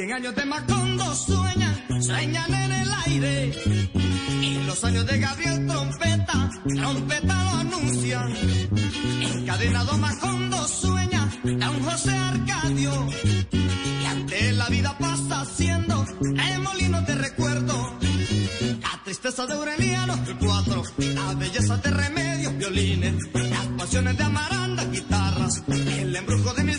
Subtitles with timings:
[0.00, 3.52] Cien años de Macondo sueñan, sueñan en el aire.
[4.40, 8.34] Y los años de Gabriel Trompeta, Trompeta lo anuncian.
[9.20, 12.92] Encadenado Macondo sueña, un José Arcadio.
[13.52, 17.98] Y ante la vida pasa siendo el molino de recuerdo.
[18.80, 24.84] La tristeza de Aureliano, el cuatro, la belleza de remedios, violines, las pasiones de Amaranda,
[24.84, 26.69] guitarras, el embrujo de Úrsula,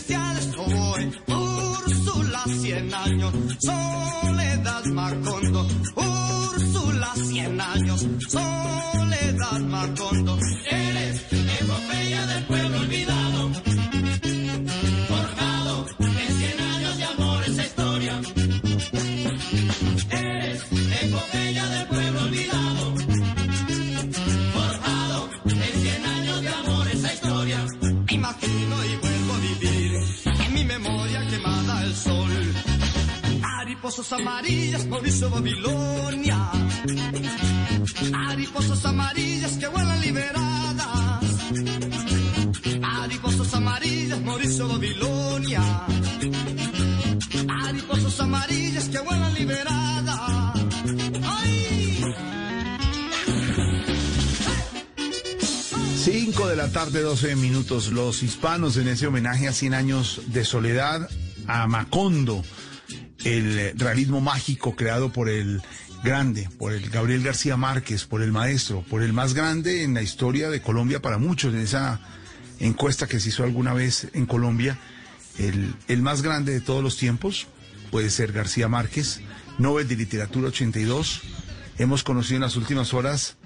[2.71, 10.37] cien años, Soledad Macondo, Úrsula, cien años, Soledad Macondo,
[10.69, 11.21] eres
[11.59, 12.60] epopeya del pueblo
[33.91, 36.37] Mariposas amarillas, Mauricio Babilonia.
[38.09, 41.23] Mariposas amarillas que vuelan liberadas.
[42.79, 45.61] Mariposas amarillas, Mauricio Babilonia.
[47.45, 50.19] Mariposas amarillas que vuelan liberadas.
[51.25, 52.01] ¡Ay!
[55.97, 57.91] 5 de la tarde, 12 minutos.
[57.91, 61.09] Los hispanos en ese homenaje a 100 años de soledad
[61.47, 62.41] a Macondo,
[63.23, 65.61] el realismo mágico creado por el
[66.03, 70.01] grande, por el Gabriel García Márquez, por el maestro, por el más grande en la
[70.01, 71.99] historia de Colombia para muchos, en esa
[72.59, 74.79] encuesta que se hizo alguna vez en Colombia,
[75.37, 77.47] el, el más grande de todos los tiempos,
[77.91, 79.21] puede ser García Márquez,
[79.57, 81.21] Nobel de Literatura 82.
[81.77, 83.37] Hemos conocido en las últimas horas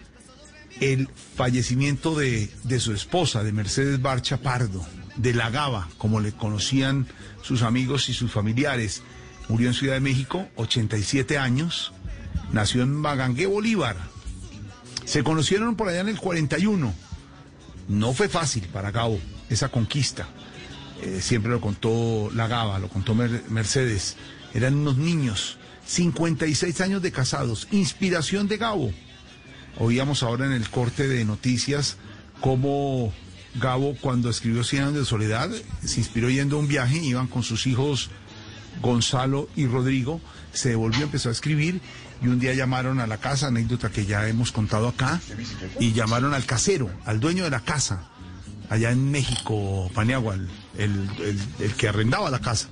[0.80, 6.34] el fallecimiento de, de, su esposa, de Mercedes Barcha Pardo, de la Gaba, como le
[6.34, 7.08] conocían
[7.42, 9.02] sus amigos y sus familiares.
[9.48, 11.94] Murió en Ciudad de México, 87 años,
[12.52, 13.98] nació en Magangué, Bolívar.
[15.06, 16.94] Se conocieron por allá en el 41.
[17.88, 19.20] No fue fácil para Gabo
[19.50, 20.28] esa conquista.
[21.02, 24.16] Eh, siempre lo contó la Gaba, lo contó Mer Mercedes.
[24.54, 28.92] Eran unos niños, 56 años de casados, inspiración de Gabo.
[29.78, 31.98] Oíamos ahora en el corte de noticias
[32.42, 33.14] cómo
[33.56, 35.50] Gabo, cuando escribió Cien años de soledad,
[35.84, 38.10] se inspiró yendo a un viaje, iban con sus hijos
[38.82, 40.22] Gonzalo y Rodrigo,
[40.54, 41.82] se devolvió, empezó a escribir
[42.22, 45.20] y un día llamaron a la casa, anécdota que ya hemos contado acá,
[45.80, 48.08] y llamaron al casero, al dueño de la casa,
[48.70, 50.48] allá en México, Paniagua, el,
[50.78, 52.70] el, el, el que arrendaba la casa.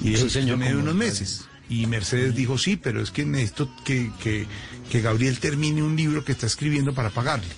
[0.00, 1.44] Y Sí, eso señor, como- unos meses.
[1.68, 4.46] Y Mercedes dijo, sí, pero es que necesito que, que,
[4.90, 7.48] que Gabriel termine un libro que está escribiendo para pagarle.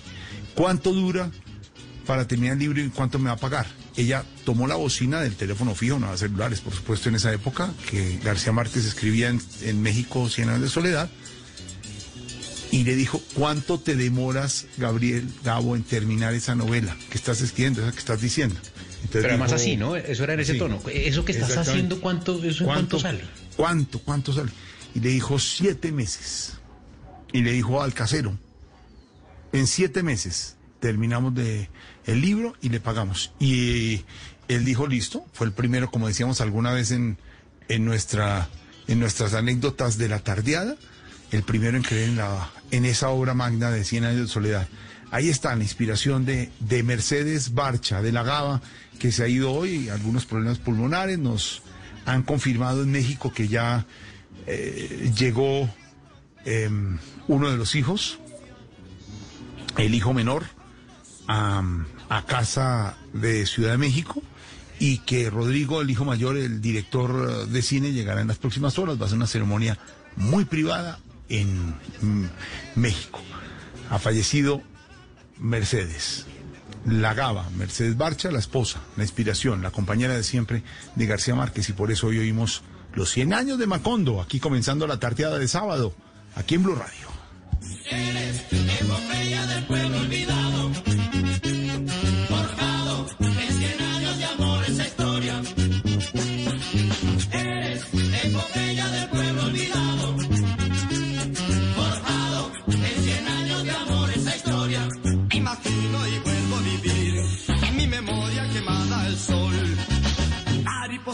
[0.53, 1.31] ¿Cuánto dura
[2.05, 3.67] para terminar el libro y cuánto me va a pagar?
[3.97, 7.73] Ella tomó la bocina del teléfono fijo, no de celulares, por supuesto, en esa época,
[7.89, 11.09] que García Márquez escribía en, en México Cien años de soledad,
[12.71, 17.81] y le dijo, ¿cuánto te demoras, Gabriel Gabo, en terminar esa novela que estás escribiendo,
[17.81, 18.55] esa que estás diciendo?
[19.03, 19.95] Entonces Pero además dijo, así, ¿no?
[19.97, 20.59] Eso era en ese Sí.
[20.59, 20.81] tono.
[20.93, 23.25] Eso que estás haciendo, ¿cuánto, eso en cuánto sale?
[23.57, 23.99] ¿Cuánto?
[23.99, 24.51] ¿Cuánto sale?
[24.95, 26.53] Y le dijo siete meses.
[27.33, 28.37] Y le dijo al casero,
[29.51, 31.69] en siete meses terminamos de
[32.05, 33.31] el libro y le pagamos.
[33.39, 34.01] Y
[34.49, 37.17] él dijo, listo, fue el primero, como decíamos alguna vez en,
[37.69, 38.49] en, nuestra,
[38.87, 40.75] en nuestras anécdotas de la tardeada,
[41.31, 44.67] el primero en creer en, la, en esa obra magna de Cien años de soledad.
[45.11, 48.61] Ahí está la inspiración de, de Mercedes Barcha, de la Gaba,
[48.99, 51.61] que se ha ido hoy, algunos problemas pulmonares, nos
[52.05, 53.85] han confirmado en México que ya
[54.47, 55.69] eh, llegó
[56.45, 56.69] eh,
[57.27, 58.19] uno de los hijos,
[59.77, 60.45] el hijo menor,
[61.27, 64.21] a, casa de Ciudad de México
[64.79, 68.99] y que Rodrigo, el hijo mayor, el director de cine, llegará en las próximas horas.
[68.99, 69.77] Va a ser una ceremonia
[70.15, 72.29] muy privada en mm,
[72.75, 73.21] México.
[73.89, 74.61] Ha fallecido
[75.39, 76.25] Mercedes.
[76.85, 80.63] La Gaba, Mercedes Barcha, la esposa, la inspiración, la compañera de siempre
[80.95, 82.63] de García Márquez y por eso hoy oímos
[82.95, 85.93] los 100 años de Macondo, aquí comenzando la tarteada de sábado,
[86.35, 87.11] aquí en Blue Radio.
[89.47, 90.40] Del pueblo olvidado,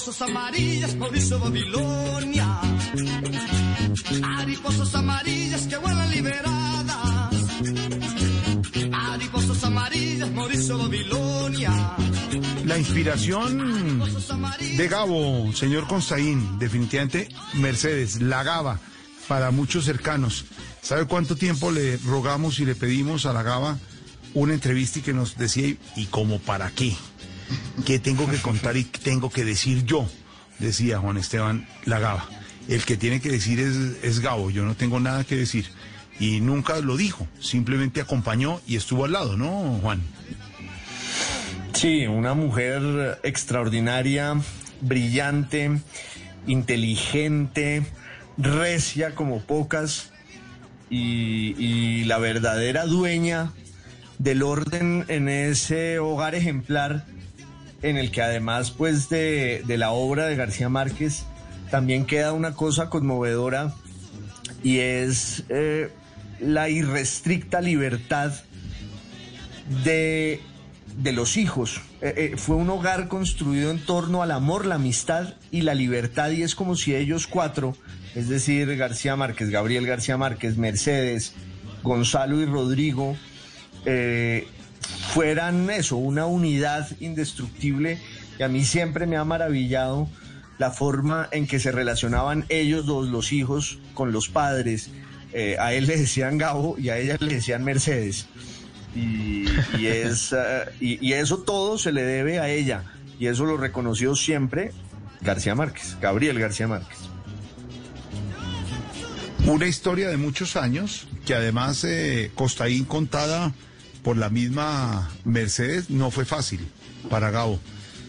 [0.08, 2.62] Mariposas amarillas, Mauricio Babilonia.
[4.22, 7.34] Mariposas amarillas que vuelan liberadas.
[8.90, 11.98] Mariposas amarillas, Mauricio Babilonia.
[12.64, 14.02] La inspiración
[14.78, 18.80] de Gabo, señor Constaín, definitivamente Mercedes, la Gaba,
[19.28, 20.46] para muchos cercanos.
[20.82, 23.78] ¿Sabe cuánto tiempo le rogamos y le pedimos a la Gaba
[24.34, 26.96] una entrevista y que nos decía, ¿y como para qué?
[27.86, 30.10] ¿Qué tengo que contar y tengo que decir yo?
[30.60, 32.28] Decía Juan Esteban Lagaba.
[32.68, 35.68] El que tiene que decir es, es Gabo, yo no tengo nada que decir.
[36.20, 40.02] Y nunca lo dijo, simplemente acompañó y estuvo al lado, ¿no, Juan?
[41.74, 44.36] Sí, una mujer extraordinaria,
[44.82, 45.80] brillante,
[46.48, 47.86] inteligente,
[48.38, 50.12] recia como pocas
[50.90, 53.52] y, y la verdadera dueña
[54.18, 57.06] del orden en ese hogar ejemplar
[57.82, 61.26] en el que además pues de, de la obra de García Márquez
[61.70, 63.74] también queda una cosa conmovedora
[64.64, 65.92] y es eh,
[66.40, 68.34] la irrestricta libertad
[69.84, 70.42] de,
[70.98, 71.82] de los hijos.
[72.02, 76.32] Eh, eh, fue un hogar construido en torno al amor, la amistad y la libertad
[76.32, 77.76] y es como si ellos cuatro,
[78.16, 81.34] es decir, García Márquez, Gabriel García Márquez, Mercedes,
[81.84, 83.16] Gonzalo y Rodrigo,
[85.18, 87.98] fueran eso, una unidad indestructible
[88.38, 90.08] y a mí siempre me ha maravillado
[90.60, 94.92] la forma en que se relacionaban ellos dos, los hijos, con los padres.
[95.34, 98.28] Eh, a él le decían Gabo y a ella le decían Mercedes.
[98.96, 99.46] Y,
[99.84, 100.36] es,
[100.82, 102.84] eh, eso todo se le debe a ella.
[103.20, 104.72] Y eso lo reconoció siempre
[105.22, 107.00] García Márquez, Gabriel García Márquez.
[109.48, 113.52] Una historia de muchos años que además eh, Costaín contada
[114.04, 116.68] por la misma Mercedes no fue fácil
[117.10, 117.60] para Gabo.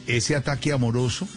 [0.06, 1.29] Ese ataque amoroso,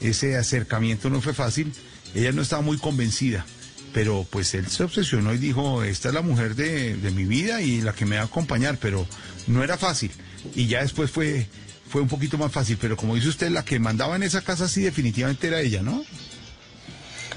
[0.00, 1.72] ese acercamiento no fue fácil.
[2.14, 3.44] Ella no estaba muy convencida,
[3.92, 7.60] pero pues él se obsesionó y dijo, esta es la mujer de, de mi vida
[7.60, 9.06] y la que me va a acompañar, pero
[9.46, 10.12] no era fácil.
[10.54, 11.48] Y ya después fue,
[11.88, 14.68] fue un poquito más fácil, pero como dice usted, la que mandaba en esa casa
[14.68, 16.04] sí definitivamente era ella, ¿no?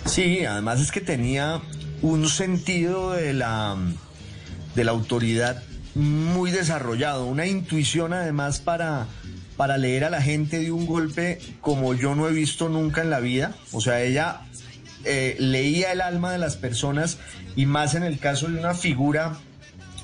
[0.05, 1.61] Sí, además es que tenía
[2.01, 3.77] un sentido de la,
[4.75, 5.63] de la autoridad
[5.97, 9.07] muy desarrollado, una intuición además para,
[9.57, 13.09] para leer a la gente de un golpe como yo no he visto nunca en
[13.09, 13.55] la vida.
[13.71, 14.41] O sea, ella
[15.03, 17.17] eh, leía el alma de las personas
[17.55, 19.37] y más en el caso de una figura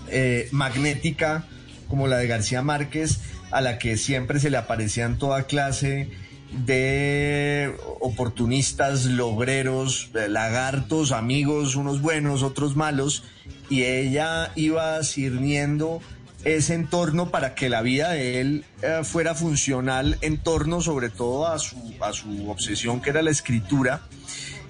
[0.10, 1.46] eh, magnética
[1.88, 3.20] como la de García Márquez,
[3.52, 6.10] a la que siempre se le aparecían toda clase
[6.54, 13.24] de oportunistas, logreros, lagartos, amigos, unos buenos, otros malos,
[13.70, 16.02] y ella iba sirviendo
[16.44, 21.48] ese entorno para que la vida de él eh, fuera funcional en torno sobre todo
[21.48, 24.02] a su, a su obsesión que era la escritura,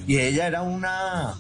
[0.08, 1.36] y ella era una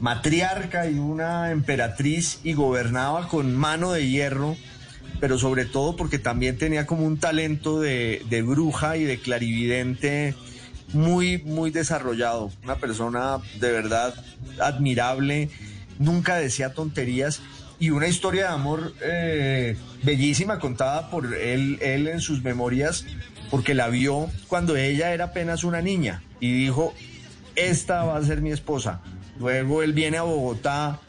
[0.00, 4.56] matriarca y una emperatriz y gobernaba con mano de hierro
[5.20, 10.34] pero sobre todo porque también tenía como un talento de, de, bruja y de clarividente
[10.92, 12.50] muy, muy desarrollado.
[12.64, 14.14] Una persona de verdad
[14.60, 15.50] admirable,
[15.98, 17.42] nunca decía tonterías
[17.80, 23.04] y una historia de amor eh, bellísima contada por él, él en sus memorias,
[23.50, 26.94] porque la vio cuando ella era apenas una niña y dijo,
[27.54, 29.00] esta va a ser mi esposa.
[29.38, 31.00] Luego él viene a Bogotá,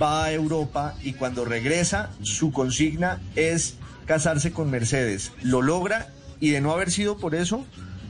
[0.00, 5.32] va a Europa y cuando regresa su consigna es casarse con Mercedes.
[5.42, 7.66] Lo logra y de no haber sido por eso,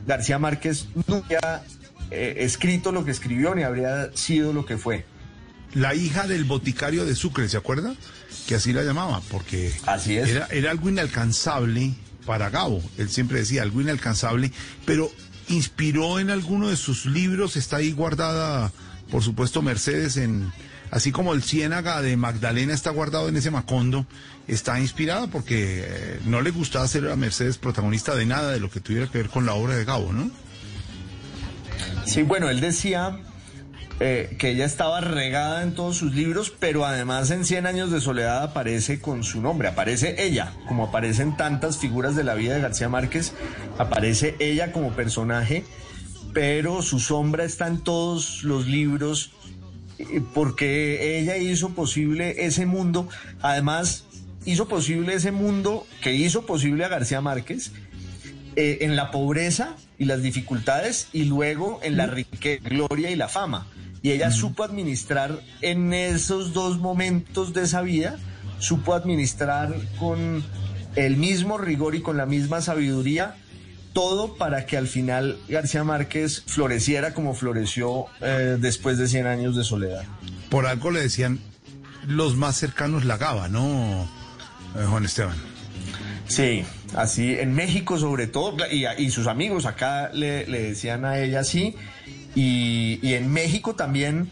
[0.07, 1.65] García Márquez nunca
[2.11, 5.05] eh, escrito lo que escribió ni habría sido lo que fue.
[5.75, 7.95] La hija del boticario de Sucre, ¿se acuerda?
[8.47, 10.29] Que así la llamaba, porque así es.
[10.29, 11.95] Era, era algo inalcanzable
[12.27, 12.83] para Gabo.
[12.97, 14.53] Él siempre decía algo inalcanzable,
[14.85, 15.11] pero
[15.49, 18.73] inspiró en alguno de sus libros, está ahí guardada,
[19.11, 20.53] por supuesto, Mercedes en
[20.95, 24.07] así como el Ciénaga de Magdalena está guardado en ese Macondo,
[24.47, 28.71] está inspirada porque eh, no le gustaba ser a Mercedes protagonista de nada de lo
[28.71, 30.31] que tuviera que ver con la obra de Gabo, ¿no?
[32.07, 33.19] Sí, bueno, él decía
[33.99, 38.01] eh, que ella estaba regada en todos sus libros, pero además en Cien años de
[38.01, 42.61] soledad aparece con su nombre, aparece ella, como aparecen tantas figuras de la vida de
[42.61, 43.33] García Márquez,
[43.79, 45.65] aparece ella como personaje,
[46.33, 49.33] pero su sombra está en todos los libros
[50.33, 53.09] porque ella hizo posible ese mundo,
[53.41, 54.05] además
[54.45, 57.73] hizo posible ese mundo que hizo posible a García Márquez
[58.57, 63.29] eh, en la pobreza y las dificultades y luego en la riqueza, gloria y la
[63.29, 63.67] fama.
[64.03, 68.19] Y ella supo administrar en esos dos momentos de esa vida,
[68.59, 70.45] supo administrar con
[70.95, 73.37] el mismo rigor y con la misma sabiduría
[73.95, 79.57] todo para que al final García Márquez floreciera como floreció eh, después de 100 años
[79.57, 80.05] de soledad.
[80.51, 81.41] Por algo le decían
[82.07, 84.07] los más cercanos la Gaba, ¿no,
[84.77, 85.37] eh, Juan Esteban?
[86.29, 91.19] Sí, así en México sobre todo, y, y sus amigos acá le, le, decían a
[91.19, 91.75] ella así,
[92.35, 94.31] y, y en México también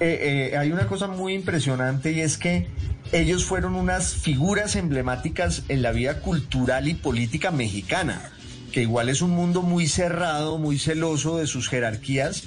[0.00, 2.68] eh, eh, hay una cosa muy impresionante y es que
[3.10, 8.30] ellos fueron unas figuras emblemáticas en la vida cultural y política mexicana,
[8.72, 12.44] que igual es un mundo muy cerrado, muy celoso de sus jerarquías,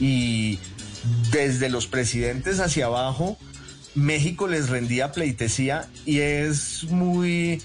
[0.00, 0.58] y
[1.30, 3.38] desde los presidentes hacia abajo,
[3.94, 7.62] México les rendía pleitesía y es muy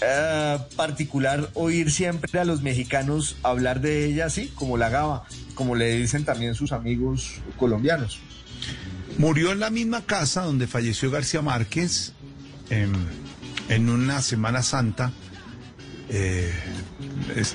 [0.00, 5.74] eh, particular oír siempre a los mexicanos hablar de ella así, como la Gaba, como
[5.74, 8.20] le dicen también sus amigos colombianos.
[9.16, 12.12] Murió en la misma casa donde falleció García Márquez
[12.70, 12.92] en,
[13.68, 15.12] en una Semana Santa.
[16.10, 16.50] Eh,
[17.36, 17.54] es,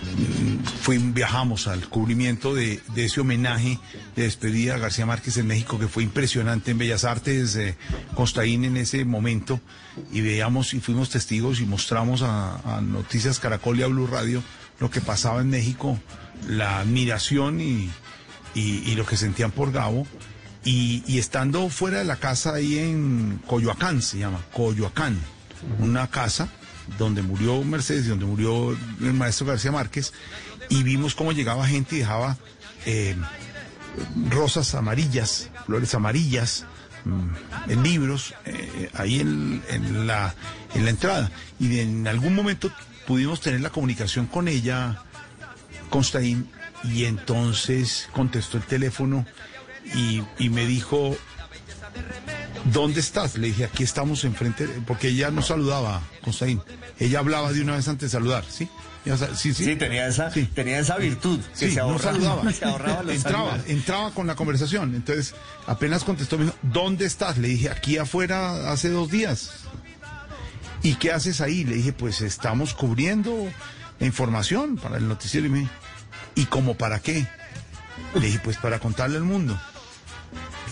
[0.82, 3.80] fui, viajamos al cubrimiento de, ese homenaje
[4.16, 7.76] de despedida a García Márquez en México, que fue impresionante en Bellas Artes, eh,
[8.36, 9.60] en ese momento,
[10.12, 14.44] y veíamos y fuimos testigos y mostramos a, Noticias Caracol y a Blue Radio
[14.80, 15.98] lo que pasaba en México,
[16.48, 17.90] la admiración y
[18.96, 20.06] lo que sentían por Gabo.
[20.66, 25.20] Y, y, estando fuera de la casa ahí en Coyoacán, se llama, Coyoacán,
[25.80, 26.48] una casa
[26.98, 30.14] donde murió Mercedes y donde murió el maestro García Márquez,
[30.70, 32.38] y vimos cómo llegaba gente y dejaba
[32.86, 33.16] eh,
[34.30, 36.66] rosas amarillas, flores amarillas,
[37.06, 37.30] mmm,
[37.70, 39.62] en libros, eh, ahí en,
[40.08, 40.36] la,
[40.74, 41.32] en la entrada.
[41.60, 42.72] Y en algún momento
[43.08, 45.04] pudimos tener la comunicación con ella,
[45.90, 46.50] Constaín,
[46.84, 49.26] y entonces contestó el teléfono
[50.40, 51.16] y me dijo,
[52.66, 53.38] ¿dónde estás?
[53.38, 56.62] Le dije, aquí estamos enfrente, porque ella no saludaba, Constaín.
[57.00, 58.70] Ella hablaba de una vez antes de saludar, ¿sí?
[59.36, 59.66] Sí, sí.
[59.66, 60.46] sí tenía, esa, sí.
[60.46, 61.40] tenía esa virtud.
[61.60, 62.54] Que sí, se ahorraba, no saludaba.
[62.54, 63.70] Se ahorraba los entraba, saludos.
[63.70, 64.96] entraba con la conversación.
[64.96, 65.36] Entonces,
[65.68, 67.38] apenas contestó, me dijo, ¿dónde estás?
[67.38, 69.52] Le dije, aquí afuera hace dos días.
[70.84, 71.66] ¿Y qué haces ahí?
[71.66, 73.50] Le dije, pues estamos cubriendo
[74.00, 75.48] la información para el noticiero.
[75.48, 75.68] Y me
[76.36, 77.28] ¿y como para qué?
[78.16, 79.60] Le dije, pues para contarle al mundo.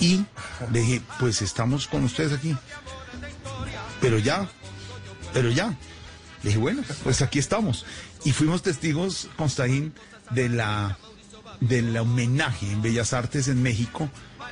[0.01, 0.25] Y
[0.73, 2.57] le dije, pues estamos con ustedes aquí.
[4.01, 4.49] Pero ya,
[5.31, 5.67] pero ya.
[6.43, 7.85] Le dije, bueno, pues aquí estamos.
[8.25, 9.93] Y fuimos testigos, Constaín,
[10.31, 10.97] de la
[11.59, 14.09] del homenaje en Bellas Artes en México,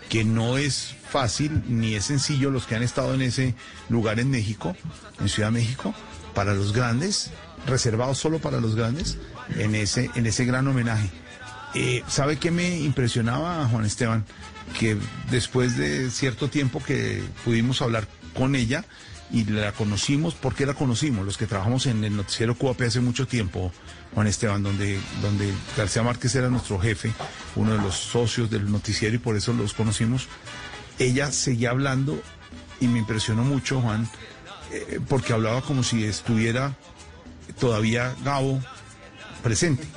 [0.09, 3.55] que no es fácil ni es sencillo los que han estado en ese
[3.89, 4.75] lugar en México,
[5.19, 5.95] en Ciudad de México,
[6.35, 7.31] para los grandes,
[7.65, 9.17] reservado solo para los grandes,
[9.57, 11.09] en ese, en ese gran homenaje.
[11.73, 14.25] Eh, ¿Sabe qué me impresionaba, Juan Esteban?
[14.77, 14.97] Que
[15.29, 18.85] después de cierto tiempo que pudimos hablar con ella
[19.31, 21.25] y la conocimos, ¿por qué la conocimos?
[21.25, 23.71] Los que trabajamos en el noticiero QAP hace mucho tiempo,
[24.13, 27.11] Juan Esteban, donde, donde García Márquez era nuestro jefe,
[27.55, 30.27] uno de los socios del noticiero y por eso los conocimos.
[30.97, 32.21] Ella seguía hablando
[32.79, 34.09] y me impresionó mucho, Juan,
[34.71, 36.75] eh, porque hablaba como si estuviera
[37.59, 38.61] todavía Gabo
[39.43, 39.87] presente.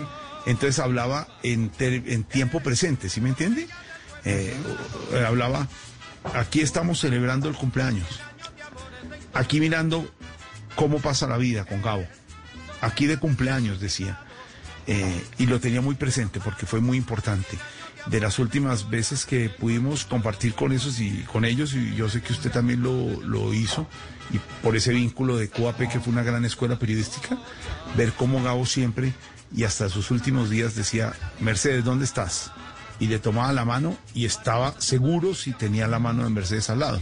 [0.47, 3.69] Entonces hablaba en, en tiempo presente, ¿sí me entiende?
[4.25, 4.55] Eh,
[5.27, 5.69] hablaba,
[6.35, 8.21] aquí estamos celebrando el cumpleaños,
[9.35, 10.09] aquí mirando
[10.77, 12.07] cómo pasa la vida con Gabo,
[12.81, 14.21] aquí de cumpleaños, decía,
[14.87, 17.59] eh, y lo tenía muy presente porque fue muy importante.
[18.07, 22.21] De las últimas veces que pudimos compartir con esos y con ellos, y yo sé
[22.21, 23.87] que usted también lo, lo hizo,
[24.33, 27.39] y por ese vínculo de COAP, que fue una gran escuela periodística,
[27.97, 29.13] ver cómo Gabo siempre
[29.55, 32.51] y hasta sus últimos días decía, Mercedes, ¿dónde estás?
[33.03, 36.79] Y le tomaba la mano y estaba seguro si tenía la mano de Mercedes al
[36.79, 37.01] lado.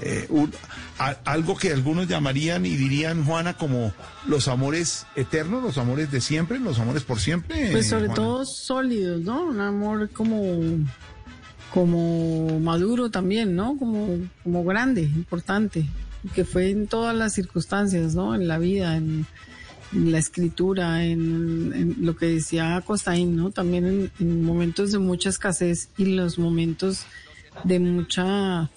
[0.00, 0.52] eh, un-
[1.00, 3.92] a- algo que algunos llamarían y dirían, Juana, como
[4.28, 7.72] los amores eternos, los amores de siempre, los amores por siempre.
[7.72, 8.14] Pues sobre Juana.
[8.14, 9.42] todo sólidos, ¿no?
[9.46, 10.42] Un amor como,
[11.72, 13.76] como maduro también, ¿no?
[13.76, 15.86] Como, como grande, importante,
[16.34, 18.34] que fue en todas las circunstancias, ¿no?
[18.34, 19.26] En la vida, en,
[19.92, 23.50] la escritura, en, lo que decía Costaín, ¿no?
[23.50, 27.06] También en, en momentos de mucha escasez y los momentos
[27.64, 28.70] de mucha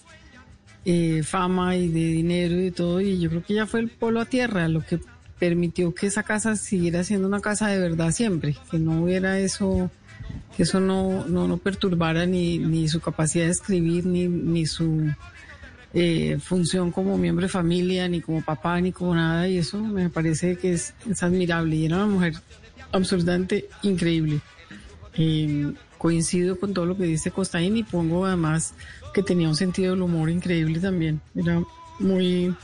[0.85, 4.19] eh, fama y de dinero y todo, y yo creo que ya fue el polo
[4.19, 4.99] a tierra lo que
[5.37, 9.91] permitió que esa casa siguiera siendo una casa de verdad siempre, que no hubiera eso,
[10.55, 15.11] que eso no, no, no perturbara ni, ni su capacidad de escribir, ni, ni su
[15.93, 20.09] eh, función como miembro de familia, ni como papá, ni como nada, y eso me
[20.09, 22.33] parece que es, es admirable, y era una mujer
[22.91, 24.39] absolutamente increíble.
[25.15, 28.73] Eh, coincido con todo lo que dice Costaín y pongo además
[29.13, 31.21] que tenía un sentido del humor increíble también.
[31.35, 31.61] Era
[31.99, 32.55] muy,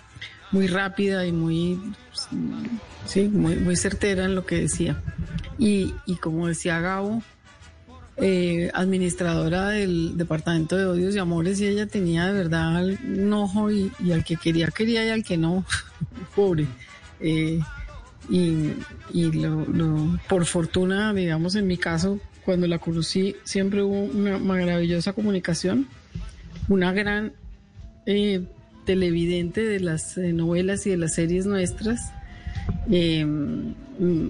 [0.52, 1.80] muy rápida y muy,
[3.06, 5.04] sí, muy, muy certera en lo que decía.
[5.60, 7.22] Y, y como decía Gabo,
[8.20, 13.70] eh, administradora del Departamento de Odios y Amores, y ella tenía de verdad un ojo
[13.72, 15.64] y, al que quería, quería y al que no,
[16.36, 16.66] pobre.
[17.20, 17.60] Eh,
[18.30, 25.14] y lo, por fortuna, digamos, en mi caso, cuando la conocí, siempre hubo una maravillosa
[25.14, 25.88] comunicación,
[26.68, 27.34] una gran
[28.08, 28.42] eh,
[28.86, 32.12] televidente de las novelas y de las series nuestras.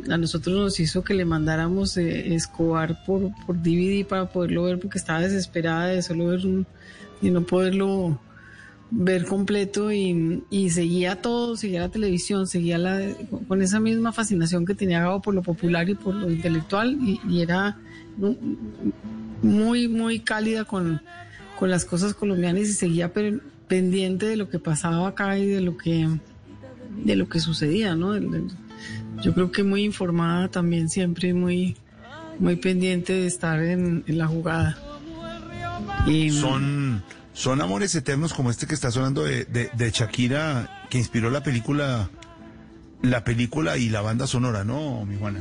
[0.09, 4.79] A nosotros nos hizo que le mandáramos eh, Escobar por, por DVD para poderlo ver
[4.79, 6.65] porque estaba desesperada de solo ver un,
[7.21, 8.19] y no poderlo
[8.89, 13.01] ver completo y, seguía todo, seguía la televisión, seguía la,
[13.47, 17.41] con esa misma fascinación que tenía Gabo por lo popular y por lo intelectual y,
[17.41, 17.77] era
[18.15, 18.37] mu-
[19.41, 21.01] muy, muy cálida con,
[21.59, 25.59] con las cosas colombianas y seguía pe- pendiente de lo que pasaba acá y de
[25.59, 26.07] lo que,
[27.03, 28.13] de lo que sucedía, ¿no?
[29.21, 31.75] Yo creo que muy informada también siempre, muy,
[32.39, 34.77] muy pendiente de estar en, en la jugada.
[36.07, 40.97] Y, Son, son amores eternos como este que está sonando de, de, de Shakira, que
[40.97, 42.09] inspiró la película,
[43.01, 45.39] la película y la banda sonora, ¿no, mi Juana?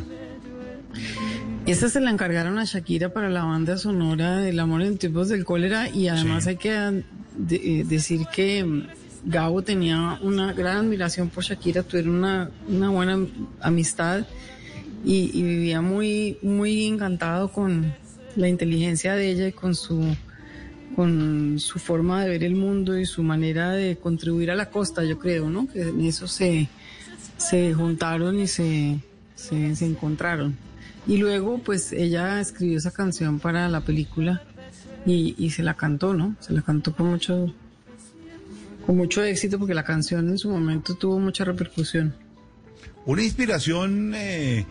[1.67, 5.45] Esta se la encargaron a Shakira para la banda sonora del Amor en tiempos del
[5.45, 6.51] cólera y además Sí.
[6.51, 7.01] hay que de-
[7.81, 8.85] eh, decir que
[9.27, 13.19] Gabo tenía una gran admiración por Shakira, tuvieron una, una buena
[13.61, 14.25] amistad
[15.05, 17.93] y, vivía muy, muy encantado con
[18.37, 20.17] la inteligencia de ella y con su
[20.95, 25.05] con su forma de ver el mundo y su manera de contribuir a la costa,
[25.05, 25.69] yo creo, ¿no?
[25.69, 26.69] Que en eso se,
[27.37, 28.99] se juntaron y se,
[29.35, 30.57] se, se encontraron.
[31.07, 34.43] Y luego, pues ella escribió esa canción para la película
[35.05, 36.35] y, y se la cantó, ¿no?
[36.41, 37.53] Se la cantó con mucho,
[38.87, 42.14] con mucho éxito porque la canción en su momento tuvo mucha repercusión.
[43.05, 44.64] Una inspiración, eh,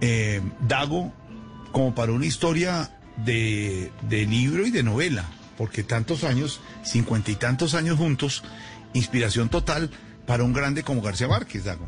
[0.00, 1.12] eh, Dago,
[1.72, 2.90] como para una historia
[3.24, 5.24] de, de libro y de novela,
[5.56, 8.42] porque tantos años, cincuenta y tantos años juntos,
[8.92, 9.90] inspiración total
[10.26, 11.86] para un grande como García Márquez, Dago.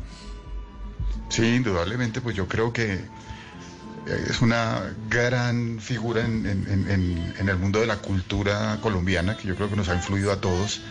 [1.29, 7.33] Sí, indudablemente, pues yo creo que eh, es una gran figura en, en- en- en-
[7.39, 10.41] en el mundo de la cultura colombiana, que yo creo que nos ha influido a
[10.41, 10.81] todos.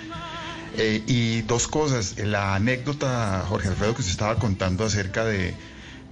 [0.77, 5.55] Eh, y dos cosas, la anécdota, Jorge Alfredo, que se estaba contando acerca de,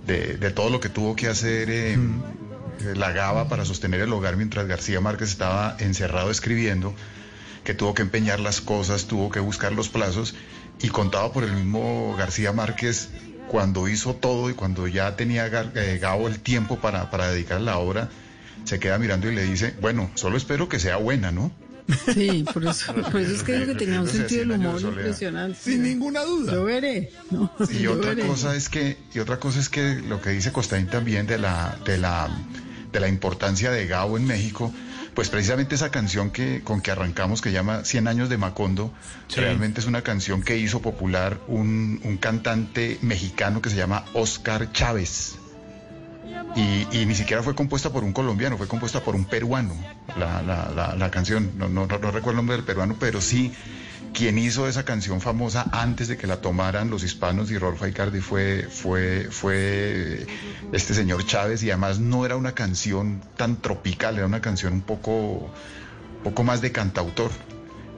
[0.06, 1.98] de- de todo lo que tuvo que hacer eh, eh,
[2.94, 6.94] la Gaba para sostener el hogar mientras García Márquez estaba encerrado escribiendo,
[7.64, 10.34] que tuvo que empeñar las cosas, tuvo que buscar los plazos,
[10.82, 13.08] y contado por el mismo García Márquez,
[13.48, 17.60] cuando hizo todo y cuando ya tenía eh, Gabo el tiempo para, para dedicar a
[17.60, 18.10] la obra,
[18.64, 21.50] se queda mirando y le dice, bueno, solo espero que sea buena, ¿no?
[22.14, 24.82] Sí, por eso, por eso es que digo que tenía un sentido del 100 años
[24.82, 25.58] de humor impresionante.
[25.62, 26.52] Sin ninguna duda.
[26.52, 27.12] Yo veré.
[27.30, 27.50] ¿no?
[27.70, 28.26] Y otra veré.
[28.26, 31.78] cosa es que, y otra cosa es que lo que dice Costaín también de la,
[31.84, 32.28] de la,
[32.92, 34.72] de la importancia de Gabo en México,
[35.14, 38.92] pues precisamente esa canción que, con que arrancamos que llama 100 años de Macondo,
[39.34, 44.72] realmente es una canción que hizo popular un, un cantante mexicano que se llama Oscar
[44.72, 45.34] Chávez.
[46.56, 49.74] Y, ni siquiera fue compuesta por un colombiano, fue compuesta por un peruano,
[50.16, 53.52] la, canción, no, recuerdo el nombre del peruano, pero sí
[54.12, 58.20] quien hizo esa canción famosa antes de que la tomaran los hispanos y Rolfo Icardi
[58.20, 58.68] fue,
[60.72, 64.82] este señor Chávez y además no era una canción tan tropical, era una canción un
[64.82, 65.50] poco,
[66.44, 67.30] más de cantautor.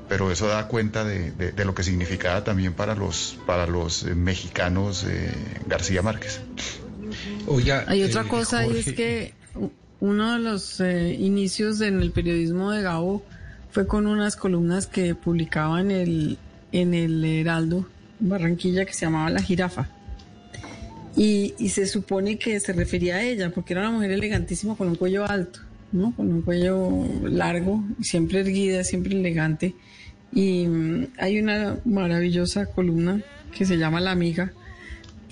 [0.08, 5.06] Pero eso da cuenta de, lo que significaba también para los, para los eh, mexicanos
[5.08, 5.32] eh,
[5.66, 6.40] García Márquez.
[7.46, 9.34] Oiga, Hay otra eh, cosa y es que
[10.00, 13.22] uno de los eh, inicios en el periodismo de Gabo
[13.70, 16.38] fue con unas columnas que publicaba en el,
[16.72, 17.88] en el Heraldo,
[18.20, 19.88] en Barranquilla, que se llamaba La Jirafa.
[21.16, 24.88] Y, y se supone que se refería a ella, porque era una mujer elegantísima con
[24.88, 25.60] un cuello alto,
[25.92, 26.14] ¿no?
[26.16, 29.74] Con un cuello largo, siempre erguida, siempre elegante.
[30.32, 33.22] Y mm, hay una maravillosa columna
[33.56, 34.52] que se llama La Amiga,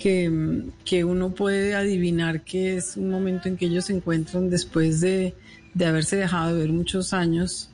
[0.01, 4.99] que, que uno puede adivinar que es un momento en que ellos se encuentran después
[4.99, 5.35] de,
[5.75, 7.69] de haberse dejado de ver muchos años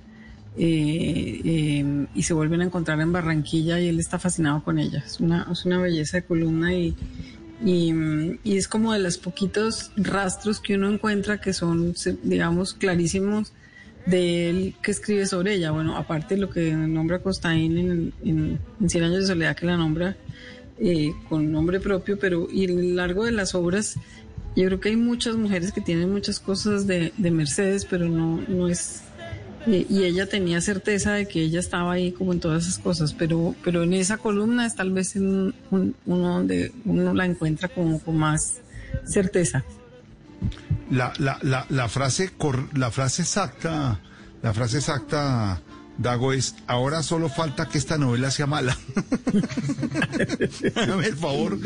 [0.57, 5.01] eh, eh, y se vuelven a encontrar en Barranquilla y él está fascinado con ella.
[5.05, 6.95] Es una, es una belleza de columna y,
[7.63, 13.53] y, es como de los poquitos rastros que uno encuentra que son, digamos, clarísimos
[14.05, 15.71] de él que escribe sobre ella.
[15.71, 19.65] Bueno, aparte de lo que nombra Costaín en, en, en Cien años de soledad, que
[19.65, 20.17] la nombra
[20.79, 23.95] eh, con nombre propio, pero y a lo largo de las obras,
[24.55, 28.41] yo creo que hay muchas mujeres que tienen muchas cosas de, de Mercedes, pero no,
[28.47, 29.01] no es...
[29.67, 33.13] eh, y ella tenía certeza de que ella estaba ahí como en todas esas cosas,
[33.13, 37.67] pero, pero en esa columna es tal vez en un- uno donde uno la encuentra
[37.69, 38.61] como con más
[39.05, 39.63] certeza.
[40.89, 43.99] La, la, la, la frase cor- la frase exacta,
[44.41, 45.61] la frase exacta,
[45.97, 48.77] Dago, es ahora solo falta que esta novela sea mala.
[50.75, 51.57] Hágame el favor.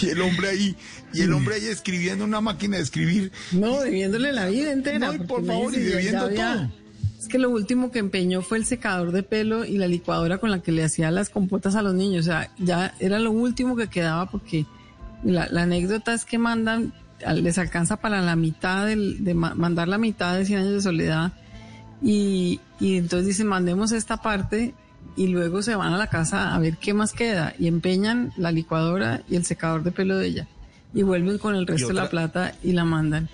[0.00, 0.76] Y el hombre ahí,
[1.12, 3.32] y el hombre ahí escribiendo una máquina de escribir.
[3.52, 4.98] No, debiéndole la vida entera.
[5.08, 6.70] No, y por favor, y dice, debiendo había- todo.
[7.18, 10.50] Es que lo último que empeñó fue el secador de pelo y la licuadora con
[10.50, 12.26] la que le hacía las compotas a los niños.
[12.26, 14.66] O sea, ya era lo último que quedaba porque
[15.24, 16.94] la, la anécdota es que mandan,
[17.34, 20.80] les alcanza para la mitad del, de ma- mandar la mitad de 100 años de
[20.80, 21.32] soledad
[22.00, 24.74] y, y entonces dicen mandemos esta parte
[25.16, 28.52] y luego se van a la casa a ver qué más queda y empeñan la
[28.52, 30.48] licuadora y el secador de pelo de ella
[30.94, 33.28] y vuelven con el resto de la plata y la mandan.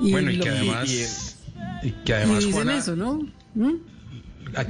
[0.00, 1.36] Y bueno, y que además,
[1.82, 3.20] y que y además dicen Juana, eso, ¿no?
[3.54, 3.74] ¿Mm?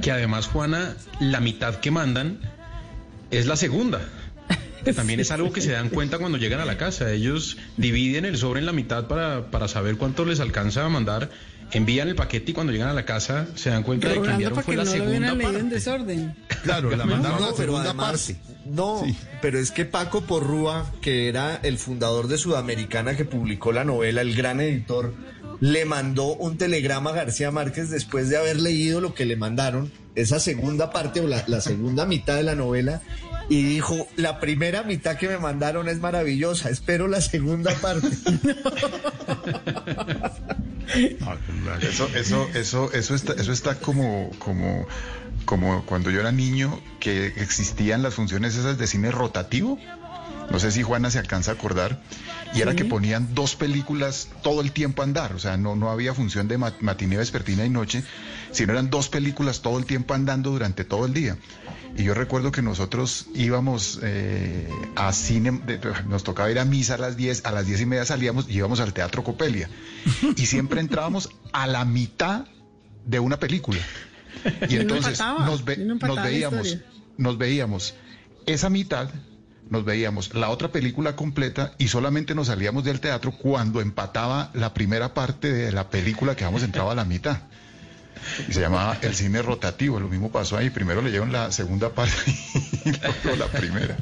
[0.01, 2.39] que además Juana, la mitad que mandan
[3.31, 4.01] es la segunda.
[4.83, 7.11] Que también es algo que se dan cuenta cuando llegan a la casa.
[7.11, 11.31] Ellos dividen el sobre en la mitad para, para saber cuánto les alcanza a mandar.
[11.71, 14.63] Envían el paquete y cuando llegan a la casa se dan cuenta de que enviaron
[14.63, 15.63] fue la no segunda leído en parte.
[15.75, 16.35] desorden.
[16.63, 18.37] Claro, la mandaron a No, la pero segunda además, parte.
[18.65, 19.15] no, Sí.
[19.41, 24.21] pero es que Paco Porrúa, que era el fundador de Sudamericana que publicó la novela,
[24.21, 25.13] el gran editor,
[25.59, 29.91] le mandó un telegrama a García Márquez después de haber leído lo que le mandaron,
[30.15, 33.01] esa segunda parte o la, la segunda mitad de la novela,
[33.49, 38.07] y dijo, la primera mitad que me mandaron es maravillosa, espero la segunda parte.
[41.81, 44.85] Eso, eso, eso, eso está, eso está como, como,
[45.45, 49.79] como cuando yo era niño que existían las funciones esas de cine rotativo.
[50.51, 52.01] No sé si Juana se alcanza a acordar.
[52.53, 55.33] Y era que ponían dos películas todo el tiempo a andar.
[55.33, 58.03] O sea, no, no había función de mat- matiné, vespertina y noche,
[58.51, 61.37] sino eran dos películas todo el tiempo andando durante todo el día.
[61.97, 65.61] Y yo recuerdo que nosotros íbamos eh, a cine,
[66.07, 68.53] nos tocaba ir a misa a las 10, a las 10 y media salíamos y
[68.57, 69.69] íbamos al Teatro Copelia.
[70.35, 72.45] Y siempre entrábamos a la mitad
[73.05, 73.79] de una película.
[74.67, 75.77] Y entonces nos, ve-
[76.09, 76.67] nos veíamos,
[77.17, 77.93] nos veíamos
[78.45, 79.09] esa mitad,
[79.69, 84.73] nos veíamos la otra película completa y solamente nos salíamos del teatro cuando empataba la
[84.73, 87.37] primera parte de la película que habíamos entrado a la mitad.
[88.47, 92.13] Y se llamaba el cine rotativo, lo mismo pasó ahí, primero leyeron la segunda parte
[92.85, 93.97] y luego la primera.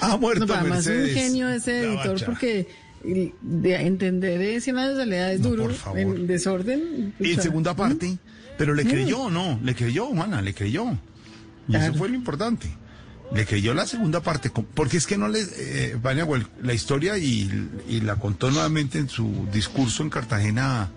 [0.00, 1.14] Ha muerto No, además es un Mercedes.
[1.14, 2.68] genio ese editor porque
[3.02, 7.14] de entender eh, 100 años de soledad es No, duro, en desorden.
[7.18, 7.42] Y pucha.
[7.42, 8.16] segunda parte,
[8.58, 9.58] pero le creyó, ¿no?
[9.62, 10.86] Le creyó, Juana, le creyó.
[11.68, 12.68] Y eso fue lo importante.
[13.32, 15.40] Le creyó la segunda parte, porque es que no le...
[15.40, 16.26] Eh, Vania
[16.62, 20.90] la historia y, y la contó nuevamente en su discurso en Cartagena,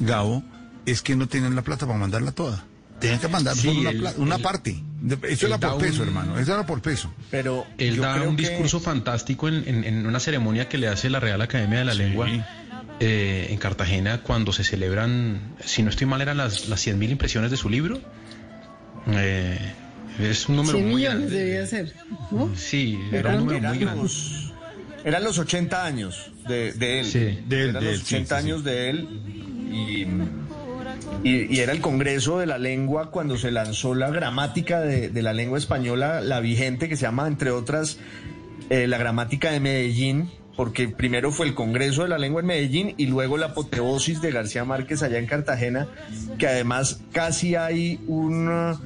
[0.00, 0.42] Gabo,
[0.86, 2.64] es que no tenían la plata para mandarla toda.
[3.00, 4.82] Tenían que mandar Sí, solo una, una parte.
[5.28, 6.38] Eso era por peso, un- hermano.
[6.38, 7.12] Eso era por peso.
[7.30, 10.78] Pero Él yo da creo un que- discurso fantástico en, en- en una ceremonia que
[10.78, 12.28] le hace la Real Academia de la Lengua
[13.00, 17.52] eh, en Cartagena cuando se celebran, si no estoy mal, eran las, las 100.000 impresiones
[17.52, 18.00] de su libro.
[19.06, 19.58] Eh,
[20.18, 21.36] es un número 100 muy millones grande.
[21.44, 21.94] debía ser,
[22.32, 22.50] ¿no?
[22.56, 24.02] Sí, era Eran- un número muy grande.
[24.02, 24.52] los,
[25.04, 27.06] eran los 80 años de, de él.
[27.06, 27.18] Sí.
[27.46, 28.48] De él, eran de los él, sí, 80 sí, sí.
[28.50, 29.08] años de él.
[31.24, 35.22] Y, y- era el Congreso de la Lengua cuando se lanzó la gramática de, de
[35.22, 37.98] la lengua española, la vigente, que se llama, entre otras,
[38.70, 42.94] eh, la gramática de Medellín, porque primero fue el Congreso de la Lengua en Medellín
[42.96, 45.86] y luego la apoteosis de García Márquez allá en Cartagena,
[46.38, 48.78] que además casi hay una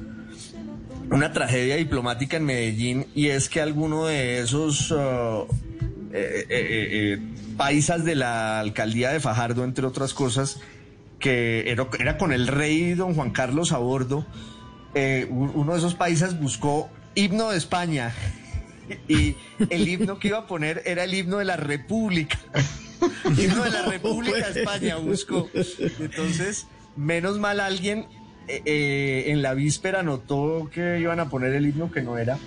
[1.11, 5.45] una tragedia diplomática en Medellín y es que alguno de esos uh,
[6.13, 7.19] eh, eh,
[7.57, 10.59] paisas de la alcaldía de Fajardo, entre otras cosas,
[11.19, 14.25] que era, era con el rey don Juan Carlos a bordo,
[14.95, 18.13] eh, uno de esos paisas buscó himno de España
[19.07, 19.35] y
[19.69, 22.37] el himno que iba a poner era el himno de la República.
[23.37, 25.49] himno de la República de España buscó.
[25.99, 28.07] Entonces, menos mal alguien
[28.47, 32.37] eh, eh, en la víspera notó que iban a poner el himno que no era.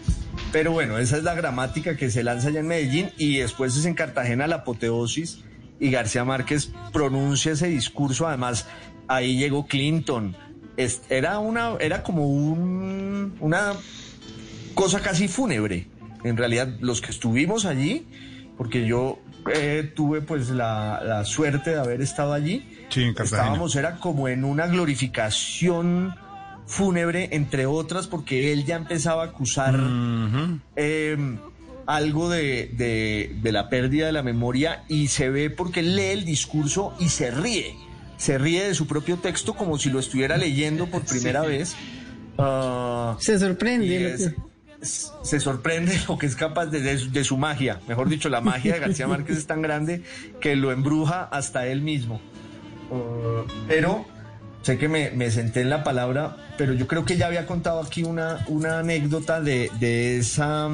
[0.57, 3.85] Pero bueno, esa es la gramática que se lanza allá en Medellín y después es
[3.85, 5.41] en Cartagena la apoteosis
[5.79, 8.27] y García Márquez pronuncia ese discurso.
[8.27, 8.67] Además,
[9.07, 10.35] ahí llegó Clinton.
[10.79, 13.75] Es- era una, era como un, una
[14.75, 15.89] cosa casi fúnebre.
[16.25, 18.07] En realidad, los que estuvimos allí,
[18.57, 19.19] porque yo
[19.55, 23.43] eh, tuve pues la, la suerte de haber estado allí, Sí, en Cartagena.
[23.43, 26.15] estábamos, era como en una glorificación
[26.67, 29.79] fúnebre, entre otras, porque él ya empezaba a acusar
[30.77, 31.17] eh,
[31.87, 36.25] algo de, de- de la pérdida de la memoria y se ve porque lee el
[36.25, 37.77] discurso y se ríe.
[38.17, 41.77] Se ríe de su propio texto como si lo estuviera leyendo por primera vez.
[42.39, 44.15] Ah, Se sorprende.
[44.15, 44.33] es-
[45.23, 47.81] se sorprende lo que es capaz de, de su- de su magia.
[47.89, 50.03] Mejor dicho, la magia de García Márquez es tan grande
[50.41, 52.21] que lo embruja hasta él mismo.
[52.91, 54.05] Uh, pero
[54.67, 57.81] sé que me, me senté en la palabra, pero yo creo que ya había contado
[57.81, 60.71] aquí una, una anécdota de, de esa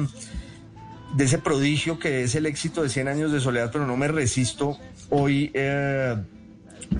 [1.15, 4.07] de ese prodigio que es el éxito de 100 años de soledad, pero no me
[4.07, 4.79] resisto
[5.11, 6.15] hoy eh,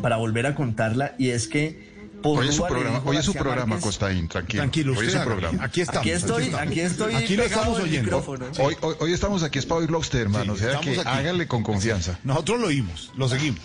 [0.03, 3.25] para volver a contarla y es que por Hoy es su programa, dijo hoy es
[3.25, 4.61] su programa, Costaín, tranquilo.
[4.61, 5.63] Tranquilo, hoy es usted su programa.
[5.63, 6.01] Aquí estamos.
[6.01, 6.67] Aquí estoy, estamos.
[6.67, 8.03] aquí estoy Aquí lo estamos oyendo.
[8.03, 8.45] micrófono.
[8.59, 10.55] Hoy, hoy, hoy estamos aquí es para oírlo a usted, hermano.
[10.55, 11.19] Sí, o sea que estamos aquí.
[11.19, 12.19] hágale con confianza.
[12.23, 13.59] Nosotros lo oímos, lo seguimos.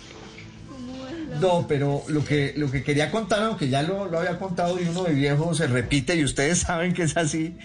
[1.39, 4.85] No, pero lo que, lo que quería contar, aunque ya lo, lo había contado y
[4.87, 7.55] uno de viejo se repite y ustedes saben que es así.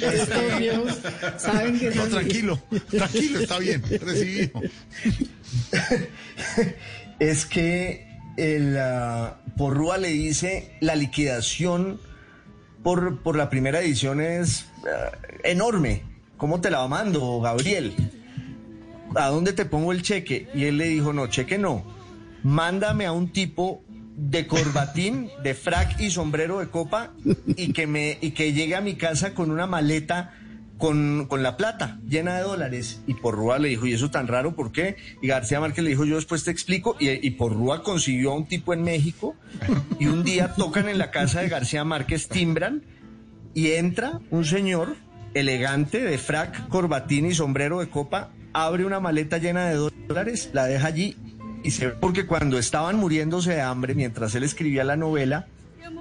[0.00, 0.98] Estos viejos
[1.38, 2.58] saben que No, son- tranquilo,
[2.90, 4.60] tranquilo, está bien, recibido.
[7.18, 12.00] es que el, ah, Porrúa le dice la liquidación
[12.82, 15.12] por, por la primera edición es ah,
[15.44, 16.02] enorme.
[16.36, 17.94] ¿Cómo te la mando, Gabriel?
[19.14, 20.48] ¿A dónde te pongo el cheque?
[20.54, 21.84] Y él le dijo, no, cheque no.
[22.42, 23.82] Mándame a un tipo
[24.16, 27.12] de corbatín, de frac y sombrero de copa
[27.46, 30.34] y que, me, y que llegue a mi casa con una maleta
[30.78, 33.02] con, con la plata llena de dólares.
[33.06, 34.96] Y Porrúa le dijo, ¿y eso tan raro por qué?
[35.22, 36.96] Y García Márquez le dijo, yo después te explico.
[36.98, 39.36] Y, y Porrúa consiguió a un tipo en México
[39.98, 42.82] y un día tocan en la casa de García Márquez, timbran
[43.54, 44.96] y entra un señor
[45.34, 49.76] elegante de frac, corbatín y sombrero de copa, abre una maleta llena de
[50.08, 51.16] dólares, la deja allí
[51.62, 55.46] y se ve porque cuando estaban muriéndose de hambre mientras él escribía la novela,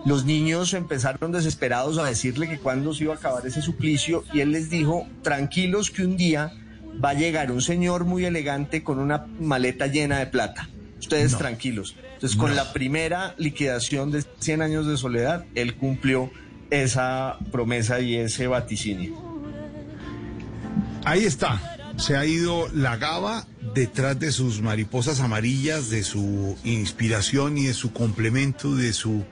[0.06, 4.39] los niños empezaron desesperados a decirle que cuándo se iba a acabar ese suplicio y
[4.39, 6.52] él les dijo, tranquilos que un día
[7.04, 10.69] va a llegar un señor muy elegante con una maleta llena de plata.
[11.00, 11.95] Ustedes tranquilos.
[12.13, 16.30] Entonces, con la primera liquidación de 100 años de soledad, él cumplió
[16.69, 19.15] esa promesa y ese vaticinio.
[21.04, 21.60] Ahí está.
[22.02, 27.76] Se ha ido la gaba detrás de sus mariposas amarillas, de su inspiración y de
[27.76, 29.24] su complemento, de su,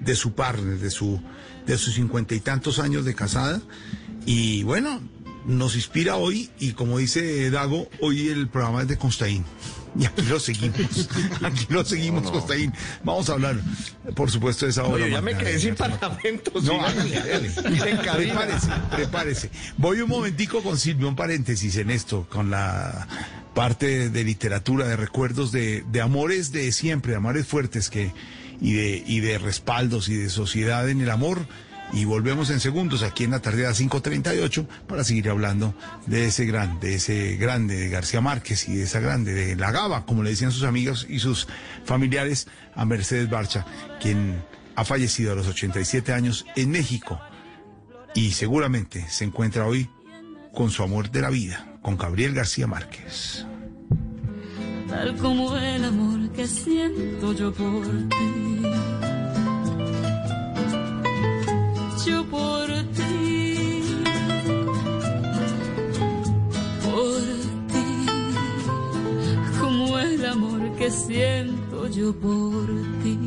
[0.00, 1.20] de su partner, de su,
[1.66, 3.60] de sus cincuenta y tantos años de casada.
[4.24, 5.02] Y bueno,
[5.44, 9.44] nos inspira hoy y como dice Dago, hoy el programa es de Constaín.
[9.98, 11.08] Y aquí lo seguimos,
[11.42, 12.72] aquí lo seguimos, Costaín.
[13.04, 13.56] Vamos a hablar,
[14.14, 15.04] por supuesto, de esa obra.
[15.04, 16.52] Oye, ya me quedé sin García parlamento.
[16.62, 16.84] no.
[18.14, 19.50] Prepárese, prepárese.
[19.76, 23.06] Voy un momentico con Silvio, un paréntesis en esto, con la
[23.54, 28.12] parte de literatura, de recuerdos de, de amores de siempre, de amores fuertes que,
[28.60, 31.46] y de, y de respaldos y de sociedad en el amor.
[31.92, 35.74] Y volvemos en segundos aquí en la tarde a 5.38 para seguir hablando
[36.06, 39.70] de ese gran, de ese grande de García Márquez y de esa grande de La
[39.70, 41.46] Gaba, como le decían sus amigos y sus
[41.84, 43.64] familiares, a Mercedes Barcha,
[44.00, 44.42] quien
[44.74, 47.20] ha fallecido a los 87 años en México
[48.14, 49.88] y seguramente se encuentra hoy
[50.52, 53.44] con su amor de la vida, con Gabriel García Márquez.
[54.88, 58.83] tal como el amor que siento yo por ti.
[70.84, 72.66] Que siento yo por
[73.02, 73.18] ti.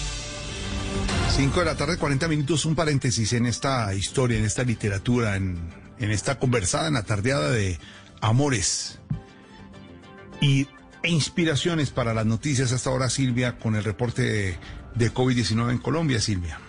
[1.35, 5.57] 5 de la tarde, 40 minutos, un paréntesis en esta historia, en esta literatura, en,
[5.99, 7.79] en esta conversada, en la tardeada de
[8.21, 8.99] amores
[10.41, 10.67] y,
[11.03, 14.57] e inspiraciones para las noticias hasta ahora, Silvia, con el reporte de,
[14.95, 16.59] de COVID-19 en Colombia, Silvia.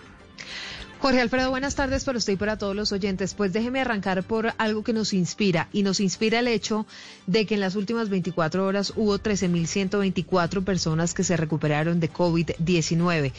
[1.03, 3.33] Jorge Alfredo, buenas tardes para usted y para todos los oyentes.
[3.33, 6.85] Pues déjeme arrancar por algo que nos inspira y nos inspira el hecho
[7.27, 13.33] de que en las últimas 24 horas hubo 13.124 personas que se recuperaron de COVID-19.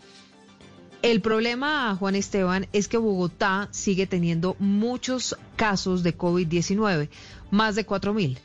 [1.02, 7.10] El problema, Juan Esteban, es que Bogotá sigue teniendo muchos casos de COVID-19,
[7.52, 8.40] más de cuatro mil.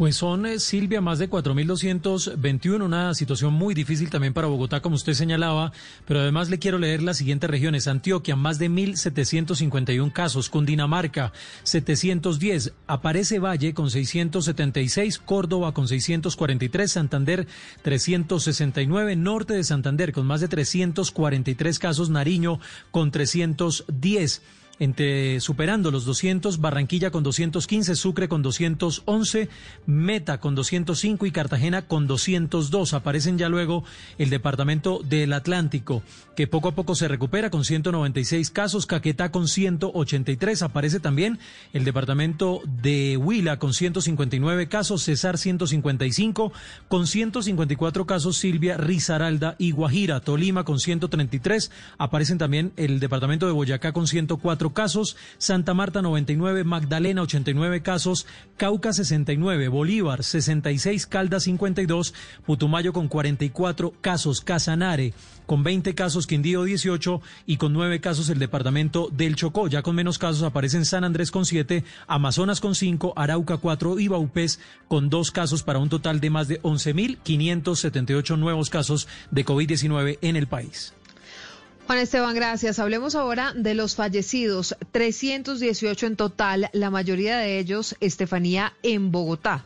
[0.00, 4.96] Pues son, eh, Silvia, más de 4.221, una situación muy difícil también para Bogotá, como
[4.96, 5.72] usted señalaba,
[6.06, 7.86] pero además le quiero leer las siguientes regiones.
[7.86, 11.34] Antioquia, más de 1.751 casos, Cundinamarca,
[11.64, 17.46] 710, Aparece Valle con 676, Córdoba con 643, Santander
[17.82, 22.58] 369, Norte de Santander con más de 343 casos, Nariño
[22.90, 24.40] con 310
[24.80, 29.48] entre superando los 200, Barranquilla con 215, Sucre con 211,
[29.86, 32.94] Meta con 205 y Cartagena con 202.
[32.94, 33.84] Aparecen ya luego
[34.18, 36.02] el departamento del Atlántico,
[36.34, 40.62] que poco a poco se recupera con 196 casos, Caquetá con 183.
[40.62, 41.38] Aparece también
[41.74, 46.52] el departamento de Huila con 159 casos, Cesar 155,
[46.88, 51.70] con 154 casos Silvia, Risaralda y Guajira, Tolima con 133.
[51.98, 58.26] Aparecen también el departamento de Boyacá con 104 casos, Santa Marta 99, Magdalena 89 casos,
[58.56, 65.14] Cauca 69, Bolívar 66, Caldas 52, Putumayo con 44 casos, Casanare
[65.50, 69.66] con 20 casos, Quindío 18 y con 9 casos el departamento del Chocó.
[69.66, 74.06] Ya con menos casos aparecen San Andrés con 7, Amazonas con 5, Arauca 4 y
[74.06, 80.18] Baupés con 2 casos para un total de más de 11.578 nuevos casos de COVID-19
[80.22, 80.94] en el país.
[81.90, 82.78] Juan Esteban, gracias.
[82.78, 89.64] Hablemos ahora de los fallecidos, 318 en total, la mayoría de ellos, Estefanía, en Bogotá.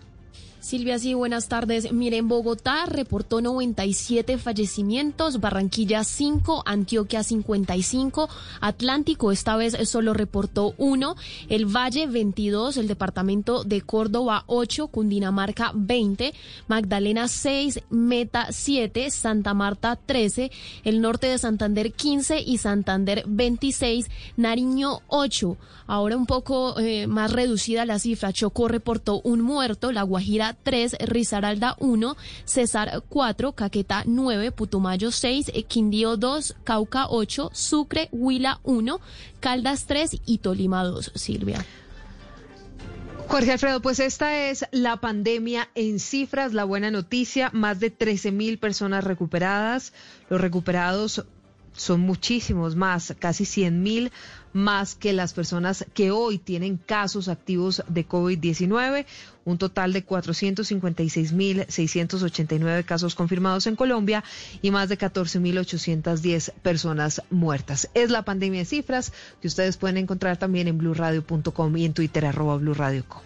[0.64, 1.92] Silvia, sí, buenas tardes.
[1.92, 8.30] Mire, en Bogotá reportó 97 fallecimientos, Barranquilla 5, Antioquia 55,
[8.62, 11.16] Atlántico esta vez solo reportó uno,
[11.50, 16.32] el Valle 22, el departamento de Córdoba 8, Cundinamarca 20,
[16.66, 20.50] Magdalena 6, Meta 7, Santa Marta 13,
[20.84, 25.58] el norte de Santander 15 y Santander 26, Nariño 8.
[25.86, 30.96] Ahora un poco eh, más reducida la cifra, Chocó reportó un muerto, La Guajira 3,
[31.06, 39.00] Risaralda 1, Cesar 4, Caquetá 9, Putumayo 6, Quindío 2, Cauca 8, Sucre, Huila 1,
[39.40, 41.12] Caldas 3 y Tolima 2.
[41.14, 41.64] Silvia.
[43.26, 48.32] Jorge Alfredo, pues esta es la pandemia en cifras, la buena noticia, más de 13
[48.32, 49.92] mil personas recuperadas,
[50.28, 51.24] los recuperados
[51.72, 54.12] son muchísimos más, casi 100 mil
[54.54, 59.04] más que las personas que hoy tienen casos activos de COVID-19,
[59.44, 64.24] un total de 456.689 casos confirmados en Colombia
[64.62, 67.90] y más de 14.810 personas muertas.
[67.92, 72.24] Es la pandemia de cifras que ustedes pueden encontrar también en blurradio.com y en Twitter
[72.24, 73.22] arroba blurradioco.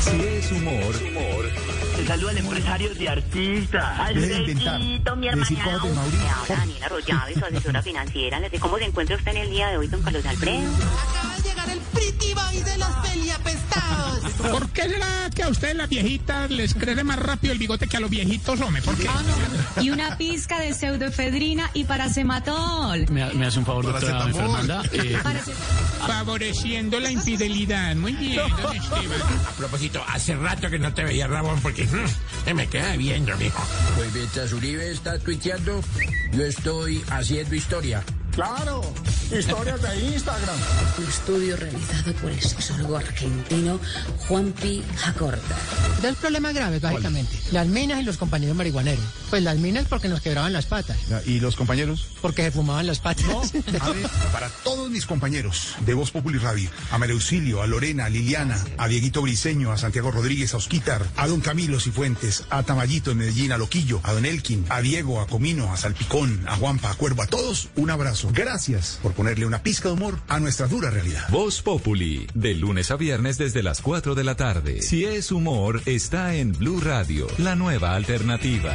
[0.00, 1.11] Si es humor.
[2.02, 4.00] Te saluda al empresario de artistas.
[4.00, 5.80] Alfredito, mi hermana.
[6.48, 8.40] Daniela Rollave, su asesora financiera.
[8.58, 10.68] Cómo se encuentra usted en el día de hoy, don Carlos Alfredo.
[11.92, 14.32] Pretty boy de los peliapestados.
[14.50, 17.96] ¿Por qué será que a ustedes las viejitas les crece más rápido el bigote que
[17.96, 18.82] a los viejitos, hombre?
[18.82, 19.08] ¿Por qué?
[19.80, 23.06] Y una pizca de pseudoefedrina y paracematol.
[23.10, 24.82] Me, me hace un favor, doctora Fernanda.
[24.92, 25.16] Eh,
[26.06, 27.94] Favoreciendo la infidelidad.
[27.94, 29.20] Muy bien, don Esteban.
[29.46, 33.62] A propósito, hace rato que no te veía, Ramón, porque mm, me queda viendo, mijo.
[33.96, 35.80] Pues mientras Uribe está tuiteando,
[36.32, 38.02] yo estoy haciendo historia.
[38.32, 38.80] Claro,
[39.30, 40.56] historias de Instagram.
[40.96, 43.78] Un estudio realizado por el sexólogo argentino
[44.26, 45.56] Juanpi Jacorta.
[46.00, 47.38] Dos problemas graves, básicamente.
[47.50, 49.04] Las minas y los compañeros marihuaneros.
[49.28, 50.96] Pues las minas porque nos quebraban las patas.
[51.26, 52.06] ¿Y los compañeros?
[52.22, 53.52] Porque se fumaban las patas.
[53.80, 58.06] A ver, para todos mis compañeros de Voz Populi Radio, a María Auxilio, a Lorena,
[58.06, 62.62] a Liliana, a Dieguito Briseño, a Santiago Rodríguez, a Osquitar, a don Camilo Cifuentes, a
[62.62, 66.56] Tamayito en Medellín, a Loquillo, a don Elkin, a Diego, a Comino, a Salpicón, a
[66.56, 68.21] Juanpa, a Cuervo, a todos, un abrazo.
[68.32, 71.28] Gracias por ponerle una pizca de humor a nuestra dura realidad.
[71.30, 74.82] Voz Populi, de lunes a viernes desde las 4 de la tarde.
[74.82, 78.74] Si es humor, está en Blue Radio, la nueva alternativa.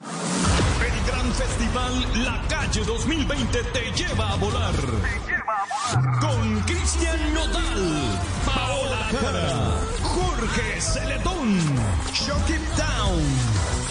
[0.00, 4.74] El gran festival La Calle 2020 te lleva a volar.
[6.20, 11.58] Con Cristian Nodal, Paola Jara, Jorge Celedón,
[12.12, 13.22] Shock It Down,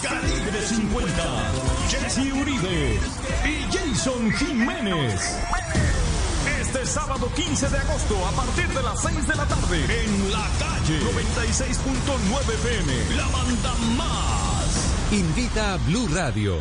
[0.02, 1.52] Calibre 50,
[1.90, 2.98] Jesse Uribe
[3.44, 5.38] y Jason Jiménez.
[6.60, 10.48] Este sábado 15 de agosto a partir de las 6 de la tarde en la
[10.58, 15.12] calle 96.9 FM, la banda más.
[15.12, 16.56] Invita a Blue Radio.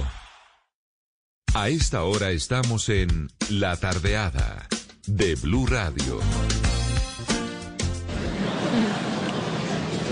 [1.54, 4.68] A esta hora estamos en La Tardeada
[5.08, 6.20] de Blue Radio.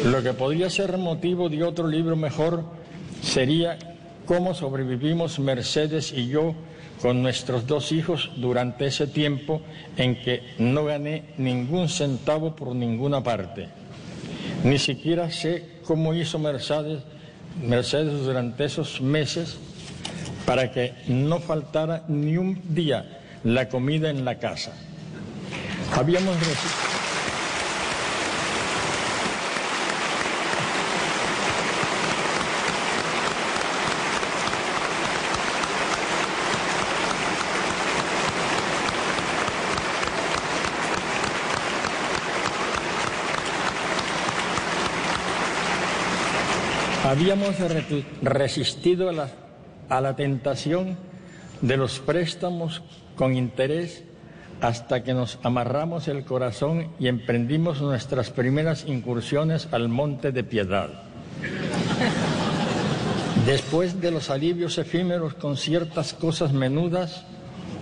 [0.06, 2.87] Lo que podría ser motivo de otro libro mejor
[3.22, 3.78] sería
[4.26, 6.54] cómo sobrevivimos Mercedes y yo
[7.02, 9.62] con nuestros dos hijos durante ese tiempo
[9.98, 13.70] en que no gané ningún centavo por ninguna parte.
[14.64, 17.04] Ni siquiera sé cómo hizo Mercedes,
[17.62, 19.58] Mercedes durante esos meses
[20.46, 24.74] para que no faltara ni un día la comida en la casa.
[25.96, 26.97] Habíamos reci-
[47.08, 49.30] Habíamos re- resistido a la,
[49.88, 50.98] a la tentación
[51.62, 52.82] de los préstamos
[53.16, 54.04] con interés
[54.60, 60.90] hasta que nos amarramos el corazón y emprendimos nuestras primeras incursiones al Monte de Piedad.
[63.46, 67.24] Después de los alivios efímeros con ciertas cosas menudas,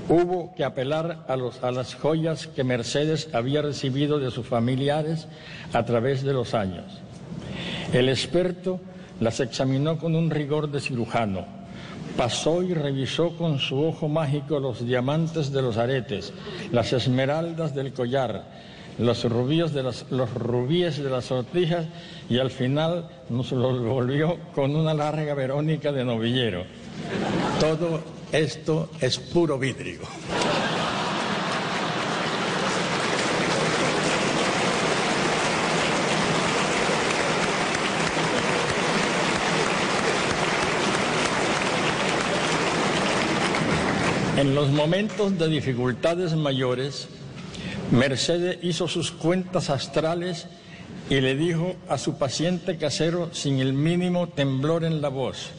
[0.08, 5.28] hubo que apelar a, los, a las joyas que Mercedes había recibido de sus familiares
[5.74, 6.86] a través de los años.
[7.92, 8.80] El experto
[9.20, 11.46] las examinó con un rigor de cirujano.
[12.18, 16.34] Pasó y revisó con su ojo mágico los diamantes de los aretes,
[16.72, 18.46] las esmeraldas del collar,
[18.98, 21.86] los rubíes de las, los rubíes de las sortijas
[22.30, 26.64] y al final nos lo volvió con una larga verónica de novillero.
[27.60, 28.02] Todo
[28.32, 30.00] esto es puro vidrio.
[44.38, 47.08] En los momentos de dificultades mayores,
[47.92, 50.48] Mercedes hizo sus cuentas astrales
[51.10, 55.52] y le dijo a su paciente casero sin el mínimo temblor en la voz,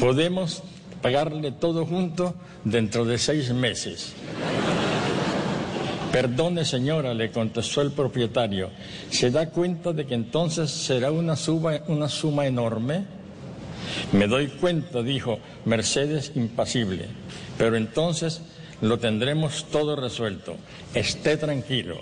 [0.00, 0.64] podemos
[1.00, 2.34] pagarle todo junto
[2.64, 4.14] dentro de seis meses.
[6.10, 8.70] Perdone señora, le contestó el propietario,
[9.10, 11.36] ¿se da cuenta de que entonces será una
[11.86, 13.15] una suma enorme?
[14.12, 17.06] Me doy cuenta, dijo Mercedes impasible,
[17.58, 18.42] pero entonces
[18.80, 20.56] lo tendremos todo resuelto.
[20.94, 21.98] Esté tranquilo.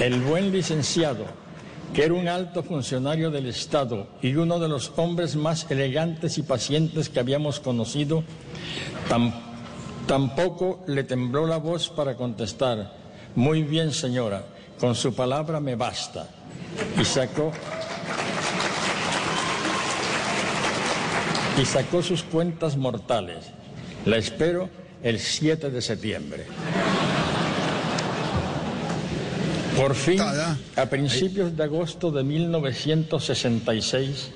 [0.00, 1.24] El buen licenciado,
[1.92, 6.42] que era un alto funcionario del Estado y uno de los hombres más elegantes y
[6.42, 8.22] pacientes que habíamos conocido,
[9.08, 9.34] tam-
[10.06, 12.92] tampoco le tembló la voz para contestar,
[13.34, 14.44] muy bien señora,
[14.78, 16.28] con su palabra me basta.
[17.00, 17.50] Y sacó
[21.60, 23.46] y sacó sus cuentas mortales.
[24.04, 24.68] La espero
[25.02, 26.44] el 7 de septiembre.
[29.76, 30.20] Por fin,
[30.76, 34.30] a principios de agosto de 1966,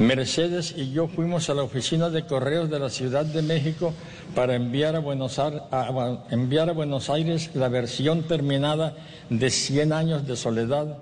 [0.00, 3.94] Mercedes y yo fuimos a la oficina de correos de la Ciudad de México
[4.34, 8.94] para enviar a Buenos, Ar- a- a- enviar a Buenos Aires la versión terminada
[9.30, 10.98] de 100 años de soledad,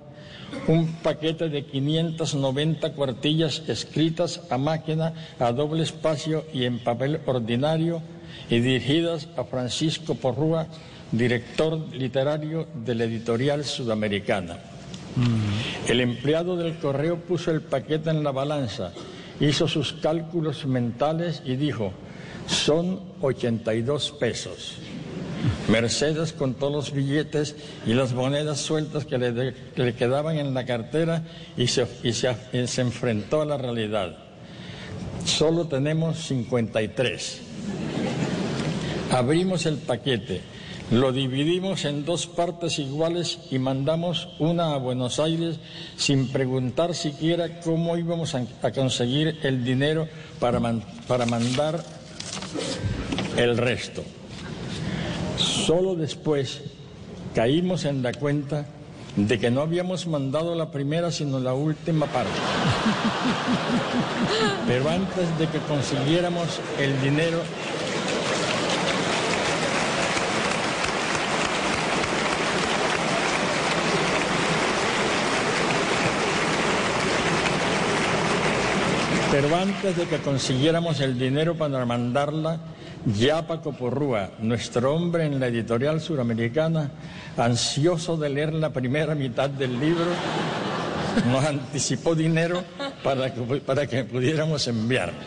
[0.68, 8.03] un paquete de 590 cuartillas escritas a máquina, a doble espacio y en papel ordinario
[8.48, 10.66] y dirigidas a Francisco Porrúa,
[11.11, 14.59] director literario de la editorial sudamericana.
[15.88, 18.92] El empleado del correo puso el paquete en la balanza,
[19.40, 21.92] hizo sus cálculos mentales y dijo,
[22.46, 24.78] son 82 pesos.
[25.68, 31.24] Mercedes contó los billetes y las monedas sueltas que le, quedaban en la cartera
[31.57, 31.86] y se,
[32.80, 34.16] enfrentó a la realidad.
[35.24, 37.40] Solo tenemos 53.
[39.12, 40.40] Abrimos el paquete,
[40.90, 45.59] lo dividimos en dos partes iguales y mandamos una a Buenos Aires
[45.97, 51.84] sin preguntar siquiera cómo íbamos a, conseguir el dinero para mandar
[53.36, 54.03] el resto.
[55.43, 56.62] Solo después
[57.34, 58.64] caímos en la cuenta
[59.16, 62.30] de que no habíamos mandado la primera sino la última parte.
[64.66, 67.38] Pero antes de que consiguiéramos el dinero,
[79.32, 82.59] Pero antes de que consiguiéramos el dinero para mandarla,
[83.07, 86.90] ya Paco Porrúa, nuestro hombre en la editorial suramericana,
[87.36, 90.07] ansioso de leer la primera mitad del libro,
[91.30, 92.62] nos anticipó dinero
[93.03, 95.18] para que, para que pudiéramos enviarlo.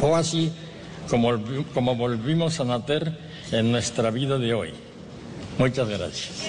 [0.00, 0.52] Fue así
[1.08, 1.30] como,
[1.72, 3.16] como volvimos a nacer
[3.52, 4.74] en nuestra vida de hoy.
[5.58, 6.48] Muchas gracias.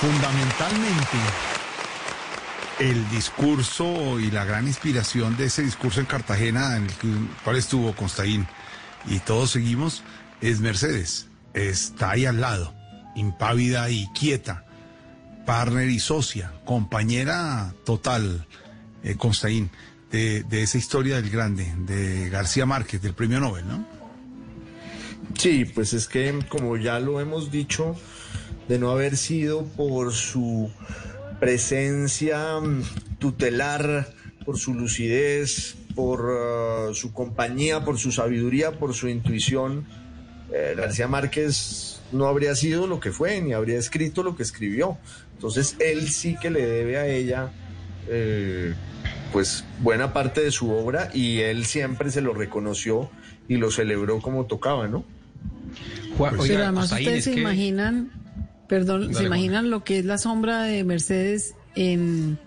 [0.00, 1.18] Fundamentalmente,
[2.80, 7.94] el discurso y la gran inspiración de ese discurso en Cartagena, en el cual estuvo
[7.94, 8.46] Constaín,
[9.06, 10.02] y todos seguimos,
[10.40, 11.28] es Mercedes.
[11.52, 12.74] Está ahí al lado,
[13.14, 14.64] impávida y quieta,
[15.46, 18.46] partner y socia, compañera total,
[19.02, 19.70] eh, Constaín,
[20.10, 23.86] de, de esa historia del grande, de García Márquez, del premio Nobel, ¿no?
[25.38, 27.96] Sí, pues es que como ya lo hemos dicho,
[28.68, 30.70] de no haber sido por su
[31.44, 34.08] presencia mm, tutelar,
[34.46, 39.84] por su lucidez, por uh, su compañía, por su sabiduría, por su intuición,
[40.50, 44.96] eh, García Márquez no habría sido lo que fue, ni habría escrito lo que escribió.
[45.34, 47.50] Entonces él sí que le debe a ella
[48.08, 48.72] eh,
[49.30, 53.10] pues buena parte de su obra y él siempre se lo reconoció
[53.48, 55.04] y lo celebró como tocaba, ¿no?
[56.16, 58.10] Pero además ustedes se imaginan,
[58.68, 62.38] perdón, Dale, se imaginan lo que es la sombra de Mercedes en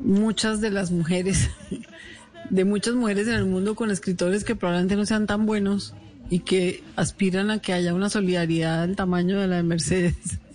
[0.00, 1.50] muchas de las mujeres,
[2.50, 5.94] de muchas mujeres en el mundo con escritores que probablemente no sean tan buenos
[6.30, 10.16] y que aspiran a que haya una solidaridad del tamaño de la de Mercedes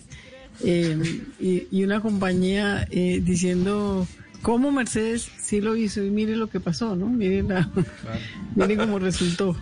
[0.64, 4.06] Eh, y, y una compañía eh, diciendo
[4.42, 7.06] cómo Mercedes sí lo hizo y mire lo que pasó, ¿no?
[7.06, 7.68] Mire, la,
[8.54, 9.56] mire cómo resultó.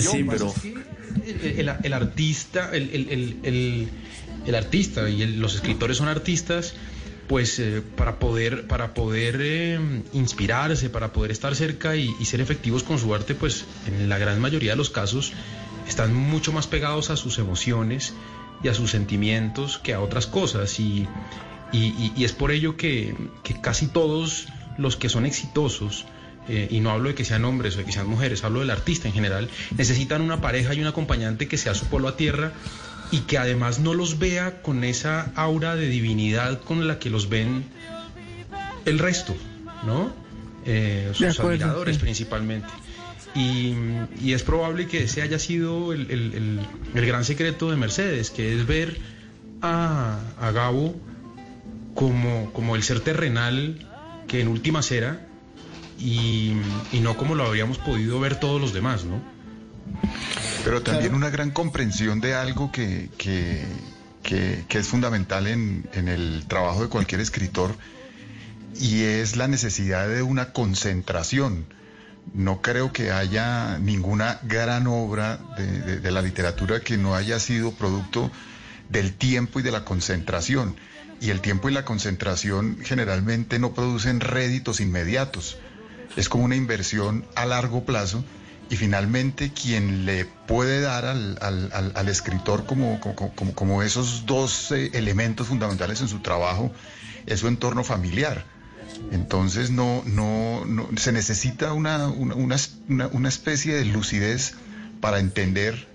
[0.00, 0.52] Sí, pero
[1.26, 3.88] el, artista, el,
[4.54, 6.74] artista y los escritores son artistas,
[7.26, 9.78] pues eh, para poder, para poder eh,
[10.12, 14.40] inspirarse, para poder estar cerca y, ser efectivos con su arte, pues en la gran
[14.40, 15.32] mayoría de los casos
[15.86, 18.14] están mucho más pegados a sus emociones
[18.62, 20.80] y a sus sentimientos que a otras cosas.
[20.80, 21.06] Y,
[21.72, 23.14] es por ello que
[23.60, 24.48] casi todos
[24.78, 26.06] los que son exitosos,
[26.48, 28.70] eh, y no hablo de que sean hombres o de que sean mujeres, hablo del
[28.70, 32.52] artista en general, necesitan una pareja y un acompañante que sea su polo a tierra
[33.10, 37.28] y que además no los vea con esa aura de divinidad con la que los
[37.28, 37.64] ven
[38.84, 39.36] el resto,
[39.86, 40.12] ¿no?
[40.66, 42.02] Eh, sus acuerdo, admiradores sí.
[42.02, 42.68] principalmente.
[43.34, 43.74] Y,
[44.22, 46.60] y es probable que ese haya sido el, el- el-
[46.94, 48.98] el gran secreto de Mercedes, que es ver
[49.62, 50.94] a, a Gabo
[51.94, 53.76] como, como el ser terrenal
[54.26, 55.26] que en última era
[55.98, 56.54] y,
[56.92, 59.20] y no como lo habríamos podido ver todos los demás, ¿no?
[60.64, 63.64] Pero también una gran comprensión de algo que, que,
[64.22, 67.76] que, que es fundamental en, en el trabajo de cualquier escritor
[68.78, 71.66] y es la necesidad de una concentración.
[72.34, 77.40] No creo que haya ninguna gran obra de, de- de la literatura que no haya
[77.40, 78.30] sido producto
[78.90, 80.76] del tiempo y de la concentración.
[81.20, 85.56] Y el tiempo y la concentración generalmente no producen réditos inmediatos.
[86.18, 88.24] Es como una inversión a largo plazo
[88.70, 94.26] y finalmente quien le puede dar al, al- al- escritor como, como, como- como esos
[94.26, 96.70] dos eh, elementos fundamentales en su trabajo
[97.26, 98.44] es su entorno familiar.
[99.12, 104.54] Entonces no, no, no- se necesita una, una, una- una especie de lucidez
[105.00, 105.87] para entender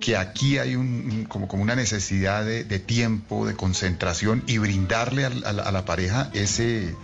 [0.00, 5.30] que aquí hay un, como, como una necesidad de, tiempo, de concentración y brindarle a,
[5.30, 6.94] la, a la pareja ese,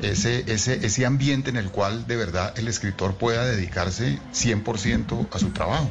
[0.00, 5.38] ese, ese, ese ambiente en el cual de verdad el escritor pueda dedicarse 100% a
[5.38, 5.90] su trabajo.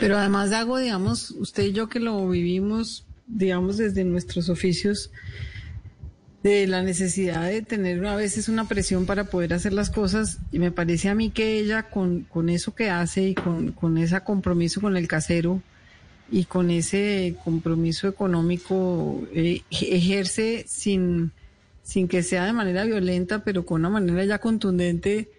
[0.00, 5.10] Pero además de algo, digamos, usted y yo que lo vivimos, digamos, desde nuestros oficios,
[6.42, 10.58] de la necesidad de tener a veces una presión para poder hacer las cosas, y
[10.58, 14.20] me parece a mí que ella con, con eso que hace y con, con ese
[14.20, 15.62] compromiso con el casero
[16.30, 21.32] y con ese compromiso económico, eh, ejerce sin,
[21.82, 25.30] sin que sea de manera violenta, pero con una manera ya contundente,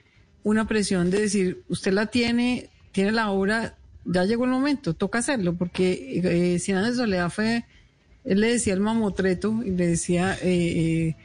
[0.44, 3.76] una presión de decir, usted la tiene, tiene la obra,
[4.06, 7.66] ya llegó el momento, toca hacerlo, porque eh, Cien años de soledad fue,
[8.28, 11.16] él le decía el mamotreto y le decía, eh, eh,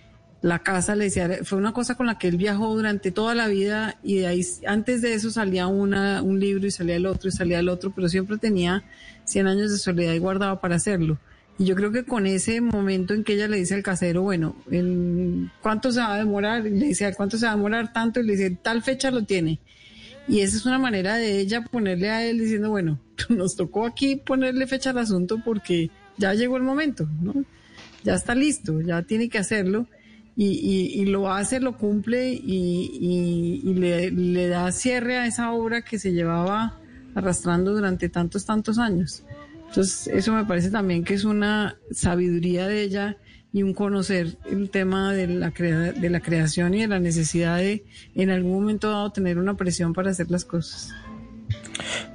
[0.40, 3.48] la casa, le decía, fue una cosa con la que él viajó durante toda la
[3.48, 7.28] vida y de ahí, antes de eso salía una, un libro y salía el otro
[7.28, 8.84] y salía el otro, pero siempre tenía
[9.24, 11.18] 100 años de soledad y guardaba para hacerlo.
[11.59, 14.57] Y yo creo que con ese momento en que ella le dice al casero, bueno,
[15.61, 16.66] ¿cuánto se va a demorar?
[16.66, 17.92] Y le dice, ¿cuánto se va a demorar?
[17.92, 19.61] Tanto, y le dice, tal fecha lo tiene.
[20.28, 24.16] Y esa es una manera de ella ponerle a él diciendo, bueno, nos tocó aquí
[24.16, 27.34] ponerle fecha al asunto porque ya llegó el momento, ¿no?
[28.04, 29.86] Ya está listo, ya tiene que hacerlo.
[30.34, 30.46] Y,
[30.94, 35.98] y, lo hace, lo cumple y, y- le, le da cierre a esa obra que
[35.98, 36.78] se llevaba
[37.14, 39.24] arrastrando durante tantos, tantos años.
[39.68, 43.18] Entonces, eso me parece también que es una sabiduría de ella
[43.52, 47.58] y un conocer el tema de la, crea- de la creación y de la necesidad
[47.58, 47.84] de
[48.14, 50.94] en algún momento dado tener una presión para hacer las cosas.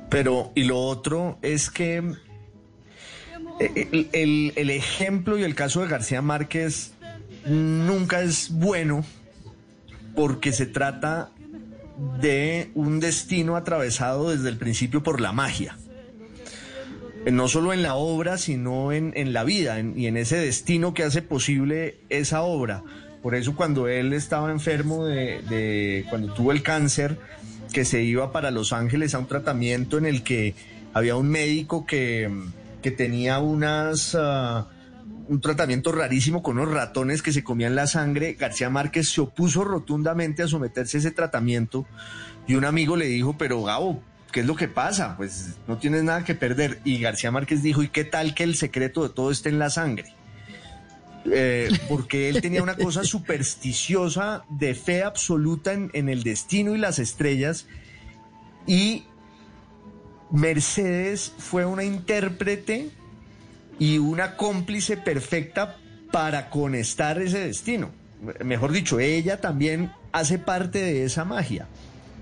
[0.10, 2.02] Pero, y lo otro es que
[3.60, 6.94] el, ejemplo y el caso de García Márquez
[7.46, 9.04] nunca es bueno
[10.16, 11.30] porque se trata
[12.22, 15.78] de un destino atravesado desde el principio por la magia.
[17.32, 21.22] No solo en la obra, sino en, la vida y en ese destino que hace
[21.22, 22.84] posible esa obra.
[23.22, 27.18] Por eso cuando él estaba enfermo de- cuando tuvo el cáncer,
[27.74, 30.56] que se iba para Los Ángeles a un tratamiento en el que
[30.94, 32.30] había un médico que,
[32.82, 34.68] que tenía unas ah,
[35.28, 38.34] un tratamiento rarísimo con unos ratones que se comían la sangre.
[38.34, 41.86] García Márquez se opuso rotundamente a someterse a ese tratamiento
[42.48, 44.02] y un amigo le dijo, pero Gabo,
[44.32, 45.18] ¿qué es lo que pasa?
[45.18, 46.80] Pues no tienes nada que perder.
[46.86, 49.70] Y García Márquez dijo, ¿y qué tal que el secreto de todo esté en la
[49.70, 50.14] sangre?
[51.30, 56.78] Eh, porque él tenía una cosa supersticiosa de fe absoluta en, en el destino y
[56.78, 57.68] las estrellas
[58.66, 59.04] y
[60.32, 62.90] Mercedes fue una intérprete
[63.80, 65.78] y una cómplice perfecta
[66.12, 67.92] para conectar ese destino.
[68.44, 71.68] Mejor dicho, ella también hace parte de esa magia.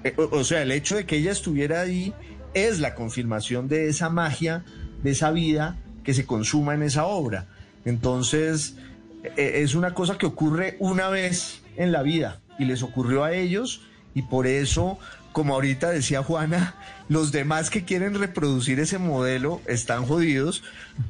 [0.03, 2.13] Eh, O, sea, el hecho de que ella estuviera ahí
[2.53, 4.65] es la confirmación de esa magia,
[5.03, 7.47] de esa vida que se consuma en esa obra.
[7.85, 8.75] Entonces,
[9.23, 13.33] eh, es una cosa que ocurre una vez en la vida y les ocurrió a
[13.33, 13.81] ellos
[14.13, 14.97] y por eso,
[15.35, 16.75] como ahorita decía Juana,
[17.09, 20.63] los demás que quieren reproducir ese modelo están jodidos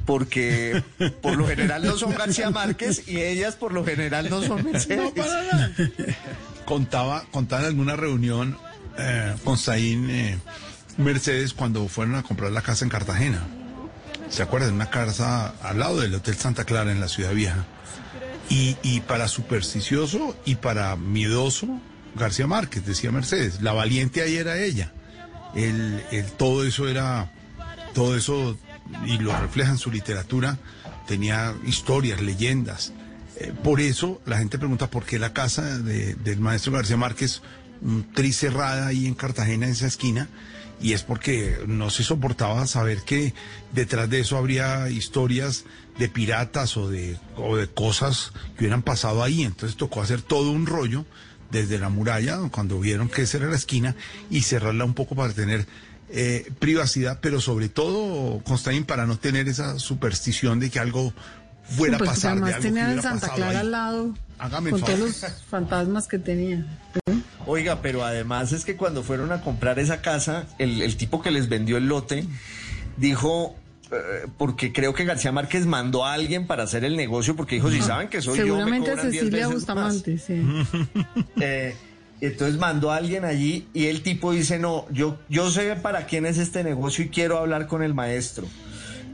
[0.07, 0.81] porque
[1.21, 5.13] por lo general no son García Márquez y ellas por lo general no son Mercedes.
[6.65, 8.57] Contaba, contaba en alguna reunión
[8.97, 10.39] eh, con Saín eh,
[10.97, 13.43] Mercedes cuando fueron a comprar la casa en Cartagena.
[14.29, 14.73] ¿Se acuerdan?
[14.73, 17.63] Una casa al lado del Hotel Santa Clara en la Ciudad Vieja.
[18.49, 21.79] Y, y para supersticioso y para miedoso,
[22.15, 23.61] García Márquez, decía Mercedes.
[23.61, 24.91] La valiente ahí era ella.
[25.55, 27.31] El, el- todo eso era,
[27.93, 28.57] todo eso,
[29.05, 30.57] y lo refleja en su literatura,
[31.07, 32.93] tenía historias, leyendas.
[33.37, 37.41] Eh, por eso la gente pregunta por qué la casa de- del maestro García Márquez,
[37.81, 40.29] un tris cerrada ahí en Cartagena, en esa esquina,
[40.81, 43.33] y es porque no se soportaba saber que
[43.73, 45.63] detrás de eso habría historias
[45.97, 49.43] de piratas o de, o de cosas que hubieran pasado ahí.
[49.43, 51.05] Entonces tocó hacer todo un rollo
[51.51, 53.95] desde la muralla, cuando vieron que esa era la esquina,
[54.29, 55.65] y cerrarla un poco para tener
[56.09, 61.13] eh, privacidad, pero sobre todo, Constantin, para no tener esa superstición de que algo
[61.63, 62.35] fuera a Pues, pasar.
[62.35, 63.57] de además tenía hubiera Santa Clara ahí.
[63.57, 66.65] al lado Hágame con todos los fantasmas que tenía.
[67.47, 71.31] Oiga, pero además es que cuando fueron a comprar esa casa, el, el tipo que
[71.31, 72.25] les vendió el lote
[72.97, 73.55] dijo,
[74.37, 77.81] porque creo que García Márquez mandó a alguien para hacer el negocio, porque dijo, si
[77.81, 79.53] saben que soy yo, me Seguramente 10 Cecilia veces más".
[79.53, 80.41] Bustamante, sí.
[81.41, 81.75] Eh,
[82.21, 86.25] entonces mandó a alguien allí y el tipo dice, no, yo, yo sé para quién
[86.25, 88.47] es este negocio y quiero hablar con el maestro.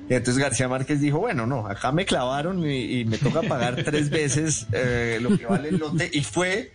[0.10, 4.10] Entonces García Márquez dijo, bueno, no, acá me clavaron y, y me toca pagar tres
[4.10, 6.10] veces eh, lo que vale el lote.
[6.12, 6.74] Y fue,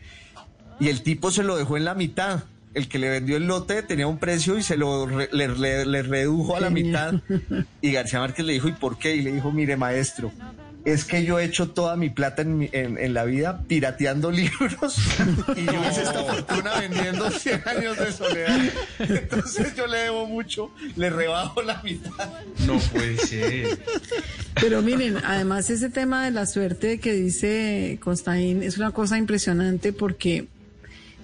[0.81, 2.45] y el tipo se lo dejó en la mitad.
[2.77, 5.87] El que le vendió el lote tenía un precio y se lo re- le, le-
[5.87, 7.14] le redujo a la mitad.
[7.81, 9.16] Y García Márquez le dijo, ¿y por qué?
[9.16, 10.31] Y le dijo, mire, maestro,
[10.85, 14.31] es que yo he hecho toda mi plata en, mi- en- en la vida pirateando
[14.43, 14.97] libros
[15.57, 18.61] y yo hice esta fortuna vendiendo 100 años de soledad.
[18.99, 22.29] Entonces yo le debo mucho, le rebajo la mitad.
[22.66, 23.79] No puede ser.
[24.61, 29.93] Pero miren, además ese tema de la suerte que dice Constaín es una cosa impresionante
[29.95, 30.47] porque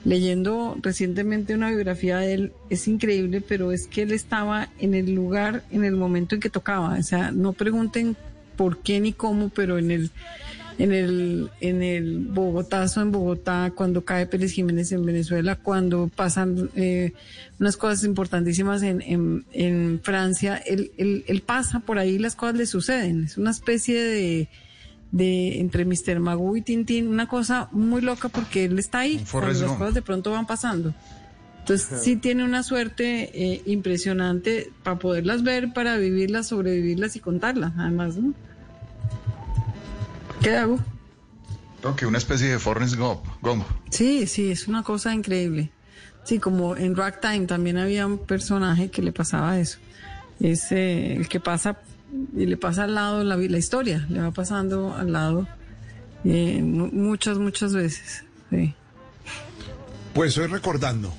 [0.04, 5.14] leyendo recientemente una biografía de él es increíble, pero es que él estaba en el
[5.14, 6.96] lugar, en el momento en que tocaba.
[6.98, 8.16] O sea, no pregunten
[8.56, 10.10] por qué ni cómo, pero en el
[10.78, 16.70] en el en el Bogotazo en Bogotá, cuando cae Pérez Jiménez en Venezuela, cuando pasan
[16.74, 17.12] eh,
[17.60, 22.66] unas cosas importantísimas en, en, Francia, él, él, él pasa por ahí, las cosas le
[22.66, 23.24] suceden.
[23.24, 24.48] Es una especie de
[25.12, 26.18] de entre Mr.
[26.20, 30.02] Magoo y Tintín, una cosa muy loca porque él está ahí cuando las cosas de
[30.02, 30.94] pronto van pasando.
[31.60, 37.72] Entonces sí tiene una suerte eh, impresionante para poderlas ver, para vivirlas, sobrevivirlas y contarlas,
[37.78, 38.34] además, ¿no?
[40.42, 40.80] ¿Qué hago?
[41.80, 43.20] Creo que una especie de Forrest Gump.
[43.42, 43.64] Gump.
[43.90, 45.70] Sí, sí, es una cosa increíble.
[46.24, 49.78] Sí, como en Ragtime también había un personaje que le pasaba eso.
[50.40, 51.78] Es eh, el que pasa
[52.36, 55.48] y le pasa al lado la, la historia, le va pasando al lado
[56.24, 58.24] eh, mu- muchas, muchas veces.
[60.14, 61.12] Pues hoy recordando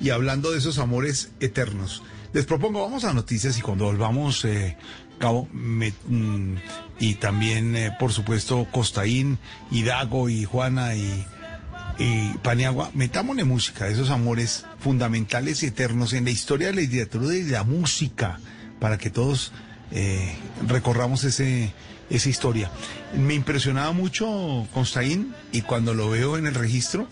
[0.00, 2.02] y hablando de esos amores eternos,
[2.32, 4.76] les propongo, vamos a noticias y cuando volvamos, eh,
[5.18, 6.54] Cabo, me- mm,
[7.00, 9.38] y también, eh, por supuesto, Costaín,
[9.70, 11.24] y Dago, y Juana, y,
[11.98, 17.34] y Paniagua, metámosle música, esos amores fundamentales y eternos en la historia de la literatura
[17.34, 18.38] y de la música,
[18.78, 19.52] para que todos
[19.92, 20.36] eh,
[20.66, 21.72] recorramos ese,
[22.10, 22.70] esa historia.
[23.16, 27.08] Me impresionaba mucho Constaín y cuando lo veo en el registro,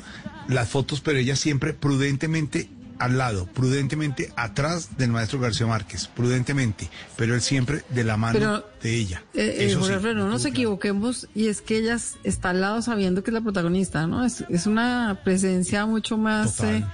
[0.48, 2.68] las fotos, pero ella siempre prudentemente
[2.98, 8.38] al lado, prudentemente atrás del maestro García Márquez, prudentemente, pero él siempre de la mano
[8.38, 9.22] Pero, de ella.
[9.34, 13.22] Eh, eh, Jorge sí, no nos equivoquemos y es que ella está al lado sabiendo
[13.22, 14.24] que es la protagonista, ¿no?
[14.24, 16.84] Es, es una presencia mucho más eh,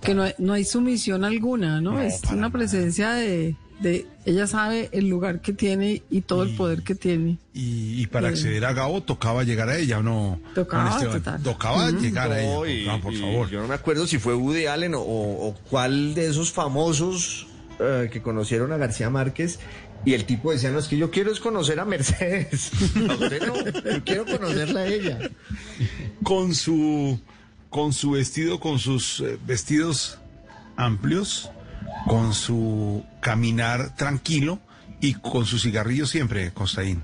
[0.00, 2.00] que no hay, no hay sumisión alguna, ¿no?
[2.00, 6.82] es una presencia de, de ella sabe el lugar que tiene y todo el poder
[6.82, 7.38] que tiene.
[7.52, 8.30] Y, y para Eh.
[8.30, 10.40] acceder a Gabo tocaba llegar a ella, ¿o no?
[10.54, 11.42] Tocaba, total.
[11.42, 11.98] Tocaba Ujú.
[12.00, 12.54] llegar a ella.
[12.54, 13.50] No, y- Ah, por favor.
[13.50, 17.46] Yo no me acuerdo si fue Woody Allen o, o cuál de esos famosos
[17.80, 19.58] eh, que conocieron a García Márquez.
[20.04, 22.70] Y el tipo decía, no, es que yo quiero es conocer a Mercedes.
[23.08, 25.18] A usted no, yo quiero conocerla a ella.
[26.24, 27.20] con su
[27.70, 30.18] con su vestido, con sus eh, vestidos
[30.76, 31.50] amplios,
[32.06, 34.60] con su caminar tranquilo
[35.00, 37.00] y con su cigarrillo siempre, Costaín.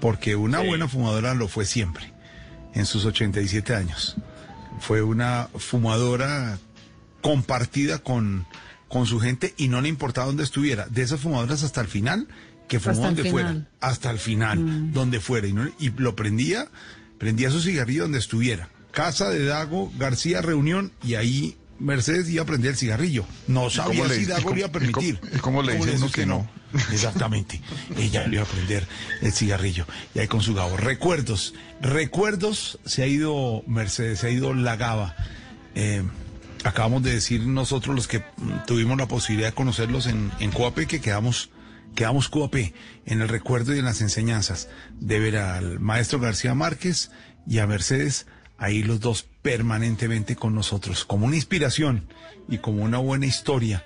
[0.00, 2.12] Porque una buena fumadora lo fue siempre,
[2.74, 4.16] en sus 87 años.
[4.80, 6.58] Fue una fumadora
[7.22, 8.46] compartida con,
[8.88, 10.86] con su gente y no le importaba dónde estuviera.
[10.88, 12.28] De esas fumadoras hasta el final,
[12.68, 15.46] que fumó Hasta donde fuera, hasta el final, donde fuera.
[15.46, 16.68] Y, no- y lo prendía,
[17.18, 18.68] prendía su cigarrillo donde estuviera.
[18.90, 23.24] Casa de Dago, García, reunión, y ahí Mercedes iba a prender el cigarrillo.
[23.48, 25.18] No sabía si Dago le iba a permitir.
[25.40, 26.48] cómo- le dice uno usted que no?
[26.92, 27.60] Exactamente.
[27.96, 28.86] Ella le iba a prender
[29.22, 29.86] el cigarrillo.
[30.14, 30.76] Y ahí con su Gabo.
[30.76, 31.54] Recuerdos.
[31.80, 32.78] Recuerdos.
[32.84, 35.14] Se ha ido Mercedes, se ha ido la Gaba.
[35.74, 36.02] Eh,
[36.64, 38.24] acabamos de decir nosotros los que
[38.66, 41.50] tuvimos la posibilidad de conocerlos en, en Coape que quedamos,
[41.94, 42.72] quedamos Coape
[43.06, 44.68] en el recuerdo y en las enseñanzas
[44.98, 47.10] de ver al maestro García Márquez
[47.46, 48.26] y a Mercedes
[48.58, 52.06] ahí los dos permanentemente con nosotros, como una inspiración
[52.48, 53.84] y como una buena historia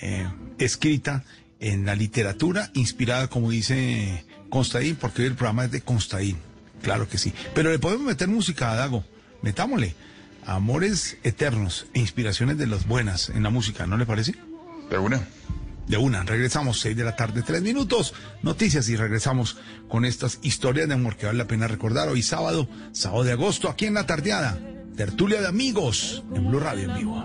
[0.00, 1.24] eh, escrita
[1.60, 6.36] en la literatura, inspirada, como dice Constaín, porque el programa es de Constaín,
[6.82, 7.32] claro que sí.
[7.54, 9.04] Pero le podemos meter música a Dago,
[9.42, 9.94] metámosle.
[10.46, 14.34] Amores eternos e inspiraciones de las buenas en la música, ¿no le parece?
[14.88, 15.20] De una.
[15.88, 19.56] De una, regresamos, seis de la tarde, tres minutos, noticias y regresamos
[19.88, 23.70] con estas historias de amor que vale la pena recordar hoy sábado, sábado de agosto,
[23.70, 24.58] aquí en la tardeada.
[24.96, 27.24] Tertulia de amigos en Blue Radio en vivo.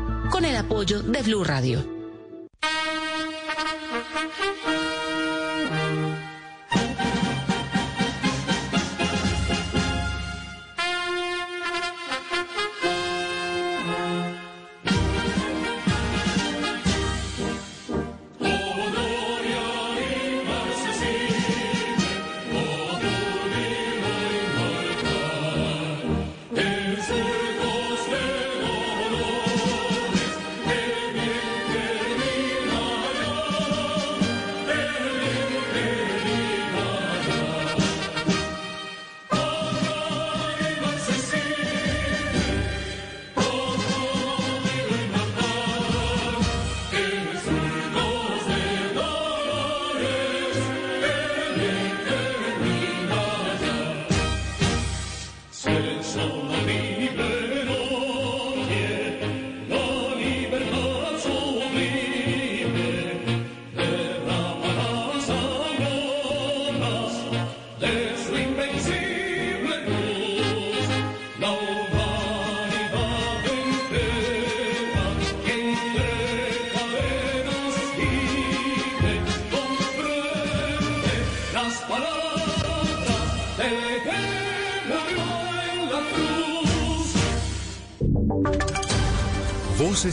[0.31, 2.00] con el apoyo de Blue Radio.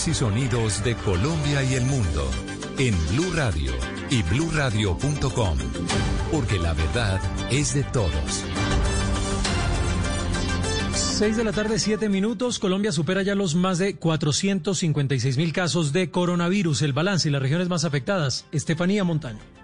[0.06, 2.30] Y sonidos de Colombia y el mundo
[2.78, 3.72] en Blue Radio
[4.10, 5.58] y bluradio.com,
[6.30, 7.20] porque la verdad
[7.50, 8.44] es de todos.
[10.94, 12.60] 6 de la tarde, 7 minutos.
[12.60, 16.82] Colombia supera ya los más de 456 mil casos de coronavirus.
[16.82, 18.46] El balance y las regiones más afectadas.
[18.52, 19.57] Estefanía Montaño.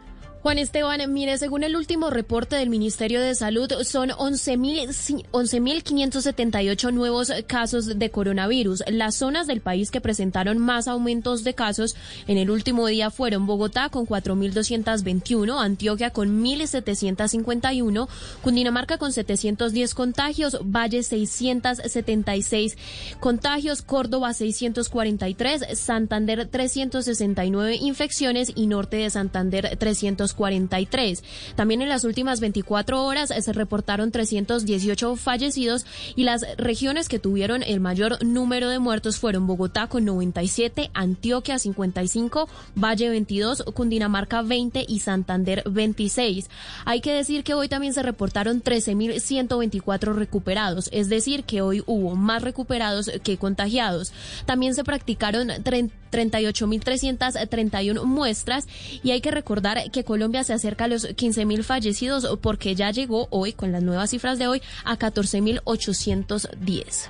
[0.44, 7.32] Juan Esteban, mire, según el último reporte del Ministerio de Salud, son 11.000 11.578 nuevos
[7.46, 8.84] casos de coronavirus.
[8.88, 13.46] Las zonas del país que presentaron más aumentos de casos en el último día fueron
[13.46, 18.06] Bogotá con 4.221, Antioquia con 1.751,
[18.42, 22.76] Cundinamarca con 710 contagios, Valle 676
[23.18, 31.22] contagios, Córdoba 643, Santander 369 infecciones y Norte de Santander 300 43.
[31.56, 37.62] También en las últimas 24 horas se reportaron 318 fallecidos y las regiones que tuvieron
[37.62, 44.84] el mayor número de muertos fueron Bogotá con 97, Antioquia 55, Valle 22, Cundinamarca 20
[44.86, 46.48] y Santander 26.
[46.84, 52.16] Hay que decir que hoy también se reportaron 13.124 recuperados, es decir, que hoy hubo
[52.16, 54.12] más recuperados que contagiados.
[54.46, 58.66] También se practicaron 38.331 muestras
[59.02, 63.28] y hay que recordar que Colombia se acerca a los 15.000 fallecidos porque ya llegó
[63.30, 67.08] hoy, con las nuevas cifras de hoy, a 14.810.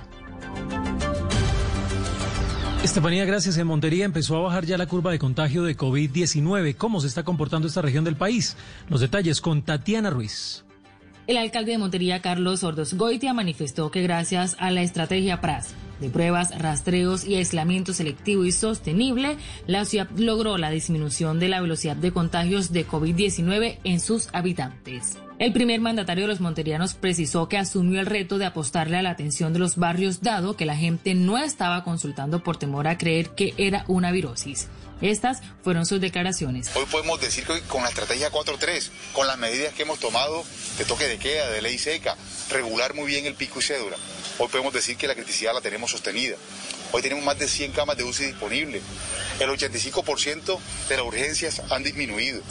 [2.83, 3.57] Estefanía, gracias.
[3.57, 6.75] En Montería empezó a bajar ya la curva de contagio de COVID-19.
[6.75, 8.55] ¿Cómo se está comportando esta región del país?
[8.89, 10.64] Los detalles con Tatiana Ruiz.
[11.27, 16.09] El alcalde de Montería, Carlos Sordos Goitia, manifestó que gracias a la estrategia PRAS de
[16.09, 21.95] pruebas, rastreos y aislamiento selectivo y sostenible, la ciudad logró la disminución de la velocidad
[21.95, 25.17] de contagios de COVID-19 en sus habitantes.
[25.39, 29.09] El primer mandatario de los monterianos precisó que asumió el reto de apostarle a la
[29.09, 33.29] atención de los barrios dado que la gente no estaba consultando por temor a creer
[33.29, 34.69] que era una virosis.
[35.01, 36.69] Estas fueron sus declaraciones.
[36.75, 40.43] Hoy podemos decir que con la estrategia 4.3, con las medidas que hemos tomado
[40.77, 42.15] de toque de queda, de ley seca,
[42.49, 43.97] regular muy bien el pico y cédula,
[44.39, 46.37] hoy podemos decir que la criticidad la tenemos sostenida.
[46.91, 48.81] Hoy tenemos más de 100 camas de UCI disponibles.
[49.39, 52.41] El 85% de las urgencias han disminuido.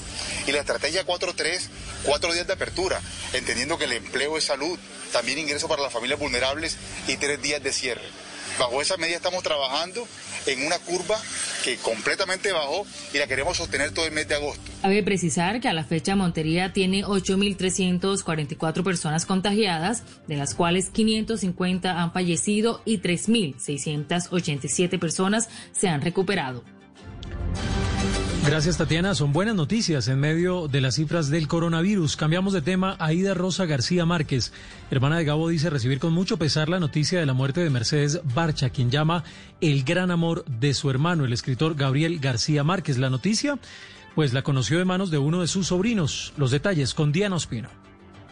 [0.47, 1.61] Y la estrategia 4.3,
[2.03, 3.01] cuatro días de apertura,
[3.33, 4.79] entendiendo que el empleo es salud,
[5.13, 6.77] también ingreso para las familias vulnerables
[7.09, 8.05] y tres días de cierre.
[8.59, 10.07] Bajo esa medida estamos trabajando
[10.47, 11.21] en una curva
[11.65, 14.63] que completamente bajó y la queremos sostener todo el mes de agosto.
[14.83, 22.03] Cabe precisar que a la fecha Montería tiene 8.344 personas contagiadas, de las cuales 550
[22.03, 26.63] han fallecido y 3.687 personas se han recuperado.
[28.47, 29.15] Gracias, Tatiana.
[29.15, 32.17] Son buenas noticias en medio de las cifras del coronavirus.
[32.17, 32.95] Cambiamos de tema.
[32.99, 34.53] Aida Rosa García Márquez,
[34.91, 38.21] hermana de Gabo, dice recibir con mucho pesar la noticia de la muerte de Mercedes
[38.35, 39.25] Barcha, quien llama
[39.63, 42.99] el gran amor de su hermano, el escritor Gabriel García Márquez.
[42.99, 43.59] La noticia,
[44.15, 46.35] pues la conoció de manos de uno de sus sobrinos.
[46.37, 47.71] Los detalles con Diana Ospino.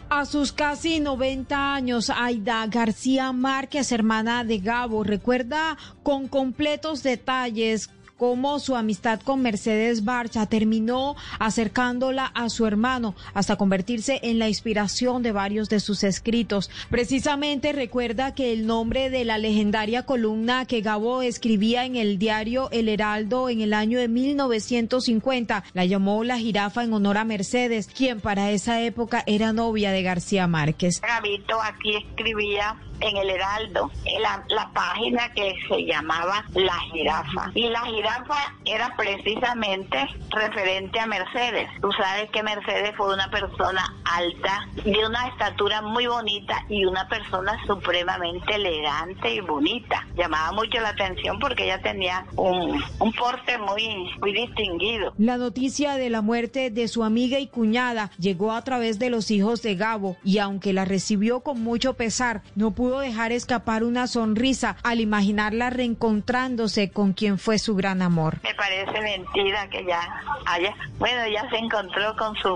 [0.09, 7.89] A sus casi 90 años, Aida García Márquez, hermana de Gabo, recuerda con completos detalles
[8.23, 14.47] cómo su amistad con Mercedes Barcha terminó acercándola a su hermano hasta convertirse en la
[14.47, 16.71] inspiración de varios de sus escritos.
[16.89, 22.69] Precisamente recuerda que el nombre de la legendaria columna que Gabo escribía en el diario
[22.71, 27.87] El Heraldo en el año de 1950 la llamó La jirafa en honor a Mercedes,
[27.87, 31.01] quien para esa época era novia de García Márquez.
[31.01, 33.91] Gabito aquí escribía en el Heraldo,
[34.21, 37.51] la, la página que se llamaba La Jirafa.
[37.53, 41.69] Y la jirafa era precisamente referente a Mercedes.
[41.81, 47.07] Tú sabes que Mercedes fue una persona alta, de una estatura muy bonita y una
[47.09, 50.07] persona supremamente elegante y bonita.
[50.15, 55.13] Llamaba mucho la atención porque ella tenía un, un porte muy, muy distinguido.
[55.17, 59.29] La noticia de la muerte de su amiga y cuñada llegó a través de los
[59.31, 64.07] hijos de Gabo y aunque la recibió con mucho pesar, no pudo dejar escapar una
[64.07, 68.39] sonrisa al imaginarla reencontrándose con quien fue su gran amor.
[68.43, 70.01] Me parece mentira que ya
[70.45, 72.55] haya, bueno, ya se encontró con su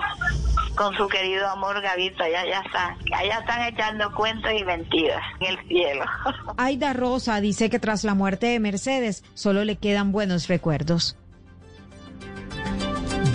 [0.75, 5.57] con su querido amor Gavito, ya ya está, allá están echando cuentos y mentiras en
[5.57, 6.05] el cielo.
[6.57, 11.17] Aida Rosa dice que tras la muerte de Mercedes solo le quedan buenos recuerdos.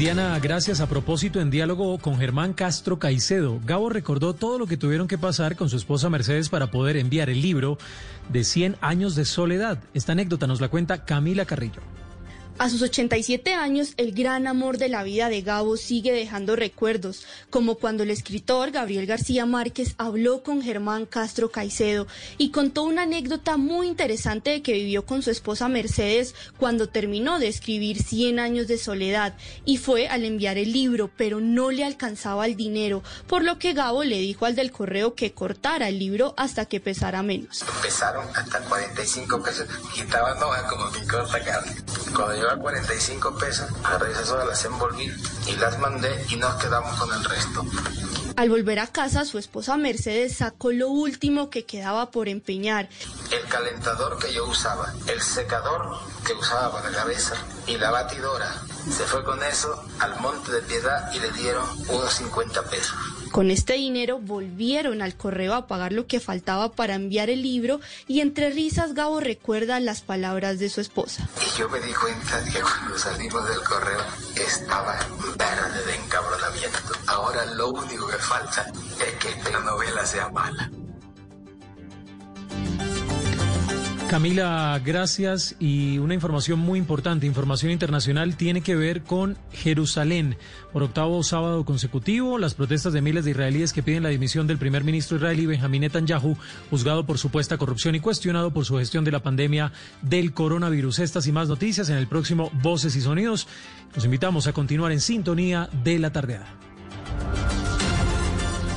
[0.02, 0.80] Diana, gracias.
[0.80, 5.16] A propósito, en diálogo con Germán Castro Caicedo, Gabo recordó todo lo que tuvieron que
[5.16, 7.78] pasar con su esposa Mercedes para poder enviar el libro
[8.28, 9.78] de 100 años de soledad.
[9.94, 11.91] Esta anécdota nos la cuenta Camila Carrillo.
[12.62, 17.26] A sus 87 años, el gran amor de la vida de Gabo sigue dejando recuerdos,
[17.50, 22.06] como cuando el escritor Gabriel García Márquez habló con Germán Castro Caicedo
[22.38, 27.48] y contó una anécdota muy interesante que vivió con su esposa Mercedes cuando terminó de
[27.48, 29.34] escribir 100 años de soledad
[29.64, 33.72] y fue al enviar el libro, pero no le alcanzaba el dinero, por lo que
[33.72, 37.64] Gabo le dijo al del correo que cortara el libro hasta que pesara menos.
[37.82, 41.74] Pesaron hasta 45 pesos y estaban hojas como corta carne.
[42.14, 43.66] Cuando llegó a 45 pesos,
[44.10, 45.10] esas hojas, las envolví
[45.46, 47.64] y las mandé y nos quedamos con el resto.
[48.36, 52.88] Al volver a casa, su esposa Mercedes sacó lo último que quedaba por empeñar.
[53.30, 57.34] El calentador que yo usaba, el secador que usaba para la cabeza
[57.66, 58.54] y la batidora.
[58.90, 62.96] Se fue con eso al Monte de Piedad y le dieron unos 50 pesos.
[63.32, 67.80] Con este dinero volvieron al correo a pagar lo que faltaba para enviar el libro
[68.06, 71.26] y entre risas Gabo recuerda las palabras de su esposa.
[71.40, 74.00] Y yo me di cuenta que cuando salimos del correo
[74.36, 74.98] estaba
[75.38, 76.92] verde de encabronamiento.
[77.06, 78.70] Ahora lo único que falta
[79.00, 80.70] es que esta novela sea mala.
[84.12, 85.56] Camila, gracias.
[85.58, 90.36] Y una información muy importante, información internacional, tiene que ver con Jerusalén.
[90.70, 94.58] Por octavo sábado consecutivo, las protestas de miles de israelíes que piden la dimisión del
[94.58, 96.36] primer ministro israelí Benjamín Netanyahu,
[96.68, 100.98] juzgado por supuesta corrupción y cuestionado por su gestión de la pandemia del coronavirus.
[100.98, 103.48] Estas y más noticias en el próximo Voces y Sonidos.
[103.94, 106.54] Los invitamos a continuar en sintonía de la tardeada.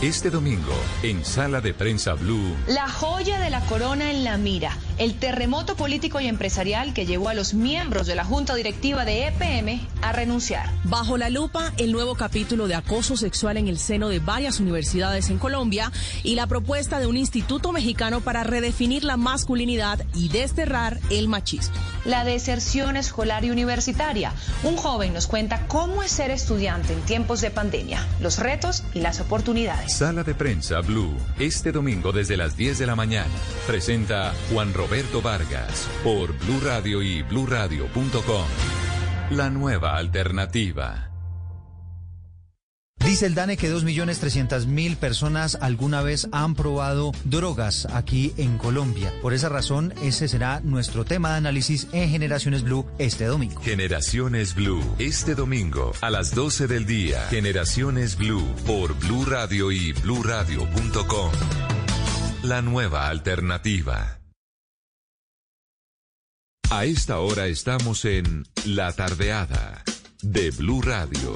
[0.06, 2.56] Este domingo, en Sala de Prensa Blue.
[2.68, 7.30] La joya de la corona en la mira, el terremoto político y empresarial que llevó
[7.30, 10.70] a los miembros de la Junta Directiva de EPM a renunciar.
[10.84, 15.32] Bajo la lupa, el nuevo capítulo de acoso sexual en el seno de varias universidades
[15.32, 15.92] en Colombia
[16.22, 21.74] y la propuesta de un instituto mexicano para redefinir la masculinidad y desterrar el machismo.
[22.06, 24.34] La deserción escolar y universitaria.
[24.62, 29.00] Un joven nos cuenta cómo es ser estudiante en tiempos de pandemia, los retos y
[29.00, 29.95] las oportunidades.
[29.96, 33.32] Sala de Prensa Blue, este domingo desde las 10 de la mañana.
[33.66, 38.46] Presenta Juan Roberto Vargas por Blue Radio y bluradio.com.
[39.30, 41.15] La nueva alternativa.
[43.06, 49.14] Dice el DANE que 2.300.000 personas alguna vez han probado drogas aquí en Colombia.
[49.22, 53.62] Por esa razón, ese será nuestro tema de análisis en Generaciones Blue este domingo.
[53.62, 57.28] Generaciones Blue, este domingo a las 12 del día.
[57.30, 61.32] Generaciones Blue por Blue Radio y bluradio.com.
[62.42, 64.20] La nueva alternativa.
[66.72, 69.84] A esta hora estamos en La Tardeada
[70.24, 71.36] de Blue Radio.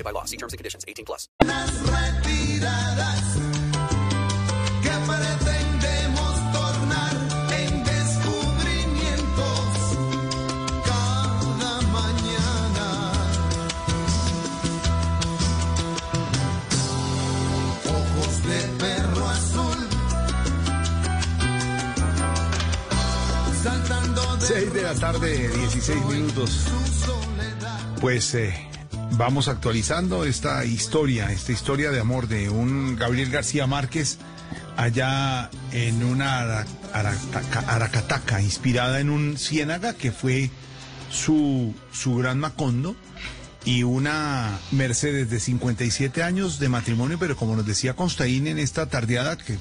[0.00, 0.24] Prohibited by law.
[0.24, 0.84] See terms and conditions.
[0.86, 1.28] 18 plus.
[1.40, 3.22] retiradas
[4.82, 7.14] que pretendemos tornar
[7.52, 9.66] en descubrimientos
[10.84, 12.86] cada mañana.
[17.88, 19.88] Ojos de perro azul,
[23.62, 26.66] saltando de 6 de la tarde, 16 minutos.
[28.00, 28.69] Pues eh,
[29.12, 34.18] vamos actualizando esta historia, esta historia de amor de un Gabriel García Márquez
[34.76, 40.50] allá en una aracataca, inspirada en un ciénaga que fue
[41.10, 42.96] su, su gran Macondo
[43.64, 48.86] y una Mercedes de 57 años de matrimonio, pero como nos decía Constaín en esta
[48.86, 49.58] tardeada que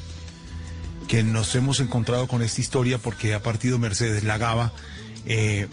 [1.10, 4.72] que nos hemos encontrado con esta historia porque ha partido Mercedes Lagaba,
[5.26, 5.68] eh,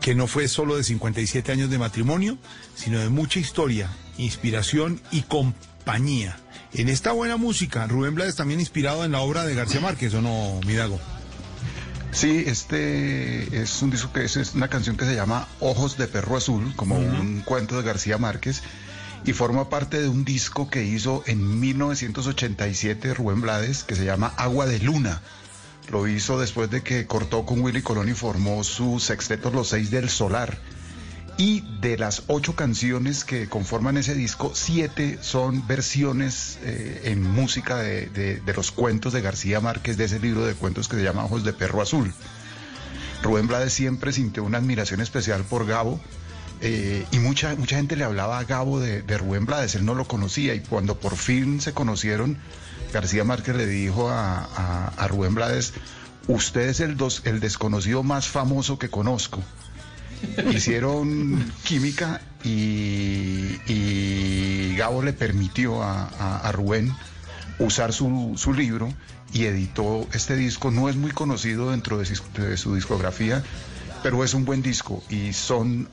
[0.00, 2.38] que no fue solo de 57 años de matrimonio,
[2.74, 6.36] sino de mucha historia, inspiración y compañía.
[6.74, 10.22] En esta buena música, Rubén Blades también inspirado en la obra de García Márquez, ¿o
[10.22, 10.98] no, Midago?
[12.12, 16.06] Sí, este es un disco que es, es una canción que se llama Ojos de
[16.08, 18.62] Perro Azul, como un cuento de García Márquez,
[19.24, 24.32] y forma parte de un disco que hizo en 1987 Rubén Blades, que se llama
[24.36, 25.22] Agua de Luna.
[25.92, 29.90] Lo hizo después de que cortó con Willy Colón y formó su sexteto Los Seis
[29.90, 30.58] del Solar.
[31.38, 37.76] Y de las ocho canciones que conforman ese disco, siete son versiones eh, en música
[37.76, 41.02] de, de- de los cuentos de García Márquez, de ese libro de cuentos que se
[41.02, 42.12] llama Ojos de Perro Azul.
[43.22, 46.00] Rubén Blades siempre sintió una admiración especial por Gabo.
[46.62, 49.94] Eh, y mucha, mucha gente le hablaba a Gabo de, de Rubén Blades, él no
[49.94, 52.38] lo conocía y cuando por fin se conocieron,
[52.92, 55.72] García Márquez le dijo a, a- a Rubén Blades,
[56.28, 59.42] usted es el, dos- el desconocido más famoso que conozco.
[60.52, 66.94] Hicieron química y, y Gabo le permitió a, Rubén
[67.58, 68.92] usar su, su libro
[69.32, 70.70] y editó este disco.
[70.70, 73.42] No es muy conocido dentro de su discografía,
[74.02, 75.88] pero es un buen disco y son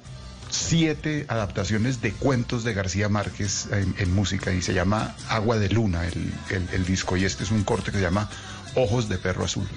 [0.50, 6.06] siete adaptaciones de cuentos de García Márquez en, música y se llama Agua de Luna
[6.08, 8.30] el, el- el disco y este es un corte que se llama
[8.76, 9.68] Ojos de Perro Azul.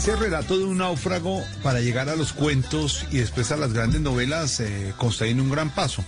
[0.00, 4.00] Ese relato de un náufrago para llegar a los cuentos y después a las grandes
[4.00, 6.02] novelas eh, consta en un gran paso.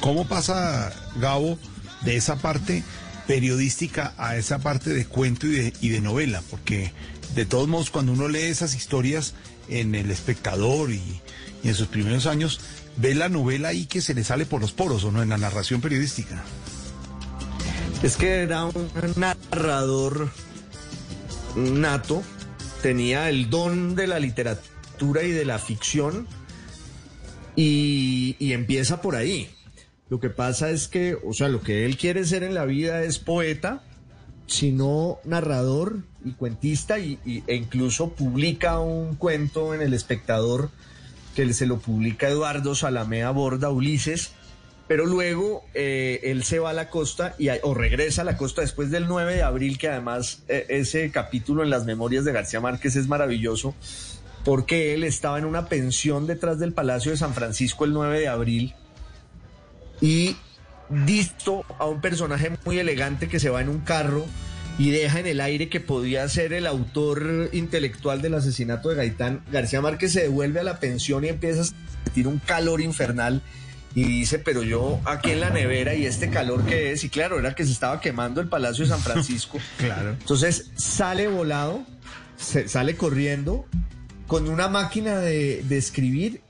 [0.00, 1.56] ¿Cómo pasa, Gabo,
[2.00, 2.82] de esa parte
[3.28, 6.42] periodística a esa parte de cuento y de, y de novela?
[6.50, 6.92] Porque
[7.36, 9.34] de todos modos, cuando uno lee esas historias
[9.68, 11.00] en El Espectador y,
[11.62, 12.60] y en sus primeros años,
[12.96, 15.22] ve la novela ahí que se le sale por los poros, ¿o no?
[15.22, 16.42] En la narración periodística.
[18.02, 20.32] Es que era un narrador
[21.54, 22.24] nato,
[22.82, 26.26] tenía el don de la literatura y de la ficción
[27.56, 29.50] y, empieza por ahí.
[30.08, 33.02] Lo que pasa es que, o sea, lo que él quiere ser en la vida
[33.04, 33.82] es poeta,
[34.46, 40.70] sino narrador y cuentista y, y- e incluso publica un cuento en El Espectador
[41.36, 44.32] que se lo publica Eduardo Salamea Borda Ulises,
[44.90, 48.62] pero luego eh, él se va a la costa y, o regresa a la costa
[48.62, 52.60] después del 9 de abril, que además eh, ese capítulo en las memorias de García
[52.60, 53.72] Márquez es maravilloso,
[54.44, 58.26] porque él estaba en una pensión detrás del Palacio de San Francisco el 9 de
[58.26, 58.74] abril
[60.00, 60.34] y
[60.88, 64.26] visto a un personaje muy elegante que se va en un carro
[64.76, 69.44] y deja en el aire que podía ser el autor intelectual del asesinato de Gaitán.
[69.52, 71.64] García Márquez se devuelve a la pensión y empieza a
[72.06, 73.40] sentir un calor infernal
[73.94, 77.38] y dice, pero yo aquí en la nevera y este calor que es, y claro,
[77.38, 79.58] era que se estaba quemando el Palacio de San Francisco.
[79.78, 80.10] Claro.
[80.12, 81.82] Entonces sale volado,
[82.36, 83.66] se- sale corriendo
[84.26, 86.40] con una máquina de, de escribir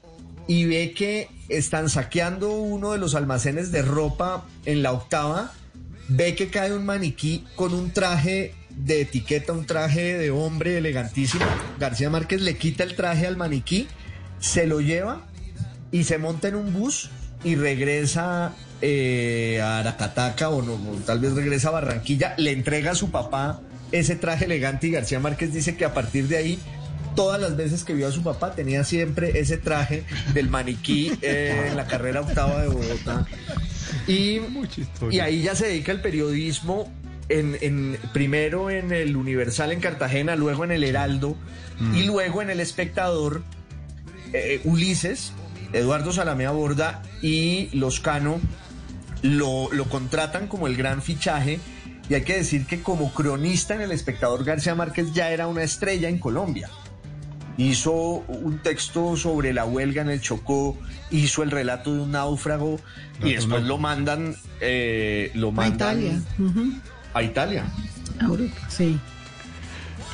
[0.46, 5.52] y ve que están saqueando uno de los almacenes de ropa en la octava,
[6.08, 11.44] ve que cae un maniquí con un traje de etiqueta, un traje de hombre elegantísimo.
[11.78, 13.88] García Márquez le quita el traje al maniquí,
[14.40, 15.26] se lo lleva
[15.92, 17.10] y se monta en un bus
[17.44, 18.52] y regresa
[18.82, 23.10] eh, a Aracataca o, no, o tal vez regresa a Barranquilla, le entrega a su
[23.10, 23.60] papá
[23.92, 26.58] ese traje elegante y García Márquez dice que a partir de ahí
[27.16, 31.66] todas las veces que vio a su papá tenía siempre ese traje del maniquí eh,
[31.70, 33.26] en la carrera octava de Bogotá.
[34.06, 34.38] Y,
[35.10, 36.92] y ahí ya se dedica al periodismo,
[37.28, 41.36] en, en- primero en el Universal en Cartagena, luego en el Heraldo
[41.94, 43.42] y luego en el Espectador.
[44.32, 45.32] eh, Ulises,
[45.72, 48.40] Eduardo Salamea Borda y Los Cano
[49.22, 51.60] lo, lo contratan como el gran fichaje.
[52.08, 55.62] Y hay que decir que como cronista en El Espectador, García Márquez ya era una
[55.62, 56.68] estrella en Colombia.
[57.56, 60.76] Hizo un texto sobre la huelga en el Chocó,
[61.10, 62.80] hizo el relato de un náufrago
[63.22, 66.20] y después lo mandan, eh, lo A mandan Italia.
[66.38, 66.72] Ujú.
[67.14, 67.64] a Italia.
[68.18, 68.98] A Europa, sí.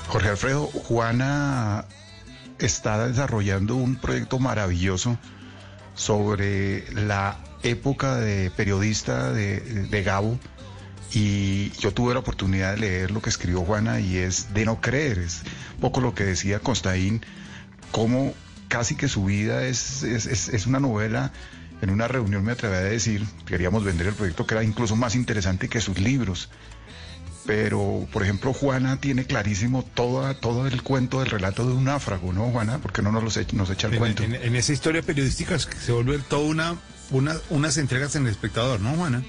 [0.09, 1.85] Jorge Alfredo, Juana
[2.59, 5.17] está desarrollando un proyecto maravilloso
[5.97, 10.39] sobre la época de periodista de, de Gabo.
[11.13, 14.81] Y yo tuve la oportunidad de leer lo que escribió Juana y es de no
[14.81, 15.43] creer, es
[15.75, 17.25] un poco lo que decía Constaín,
[17.93, 18.35] cómo
[18.69, 21.33] casi que su vida es, es- es una novela.
[21.83, 25.15] En una reunión me atreví a decir, queríamos vender el proyecto que era incluso más
[25.15, 26.49] interesante que sus libros
[27.47, 32.33] pero por ejemplo Juana tiene clarísimo toda, todo el cuento del relato de un náufrago,
[32.33, 32.79] ¿no, Juana?
[32.79, 34.23] Porque no nos, los echa- nos echa el En, cuento.
[34.25, 36.77] en- en esa historia periodística es que se vuelve toda una,
[37.11, 39.23] una, unas entregas en el espectador, ¿no, Juana?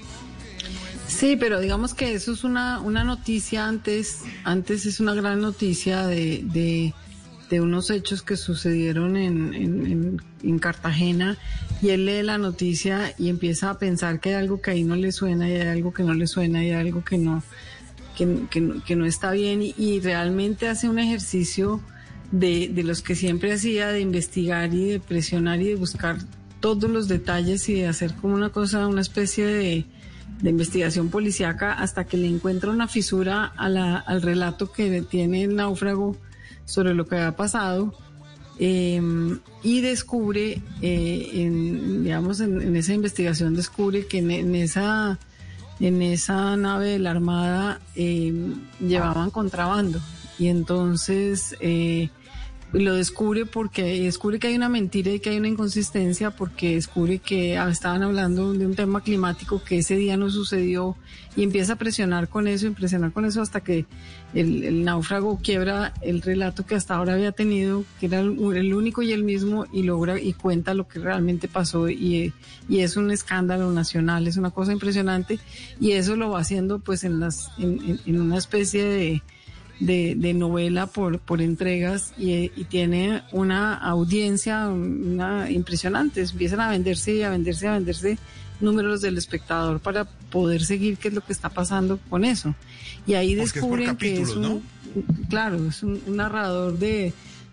[1.06, 6.06] Sí, pero digamos que eso es una, una noticia antes, antes es una gran noticia
[6.06, 6.92] de, de,
[7.48, 11.38] de unos hechos que sucedieron en, en, en- en Cartagena
[11.80, 14.96] y él lee la noticia y empieza a pensar que hay algo que ahí no
[14.96, 17.46] le suena y hay algo que no le suena y hay algo que no, que,
[17.46, 17.67] que no-
[18.26, 21.80] que no está bien y, y realmente hace un ejercicio
[22.32, 26.18] de, de los que siempre hacía, de investigar y de presionar y de buscar
[26.60, 29.84] todos los detalles y de hacer como una cosa, una especie de,
[30.42, 35.44] de investigación policíaca hasta que le encuentra una fisura a la- al relato que tiene
[35.44, 36.16] el náufrago
[36.64, 37.94] sobre lo que había pasado
[38.58, 39.00] eh,
[39.62, 45.18] y descubre, eh, en, digamos, en, en esa investigación descubre que en, en esa
[45.80, 48.32] en esa nave de la Armada eh,
[48.80, 50.00] llevaban contrabando.
[50.38, 52.10] Y entonces eh,
[52.72, 57.18] lo descubre porque descubre que hay una mentira y que hay una inconsistencia porque descubre
[57.18, 60.94] que ah, estaban hablando de un tema climático que ese día no sucedió
[61.34, 63.86] y empieza a presionar con eso y presionar con eso hasta que
[64.34, 69.12] el, náufrago quiebra el relato que hasta ahora había tenido que era el, único y
[69.12, 72.34] el mismo y logra y cuenta lo que realmente pasó y,
[72.68, 75.38] y es un escándalo nacional es una cosa impresionante
[75.80, 79.22] y eso lo va haciendo pues en las en una especie de
[79.80, 86.22] de, de novela por, por entregas y, y tiene una audiencia una, impresionante.
[86.22, 88.18] Empiezan a venderse y a venderse y a venderse
[88.60, 92.54] números del espectador para poder seguir qué es lo que está pasando con eso.
[93.06, 94.62] Y ahí Porque es por descubren que es un,
[95.28, 97.12] claro, es un, un narrador de,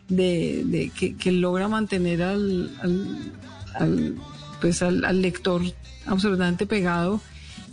[0.09, 3.31] de, de- que, que logra mantener al, al,
[3.75, 4.15] al,
[4.61, 5.61] pues al, al lector
[6.07, 7.21] absolutamente pegado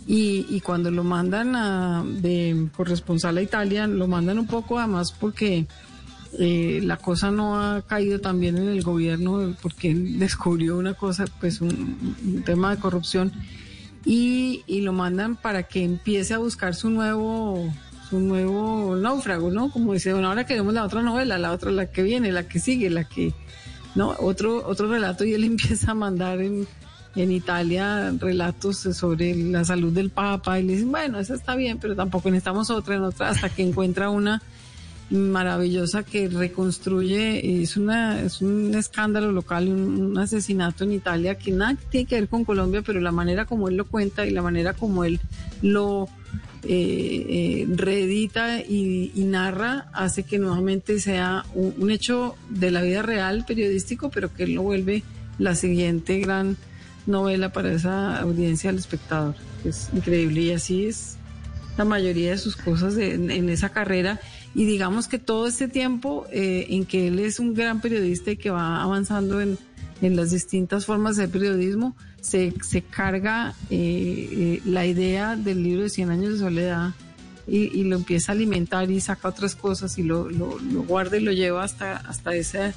[0.07, 5.11] y, y cuando lo mandan a, de corresponsal a Italia, lo mandan un poco además
[5.11, 5.67] porque
[6.39, 11.61] eh, la cosa no ha caído también en el gobierno porque descubrió una cosa, pues
[11.61, 13.31] un, tema de corrupción
[14.05, 17.71] y, y lo mandan para que empiece a buscar su nuevo
[18.09, 19.71] su nuevo náufrago, ¿no?
[19.71, 22.59] Como dice, bueno, ahora queremos la otra novela, la otra, la que viene, la que
[22.59, 23.33] sigue, la que,
[23.95, 24.13] ¿no?
[24.19, 26.67] Otro, otro relato y él empieza a mandar en,
[27.15, 31.77] en Italia relatos sobre la salud del Papa y le dicen, bueno, esa está bien,
[31.79, 34.41] pero tampoco necesitamos otra, en otra, hasta que encuentra una
[35.09, 41.51] maravillosa que reconstruye, es, una, es un escándalo local, un, un asesinato en Italia que
[41.51, 44.41] nada tiene que ver con Colombia, pero la manera como él lo cuenta y la
[44.41, 45.19] manera como él
[45.61, 46.09] lo
[46.65, 53.43] eh, eh, reedita y, narra hace que nuevamente sea un hecho de la vida real
[53.45, 55.03] periodístico, pero que él lo vuelve
[55.39, 56.55] la siguiente gran
[57.05, 59.35] novela para esa audiencia al espectador.
[59.63, 61.17] Es increíble y así es
[61.77, 64.19] la mayoría de sus cosas en, en esa carrera
[64.55, 68.37] y digamos que todo este tiempo eh, en que él es un gran periodista y
[68.37, 69.57] que va avanzando en,
[70.01, 75.83] en las distintas formas de periodismo, se, se carga eh, eh, la idea del libro
[75.83, 76.91] de 100 años de soledad
[77.47, 81.17] y, y lo empieza a alimentar y saca otras cosas y lo, lo, lo guarda
[81.17, 82.67] y lo lleva hasta, hasta esa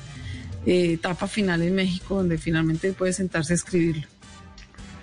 [0.66, 4.06] eh, etapa final en México donde finalmente puede sentarse a escribirlo.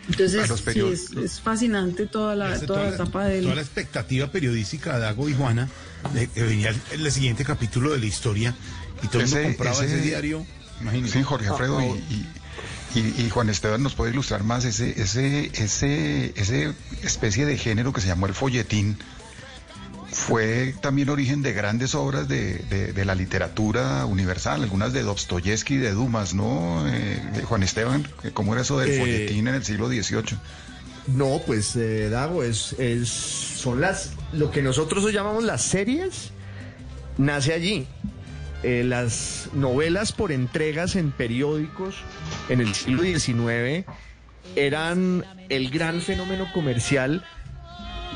[0.10, 3.44] Entonces, A los sí, period- es, es fascinante toda la, toda la etapa de él.
[3.46, 5.70] toda la expectativa periodísca de Dago y Juana
[6.14, 8.54] de que venía el, el siguiente capítulo de la historia
[9.02, 10.46] y todo el mundo compraba ese, diario.
[10.82, 11.20] Imagínese.
[11.20, 15.50] Sí, Jorge Alfredo y, y- y- y Juan Esteban nos puede ilustrar más ese, ese,
[15.56, 18.98] ese, ese especie de género que se llamó el folletín.
[20.14, 25.76] Fue también origen de grandes obras de, de- de la literatura universal, algunas de Dostoyevsky
[25.76, 26.86] y de Dumas, ¿no?
[26.88, 30.38] Eh, Juan Esteban, ¿cómo era eso del Eh, folletín en el siglo XVIII?
[31.08, 36.30] No, pues eh, Dago, es, es, son las, lo que nosotros hoy llamamos las series,
[37.18, 37.88] nace allí.
[38.64, 41.96] Eh, las novelas por entregas en periódicos
[42.48, 43.86] en el siglo XIX
[44.56, 47.26] eran el gran fenómeno comercial.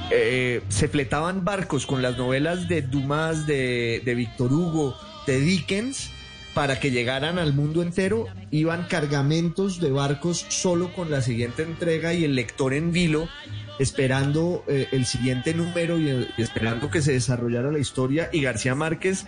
[0.09, 6.11] Eh, se fletaban barcos con las novelas de Dumas, de, de Víctor Hugo, de Dickens,
[6.53, 8.25] para que llegaran al mundo entero.
[8.49, 13.27] Iban cargamentos de barcos solo con la siguiente entrega y el lector en vilo,
[13.79, 18.29] esperando eh, el siguiente número y, esperando que se desarrollara la historia.
[18.31, 19.25] Y García Márquez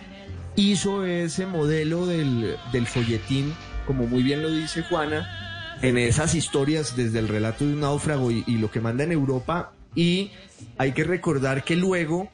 [0.56, 3.52] hizo ese modelo del, del folletín,
[3.86, 8.30] como muy bien lo dice Juana, en esas historias desde el relato de un náufrago
[8.30, 9.72] y lo que manda en Europa.
[9.94, 10.30] Y
[10.78, 12.30] hay que recordar que luego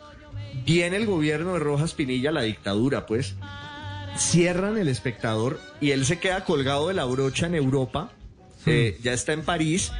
[0.64, 3.34] viene el gobierno de Rojas Pinilla, la dictadura, pues,
[4.16, 8.12] cierran el espectador y él se queda colgado de la brocha en Europa,
[8.64, 9.92] eh, ya está en París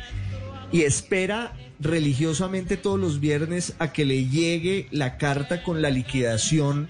[0.72, 6.88] y espera religiosamente todos los viernes a que le llegue la carta con la liquidación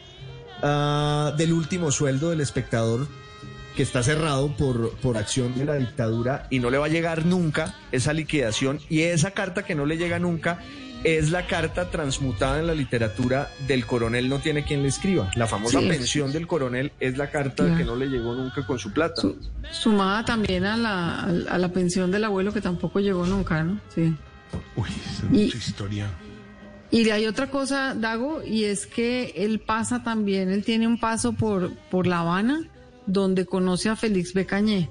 [0.62, 3.08] ah, del último sueldo del espectador
[3.76, 7.26] que está cerrado por, por acción de la dictadura y no le va a llegar
[7.26, 10.58] nunca esa liquidación y esa carta que no le llega nunca
[11.04, 15.30] es la carta transmutada en la literatura del coronel no tiene quien le escriba.
[15.36, 15.86] La famosa Sí.
[15.88, 17.78] pensión del coronel es la carta Claro.
[17.78, 19.22] que no le llegó nunca con su plata.
[19.70, 23.78] Sumada también a la, a la pensión del abuelo que tampoco llegó nunca, ¿no?
[23.94, 24.14] Sí.
[24.74, 26.10] Uy, esa es Y- mucha historia.
[26.90, 31.34] Y hay otra cosa, Dago, y es que él pasa también, él tiene un paso
[31.34, 32.60] por, por La Habana,
[33.06, 34.88] donde conoce a Félix Becañé.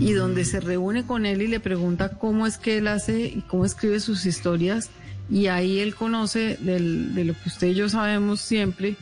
[0.00, 3.42] Y donde se reúne con él y le pregunta cómo es que él hace y
[3.42, 4.88] cómo escribe sus historias.
[5.30, 8.96] Y ahí él conoce del- de lo que usted y yo sabemos siempre,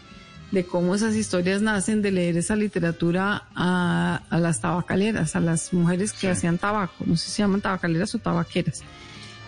[0.51, 5.73] de cómo esas historias nacen de leer esa literatura a, a las tabacaleras, a las
[5.73, 8.83] mujeres que hacían tabaco, no sé si se llaman tabacaleras o tabaqueras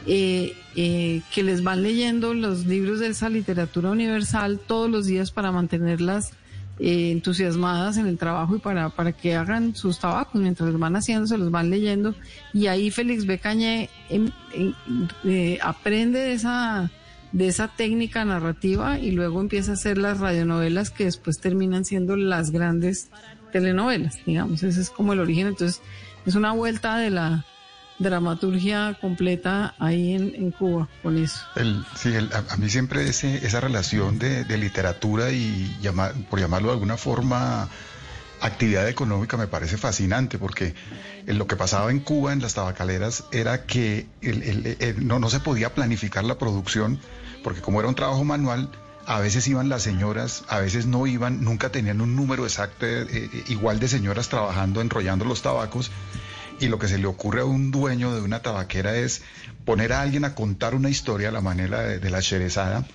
[0.06, 5.30] eh, eh, que les van leyendo los libros de esa literatura universal todos los días
[5.30, 6.30] para mantenerlas
[6.78, 10.40] eh, entusiasmadas en el trabajo y para, para que hagan sus tabacos.
[10.40, 12.14] Mientras los van haciendo, se los van leyendo.
[12.52, 14.74] Y ahí Félix Becañé em- em-
[15.24, 16.90] eh, aprende de esa,
[17.32, 22.16] de esa técnica narrativa y luego empieza a hacer las radionovelas que después terminan siendo
[22.16, 23.10] las grandes
[23.52, 24.62] telenovelas, digamos.
[24.62, 25.46] Ese es como el origen.
[25.48, 25.80] Entonces,
[26.26, 27.44] es una vuelta de la
[27.98, 31.40] dramaturgia completa ahí en, en Cuba con eso.
[31.56, 35.76] El, sí, el- a, mí siempre ese, esa relación de, de literatura y
[36.30, 37.68] por llamarlo de alguna forma
[38.40, 40.74] actividad económica me parece fascinante porque
[41.26, 44.06] lo que pasaba en Cuba en las tabacaleras era que
[45.00, 46.98] no, no se podía planificar la producción
[47.42, 48.70] porque como era un trabajo manual
[49.06, 53.06] a veces iban las señoras, a veces no iban, nunca tenían un número exacto eh,
[53.12, 55.90] eh, igual de señoras trabajando enrollando los tabacos
[56.64, 59.20] y lo que se le ocurre a un dueño de una tabaquera es
[59.66, 62.86] poner a alguien a contar una historia a la manera de, la Sherezada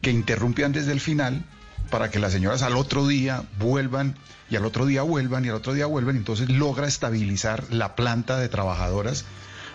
[0.00, 1.44] que interrumpían desde el final
[1.90, 4.16] para que las señoras al otro día vuelvan
[4.48, 8.38] y al otro día vuelvan y al otro día vuelvan, entonces logra estabilizar la planta
[8.38, 9.26] de trabajadoras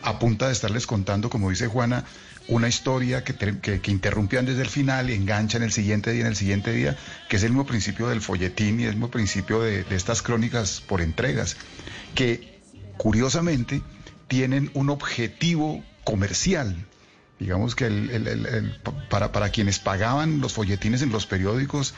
[0.02, 2.04] a punta de estarles contando, como dice Juana,
[2.48, 6.36] una historia que, que, interrumpían desde el final y enganchan el siguiente día en el
[6.36, 6.98] siguiente día,
[7.30, 10.82] que es el mismo principio del folletín y el mismo principio de, de estas crónicas
[10.82, 11.58] por entregas,
[12.14, 12.55] que
[12.98, 13.82] curiosamente
[14.28, 16.76] tienen un objetivo comercial.
[17.40, 21.94] Digamos que el- el- el- el- para, para quienes pagaban los folletines en los periódicos,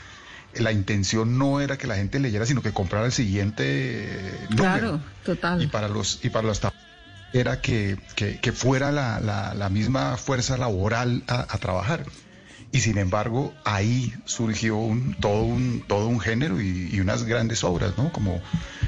[0.54, 4.56] la intención no era que la gente leyera, sino que comprara el siguiente eh, número.
[4.56, 5.62] Claro, total.
[5.62, 6.60] Y para los, y para los
[7.32, 12.04] era que, que- que fuera la, la- la misma fuerza laboral a, a trabajar.
[12.70, 17.96] Y sin embargo, ahí surgió un, todo, un, todo un género y, unas grandes obras,
[17.96, 18.12] ¿no?
[18.12, 18.42] Como,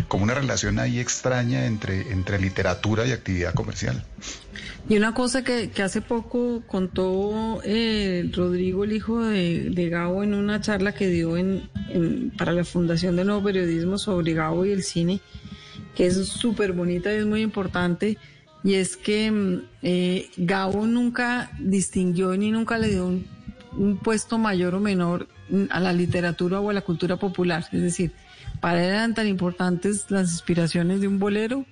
[0.06, 4.04] como una relación ahí extraña entre, entre literatura y actividad comercial.
[4.88, 10.34] Y una cosa que, hace poco contó eh, Rodrigo, el hijo de, de Gabo, en
[10.34, 11.70] una charla que dio en-
[12.36, 15.20] para la Fundación de Nuevo Periodismo sobre Gabo y el cine,
[15.96, 18.18] que es súper bonita y es muy importante,
[18.62, 23.26] y es que mm, eh, Gabo nunca distinguió ni nunca le dio un,
[23.76, 25.28] un puesto mayor o menor
[25.70, 27.66] a la literatura o a la cultura popular.
[27.72, 28.12] Es decir,
[28.60, 31.64] para él eran tan importantes las inspiraciones de un bolero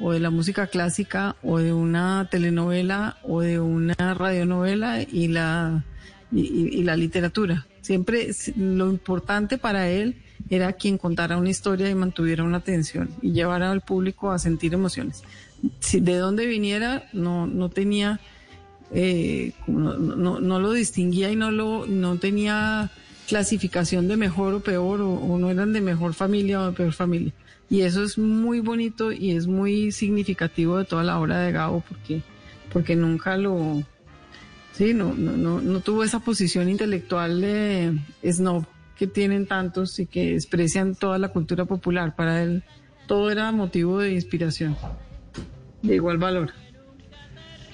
[0.00, 5.84] o de la música clásica o de una telenovela o de una radionovela y la
[6.30, 7.66] y, la literatura.
[7.80, 10.16] Siempre lo importante para él
[10.50, 14.74] era quien contara una historia y mantuviera una atención y llevara al público a sentir
[14.74, 15.22] emociones.
[15.80, 18.20] Si de dónde viniera no no tenía
[18.92, 22.90] eh, no, lo distinguía y no lo no tenía
[23.28, 26.92] clasificación de mejor o peor o, o no eran de mejor familia o de peor
[26.92, 27.32] familia.
[27.70, 31.84] Y eso es muy bonito y es muy significativo de toda la obra de Gabo
[31.86, 32.22] porque,
[32.72, 33.82] porque nunca lo,
[34.72, 38.64] sí, no, no, no, no tuvo esa posición intelectual de snob
[38.96, 42.16] que tienen tantos y que desprecian toda la cultura popular.
[42.16, 42.62] Para él
[43.06, 44.76] todo era motivo de inspiración,
[45.82, 46.52] de igual valor.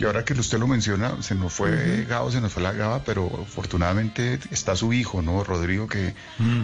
[0.04, 3.04] Y ahora que usted lo menciona, se nos fue Gabo, se nos fue la Gaba,
[3.04, 5.42] pero afortunadamente está su hijo, ¿no?
[5.44, 6.14] Rodrigo, que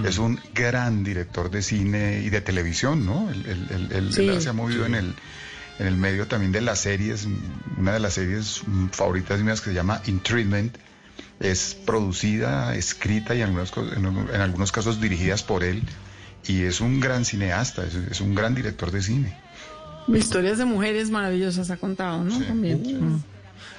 [0.05, 3.31] es un gran director de cine y de televisión, ¿no?
[3.31, 4.29] Él, él- él- él- Sí.
[4.29, 5.15] él se ha movido en el
[5.79, 7.27] en el medio también de las series,
[7.79, 10.77] una de las series mm, favoritas mías que se llama In Treatment,
[11.41, 14.05] es producida, escrita y en algunos, en,
[14.35, 15.83] en algunos casos dirigidas por él,
[16.47, 19.35] y es un gran cineasta, es, es un gran director de cine.
[20.09, 22.39] Historias de mujeres maravillosas ha contado, ¿no?
[22.41, 22.83] También.
[22.83, 23.23] Mm.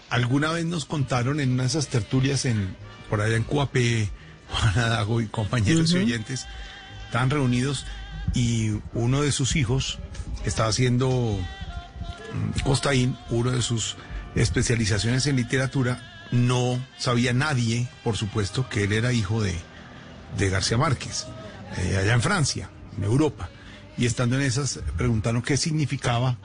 [0.10, 2.76] Alguna vez nos contaron en una de esas tertulias en,
[3.10, 4.10] por allá en Cuapé,
[4.50, 6.48] Juan Dago y compañeros y oyentes,
[7.06, 7.86] estaban reunidos
[8.34, 10.00] y uno de sus hijos
[10.46, 13.96] estaba haciendo mm, Costaín, una de sus
[14.36, 19.56] especializaciones en literatura, no sabía nadie, por supuesto, que él era hijo de,
[20.38, 21.28] de García Márquez,
[21.78, 23.50] eh, allá en Francia, en Europa.
[24.02, 26.36] Y estando en esas, preguntaron qué significaba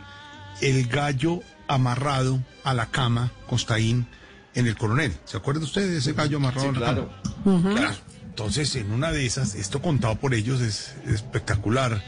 [0.60, 4.06] el gallo amarrado a la cama, Costaín,
[4.54, 5.16] en el coronel.
[5.24, 7.10] ¿Se acuerda usted de ese gallo amarrado Sí, a la claro.
[7.44, 7.74] cama?
[7.74, 7.96] Claro.
[8.26, 12.04] Entonces, en una de esas, esto contado por ellos es espectacular.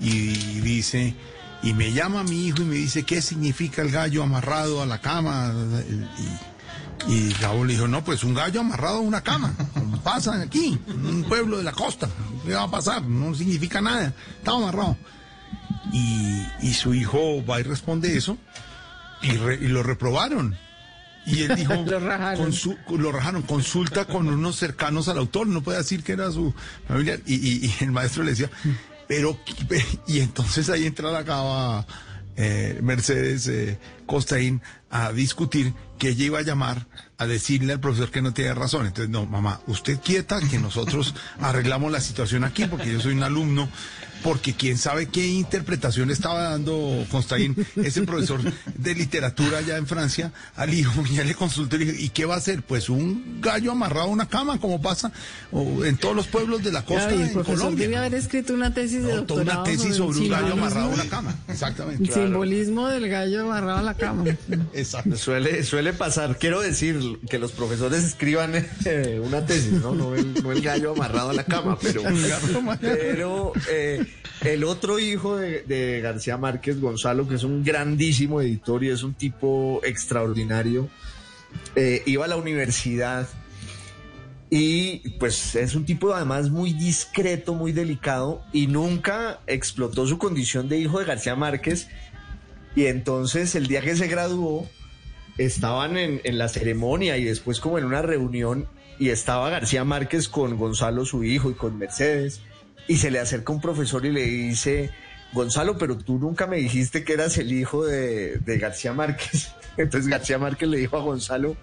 [0.00, 1.14] Y dice,
[1.62, 5.00] y me llama mi hijo y me dice, ¿qué significa el gallo amarrado a la
[5.00, 5.54] cama?
[6.18, 6.57] Y,
[7.06, 9.54] y Gabo le dijo, no, pues un gallo amarrado a una cama.
[10.04, 12.08] Pasa aquí, en un pueblo de la costa.
[12.44, 13.02] ¿Qué va a pasar?
[13.02, 14.12] No significa nada.
[14.38, 14.96] Estaba amarrado.
[15.92, 18.36] Y, y su hijo va y responde eso
[19.22, 20.56] y, re- y lo reprobaron.
[21.26, 22.50] Y él dijo, Lo rajaron.
[22.52, 26.54] consu- lo rajaron, consulta con unos cercanos al autor, no puede decir que era su
[26.86, 27.20] familiar.
[27.26, 28.50] Y, y- y el maestro le decía,
[29.06, 29.38] pero,
[30.06, 31.86] y entonces ahí entra la cava
[32.40, 36.86] eh, Mercedes eh, Costaín a discutir que ella iba a llamar
[37.18, 38.86] a decirle al profesor que no tiene razón.
[38.86, 43.24] Entonces, no, mamá, usted quieta que nosotros arreglamos la situación aquí porque yo soy un
[43.24, 43.68] alumno,
[44.22, 48.40] porque quién sabe qué interpretación estaba dando Constaín, ese profesor
[48.74, 52.08] de literatura allá en Francia, al hijo, y ya le consultó y le dijo, ¿y
[52.10, 52.62] qué va a hacer?
[52.62, 55.12] Pues un gallo amarrado a una cama, como pasa
[55.52, 57.84] o en todos los pueblos de la costa el en profesor Colombia.
[57.84, 60.46] debía haber escrito una tesis de No, toda doctorado una tesis sobre el un gallo
[60.46, 61.36] simbolismo- amarrado a una cama.
[61.48, 62.02] Exactamente.
[62.04, 64.24] El simbolismo del gallo amarrado a la cama.
[64.74, 65.16] Exacto.
[65.16, 66.38] Suele, suele pasar.
[66.38, 68.54] Quiero decir que los profesores escriban
[68.84, 69.94] eh, una tesis, ¿no?
[69.94, 72.02] No el, no el gallo amarrado a la cama, pero,
[72.80, 74.07] pero eh,
[74.42, 79.14] el otro hijo de, García Márquez, Gonzalo, que es un grandísimo editor y es un
[79.14, 80.88] tipo extraordinario,
[81.74, 83.28] eh, iba a la universidad
[84.50, 90.68] y pues es un tipo además muy discreto, muy delicado y nunca explotó su condición
[90.68, 91.88] de hijo de García Márquez.
[92.74, 94.68] Y entonces el día que se graduó,
[95.36, 98.66] estaban en la ceremonia y después como en una reunión
[98.98, 102.40] y estaba García Márquez con Gonzalo, su hijo, y con Mercedes.
[102.88, 104.90] Y se le acerca un profesor y le dice,
[105.32, 109.52] Gonzalo, pero tú nunca me dijiste que eras el hijo de, de García Márquez.
[109.76, 111.56] Entonces García Márquez le dijo a Gonzalo,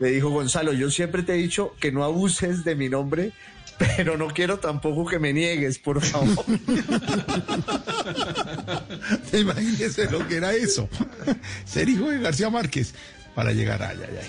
[0.00, 3.30] le dijo Gonzalo, yo siempre te he dicho que no abuses de mi nombre,
[3.78, 6.44] pero no quiero tampoco que me niegues, por favor.
[9.32, 10.88] Imagínese lo que era eso.
[11.64, 12.94] Ser hijo de García Márquez
[13.34, 14.06] para llegar allá.
[14.06, 14.20] allá.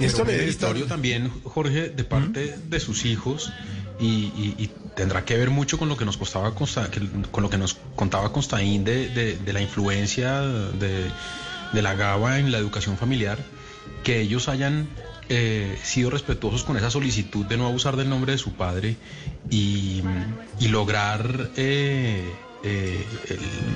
[0.00, 3.52] Y Esto le meritorio también, Jorge, de parte de sus hijos
[4.00, 6.52] y, y- y tendrá que ver mucho con lo que nos contaba
[8.32, 11.12] Constaín de, la influencia de,
[11.72, 13.38] la GABA en la educación familiar,
[14.02, 14.88] que ellos hayan
[15.28, 18.96] eh, sido respetuosos con esa solicitud de no abusar del nombre de su padre
[19.48, 20.02] y,
[20.62, 22.34] lograr eh,
[22.64, 23.06] eh,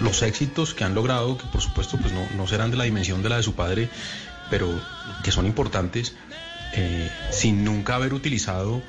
[0.03, 3.23] los éxitos que han logrado, que por supuesto pues no, no serán de la dimensión
[3.23, 3.89] de la de su padre,
[4.51, 4.69] pero
[5.23, 6.17] que son importantes,
[7.31, 8.83] sin nunca haber utilizado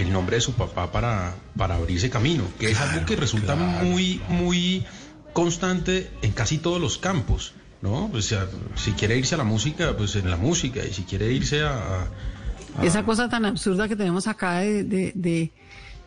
[0.00, 4.20] el nombre de su papá para, para abrirse camino, que es algo que resulta muy,
[4.28, 4.84] muy
[5.32, 8.10] constante en casi todos los campos, ¿no?
[8.12, 8.46] O sea,
[8.76, 11.70] si quiere irse a la música, pues en la música, y si quiere irse a...
[11.72, 12.08] a-
[12.78, 15.52] a- Esa cosa tan absurda que tenemos acá de, de, de,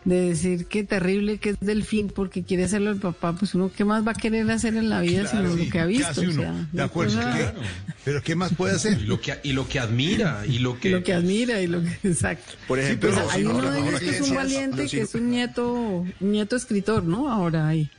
[0.03, 3.85] de decir que terrible que es Delfín porque quiere hacerlo el papá, pues uno qué
[3.85, 5.89] más va a querer hacer en la vida Claro, sino sí, lo que ha ¿qué
[5.89, 6.21] visto.
[6.21, 7.15] o sea, de acuerdo.
[7.17, 7.59] cosa- ¿qué?
[8.03, 8.97] Pero ¿qué más puede hacer?
[8.99, 11.83] y lo que y lo que admira y lo que lo que admira y lo
[11.83, 12.53] que exacto.
[12.67, 15.71] Por ejemplo, Pues hay uno de ellos que es un valiente, que es un nieto,
[15.71, 17.31] un nieto escritor, ¿no?
[17.31, 17.89] Ahora ahí.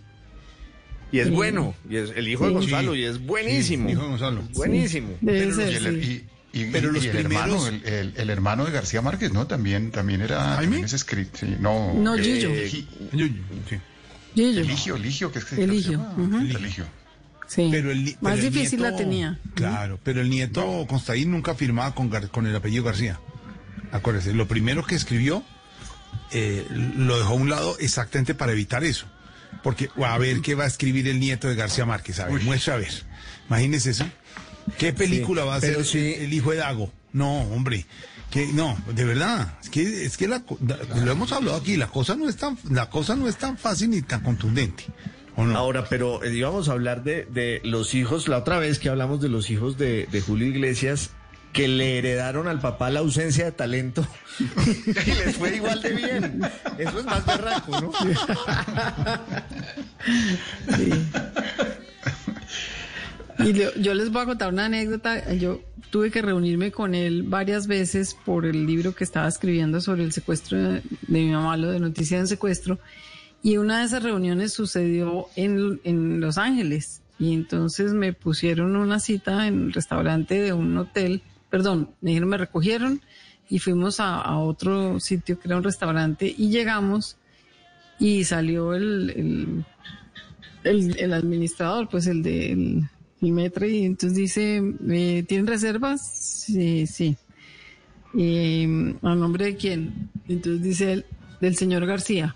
[1.12, 1.32] Y es Sí.
[1.34, 2.52] bueno, y es el hijo de.
[2.54, 3.86] Gonzalo, y es buenísimo.
[3.86, 4.42] Sí, hijo de Gonzalo.
[4.54, 5.10] Buenísimo.
[5.20, 6.10] Debe Y ser, el, sí.
[6.26, 9.32] y- y- Pero y los el hermano, primeros- el, el- el hermano de García Márquez,
[9.32, 9.46] ¿no?
[9.46, 10.62] También, también era, ¿Jaime?
[10.62, 11.94] también es escrito, sí, no.
[11.94, 12.86] No, eh, sí.
[14.36, 16.38] Eligio, Eligio, que es que Eligio, ¿cómo se llama?
[16.38, 16.56] ujú.
[16.58, 16.86] Eligio.
[17.48, 17.68] Sí.
[17.70, 19.38] Pero el, Más el difícil nieto- la tenía.
[19.54, 23.20] Claro, pero el nieto Constaín nunca firmaba con, Gar- con el apellido García.
[23.90, 25.44] Acuérdese, lo primero que escribió
[26.30, 26.66] eh,
[26.96, 29.06] lo dejó a un lado exactamente para evitar eso.
[29.62, 32.18] Porque a ver qué va a escribir el nieto de García Márquez.
[32.20, 32.92] A ver, muestra a ver.
[33.48, 34.06] Imagínese eso.
[34.78, 36.14] ¿Qué película Sí, va a pero el- sí.
[36.18, 36.93] el, hijo de Dago?
[37.12, 37.86] No, hombre.
[38.30, 39.59] Que, no, de verdad.
[39.62, 40.43] Es que, es que la,
[41.05, 41.76] lo hemos hablado aquí.
[41.76, 44.84] La cosa no es tan, la cosa no es tan fácil ni tan contundente.
[45.36, 45.56] ¿O no?
[45.56, 49.20] Ahora, pero eh, íbamos a hablar de, de los hijos, la otra vez que hablamos
[49.20, 51.10] de los hijos de, de Julio Iglesias,
[51.52, 54.06] que le heredaron al papá la ausencia de talento
[55.06, 56.40] y les fue igual de bien.
[56.78, 57.93] Eso es más berraco, ¿no?
[63.38, 65.32] Y le- yo les voy a contar una anécdota.
[65.34, 65.60] Yo
[65.90, 70.12] tuve que reunirme con él varias veces por el libro que estaba escribiendo sobre el
[70.12, 72.78] secuestro de, mi mamá, lo de Noticias de Secuestro.
[73.42, 77.02] Y una de esas reuniones sucedió en, en Los Ángeles.
[77.18, 81.22] Y entonces me pusieron una cita en el restaurante de un hotel.
[81.50, 83.00] Perdón, me dijeron, me recogieron
[83.48, 87.16] y fuimos a, otro sitio que era un restaurante y llegamos
[87.98, 89.64] y salió el, el,
[90.64, 92.88] el, el administrador, pues el de el,
[93.23, 96.44] el metro, y entonces dice, eh, ¿tienen reservas?
[96.47, 97.16] Sí, sí.
[98.19, 100.11] Eh, ¿A nombre de quién?
[100.28, 101.07] Entonces dice él,
[101.40, 102.35] del señor García.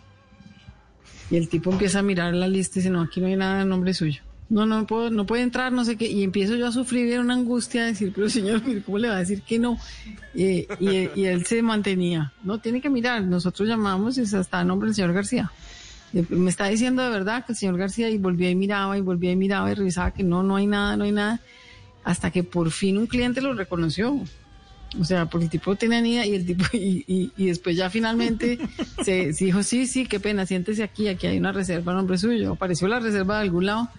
[1.31, 3.63] Y el tipo empieza a mirar la lista y dice, no, aquí no hay nada
[3.63, 4.23] en nombre suyo.
[4.49, 6.09] No, no puedo, no puede entrar, no sé qué.
[6.09, 9.21] Y empiezo yo a sufrir una angustia, a decir, pero señor, ¿cómo le va a
[9.21, 9.79] decir que no?
[10.35, 14.89] Y, y él se mantenía, no, tiene que mirar, nosotros llamamos y está a nombre
[14.89, 15.51] del señor García.
[16.13, 19.33] Me está diciendo de verdad que el señor García y volvía y miraba y volvía
[19.33, 21.41] y miraba y revisaba que no, no hay nada, no hay nada,
[22.05, 24.21] hasta que por fin un cliente lo reconoció.
[25.01, 27.77] O sea, porque el tipo tenía ni idea y el tipo, y, y, y después
[27.77, 28.59] ya finalmente
[29.05, 32.19] se, se dijo, sí, sí, qué pena, siéntese aquí, aquí hay una reserva a nombre
[32.19, 32.53] suyo.
[32.53, 33.91] Apareció la reserva de algún lado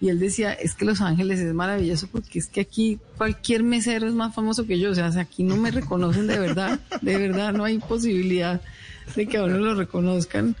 [0.00, 4.06] y él decía, es que Los Ángeles es maravilloso porque es que aquí cualquier mesero
[4.06, 4.90] es más famoso que yo.
[4.90, 8.60] O sea, aquí no me reconocen de verdad, de verdad no hay posibilidad
[9.14, 10.54] de que a uno lo reconozcan.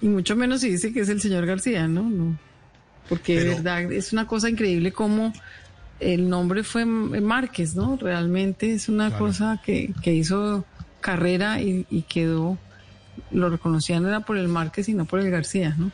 [0.00, 2.02] Y mucho menos si dice que es el señor García, ¿no?
[2.02, 2.38] no.
[3.08, 5.32] Porque de verdad es una cosa increíble como
[5.98, 7.96] el nombre fue Márquez, ¿no?
[7.96, 9.26] Realmente es una Claro.
[9.26, 10.64] cosa que, que hizo
[11.00, 12.58] carrera y, y quedó,
[13.30, 15.90] lo reconocían era por el Márquez y no por el García, ¿no?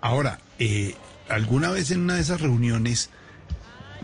[0.00, 0.94] Ahora, eh,
[1.28, 3.10] alguna vez en una de esas reuniones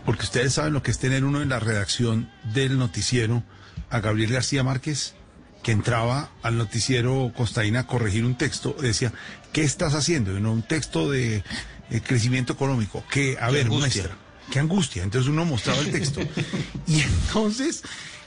[0.05, 3.41] porque ustedes saben lo que es tener uno en la redacción del noticiero
[3.89, 5.15] a Gabriel García Márquez,
[5.63, 9.13] que entraba al noticiero Costaína a corregir un texto, decía,
[9.53, 10.37] ¿qué estás haciendo?
[10.37, 11.37] Y no, un texto de
[11.89, 14.03] eh, crecimiento económico, que, a Qué ver, angustia.
[14.03, 14.17] muestra,
[14.51, 15.03] qué angustia.
[15.03, 16.19] Entonces uno mostraba el texto.
[16.87, 17.81] y entonces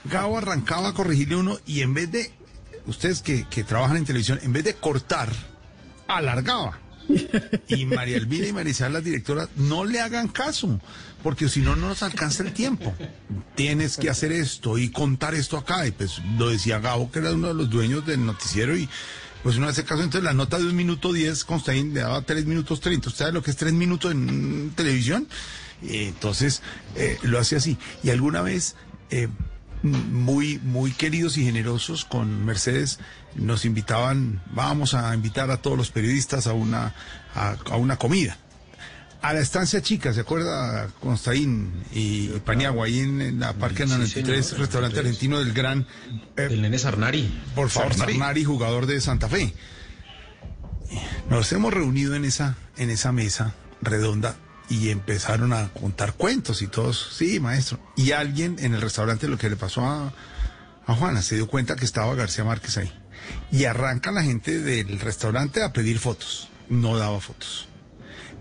[0.04, 2.30] Gabo arrancaba a corregirle uno y en vez de,
[2.86, 5.30] ustedes que, que trabajan en televisión, en vez de cortar,
[6.08, 6.78] alargaba.
[7.68, 10.80] Y María Elvira y Marisal, las directoras, no le hagan caso,
[11.26, 12.94] porque si no, no nos alcanza el tiempo.
[13.56, 15.84] Tienes que hacer esto y contar esto acá.
[15.84, 18.88] Y pues lo decía Gabo, que era uno de los dueños del noticiero, y
[19.42, 20.04] pues uno hace caso.
[20.04, 23.08] Entonces la nota de un minuto diez, Constaín le daba tres minutos treinta.
[23.08, 25.26] ¿Usted sabe lo que es tres minutos en televisión?
[25.82, 26.62] Eh, Entonces
[26.94, 27.76] eh, lo hace así.
[28.04, 28.76] Y alguna vez.
[29.10, 29.26] eh,
[29.82, 32.98] muy, muy queridos y generosos con Mercedes,
[33.34, 36.94] nos invitaban, vamos a invitar a todos los periodistas a una,
[37.34, 38.38] a una comida.
[39.26, 43.90] A la estancia chica, ¿se acuerda Constaín y Paniagua, ahí en, en la Parque Sí,
[43.90, 45.04] 93, señor, restaurante 93.
[45.06, 45.80] argentino del gran...
[46.36, 47.42] eh, El nene Sarnari.
[47.56, 48.12] por favor, Sarnari.
[48.12, 49.52] Sarnari, jugador de Santa Fe.
[51.28, 54.36] Nos hemos reunido en esa, en esa mesa redonda
[54.68, 57.80] y empezaron a contar cuentos y todos, sí, maestro.
[57.96, 60.12] Y alguien en el restaurante, lo que le pasó a,
[60.86, 62.92] a Juana, se dio cuenta que estaba García Márquez ahí.
[63.50, 66.48] Y arranca la gente del restaurante a pedir fotos.
[66.68, 67.68] No daba fotos.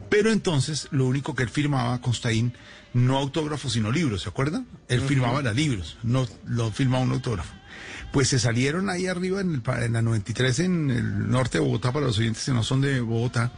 [0.10, 2.54] Pero entonces, lo único que él firmaba, Constaín,
[2.94, 4.66] no autógrafos, sino libros, ¿se acuerdan?
[4.88, 7.54] Él firmaba era libros, no lo firmaba un autógrafo.
[8.14, 11.92] Pues se salieron ahí arriba en, el en la 93, en el norte de Bogotá,
[11.92, 13.52] para los oyentes que no son de Bogotá,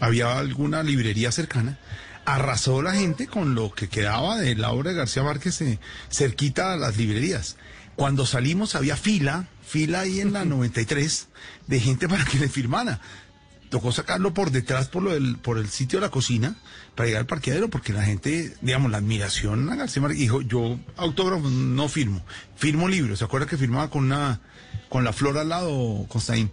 [0.00, 1.78] había alguna librería cercana.
[2.24, 5.78] Arrasó la gente con lo que quedaba de la obra de García Márquez eh,
[6.08, 7.56] cerquita a las librerías.
[7.94, 11.28] Cuando salimos había fila, fila ahí en la 93,
[11.66, 13.00] de gente para que le firmara
[13.72, 16.56] tocó sacarlo por detrás por lo del, por el sitio de la cocina
[16.94, 20.78] para llegar al parqueadero porque la gente, digamos, la admiración a García Márquez dijo, yo
[20.98, 22.22] autógrafo no firmo,
[22.54, 23.20] firmo libros.
[23.20, 24.40] ¿Se acuerda que firmaba con una
[24.90, 26.52] con la flor al lado, Constaín?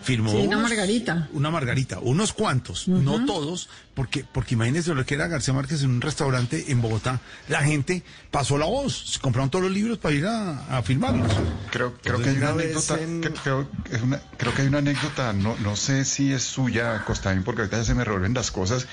[0.00, 1.28] Firmó Sí, una unos- margarita.
[1.32, 5.90] Una margarita, unos cuantos, no todos, porque porque imagínense lo que era García Márquez en
[5.90, 7.20] un restaurante en Bogotá.
[7.48, 11.32] La gente pasó la voz, se compraron todos los libros para ir a, a firmarlos.
[11.72, 15.32] Creo, creo que hay una anécdota, que- creo, es una- creo que hay una anécdota,
[15.32, 18.86] no, no sé si es suya, Costaín, porque ahorita ya se me revuelven las cosas,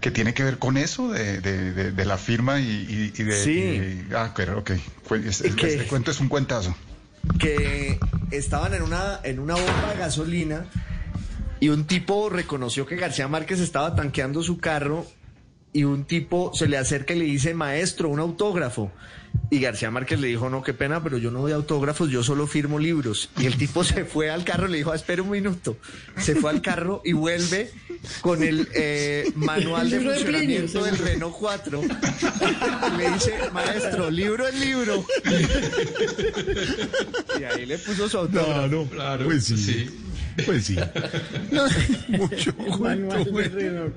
[0.00, 3.24] que tiene que ver con eso de, de- de- de la firma y, y- y
[3.24, 3.44] de...
[3.44, 3.50] Sí.
[4.08, 4.70] y- ah, ok, ok.
[5.04, 5.66] Fue- es- es- ¿Qué?
[5.68, 6.76] este cuento es un cuentazo.
[7.38, 7.98] Que
[8.30, 10.66] estaban en una, en una bomba de gasolina
[11.60, 15.06] y un tipo reconoció que García Márquez estaba tanqueando su carro
[15.72, 18.90] y un tipo se le acerca y le dice, maestro, un autógrafo.
[19.50, 22.46] Y García Márquez le dijo, no, qué pena, pero yo no doy autógrafos, yo solo
[22.46, 23.30] firmo libros.
[23.38, 25.76] Y el tipo se fue al carro y le dijo, "Ah, espera un minuto.
[26.18, 27.70] Se fue al carro y vuelve
[28.20, 30.98] con el eh, manual de funcionamiento del.
[30.98, 31.80] Renault 4.
[32.98, 35.04] le dice, maestro, libro es libro.
[37.38, 38.88] Y ahí le puso su autógrafo.
[38.90, 39.90] Claro, pues sí.
[40.44, 40.76] Pues sí.
[42.08, 43.92] Mucho cuento, bueno.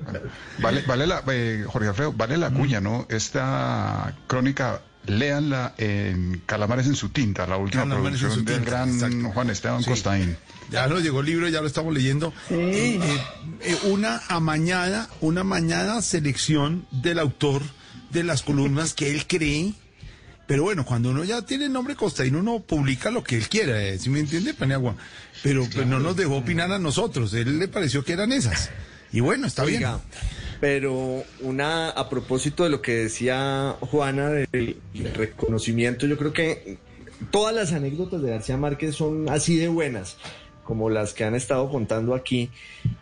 [0.58, 3.06] Vale, vale la, eh, Jorge Alfredo, vale la cuña, ¿no?
[3.10, 4.80] Esta crónica,
[5.18, 9.30] léanla en Calamares en su tinta, la última Calamares producción del tinta, gran exacto.
[9.32, 9.90] Juan Esteban Sí.
[9.90, 10.36] Costaín.
[10.70, 12.32] Ya nos llegó el libro, ya lo estamos leyendo.
[12.50, 12.98] Eh,
[13.62, 17.62] eh, una amañada, una amañada selección del autor
[18.10, 19.74] de las columnas que él cree.
[20.46, 23.80] Pero bueno, cuando uno ya tiene el nombre Costaín, uno publica lo que él quiera,
[23.82, 24.96] eh, ¿sí me entiende, Paniagua?
[25.44, 28.70] Pero pues, no nos dejó opinar a nosotros, él le pareció que eran esas.
[29.12, 30.00] Y bueno, está Oiga, bien.
[30.60, 34.76] Pero una a propósito de lo que decía Juana del
[35.14, 36.78] reconocimiento, yo creo que
[37.30, 40.18] todas las anécdotas de García Márquez son así de buenas
[40.70, 42.48] como las que han estado contando aquí,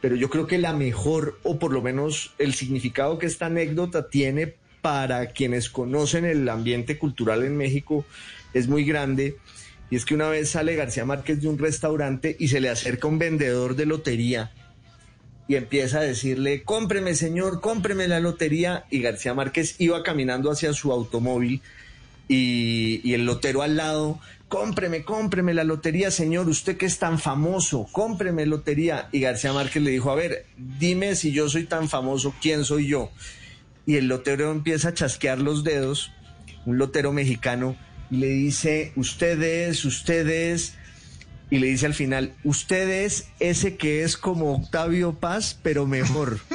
[0.01, 4.09] pero yo creo que la mejor o por lo menos el significado que esta anécdota
[4.09, 8.07] tiene para quienes conocen el ambiente cultural en México
[8.55, 9.37] es muy grande.
[9.91, 13.07] Y es que una vez sale García Márquez de un restaurante y se le acerca
[13.07, 14.51] un vendedor de lotería
[15.49, 18.85] y empieza a decirle, cómpreme señor, cómpreme la lotería.
[18.91, 21.63] Y García Márquez iba caminando hacia su automóvil
[22.29, 27.19] y, y el lotero al lado, cómpreme, cómpreme la lotería, señor, usted que es tan
[27.19, 29.09] famoso, cómpreme lotería.
[29.11, 32.87] Y García Márquez le dijo, a ver, dime si yo soy tan famoso, ¿quién soy
[32.87, 33.11] yo?
[33.87, 36.13] Y el lotero empieza a chasquear los dedos,
[36.67, 37.77] un lotero mexicano,
[38.11, 40.75] y le dice, usted es, usted es,
[41.51, 46.41] y le dice al final, usted es ese que es como Octavio Paz, pero mejor.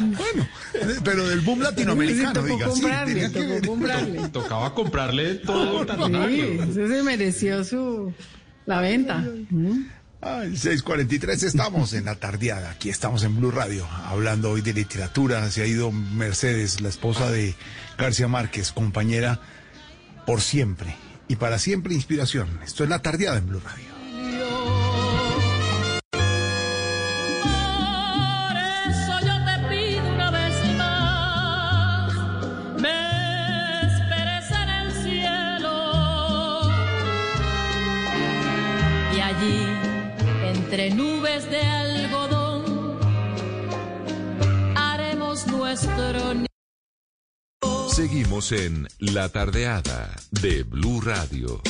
[0.00, 0.48] bueno,
[1.02, 4.28] pero del boom latinoamericano, Sí, tocó diga, sí, comprarle, que tocó comprarle.
[4.28, 5.84] Tocaba comprarle todo
[6.28, 8.12] Sí, ese se mereció su
[8.66, 9.18] la venta.
[9.50, 9.86] Mm.
[10.20, 12.70] Ay, 643 estamos en la tardeada.
[12.70, 15.50] Aquí estamos en Blue Radio, hablando hoy de literatura.
[15.50, 17.54] Se ha ido Mercedes, la esposa de
[17.98, 19.40] García Márquez, compañera
[20.26, 20.96] por siempre
[21.28, 22.48] y para siempre inspiración.
[22.64, 23.93] Esto es la tardeada en Blue Radio.
[48.50, 51.62] En La Tardeada de Blue Radio.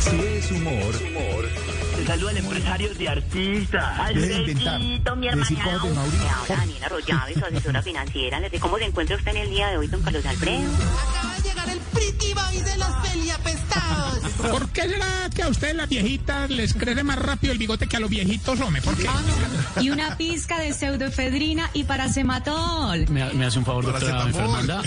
[0.00, 0.94] Si es humor,
[1.96, 4.08] Te saluda el empresario de artistas.
[4.14, 4.74] Deje de inventar.
[4.74, 5.78] Alfredito, mi Decir hermano.
[5.78, 6.28] cosas de Mauricio.
[6.30, 8.40] Ahora Daniela Arroyave, su asesora financiera.
[8.40, 10.70] Digo, ¿Cómo se encuentra usted en el día de hoy, don Carlos Alfredo?
[11.94, 14.18] Pretty boy de los peliapestados.
[14.50, 17.96] ¿Por qué será que a ustedes las viejitas les crece más rápido el bigote que
[17.96, 18.82] a los viejitos, hombre?
[18.82, 19.08] ¿Por qué?
[19.80, 23.08] Y una pizca de pseudoefedrina y paracematol.
[23.08, 24.82] Me, me hace un favor, doctora Fernanda.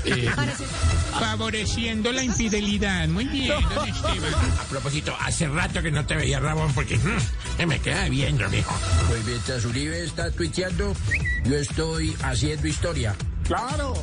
[1.20, 3.08] Favoreciendo la infidelidad.
[3.08, 4.34] Muy bien, don Esteban.
[4.60, 8.76] A propósito, hace rato que no te veía, Ramón, porque mm, me queda viendo, mijo.
[9.08, 10.94] Pues mientras Uribe está tuiteando,
[11.46, 13.16] yo estoy haciendo historia.
[13.48, 13.94] Claro,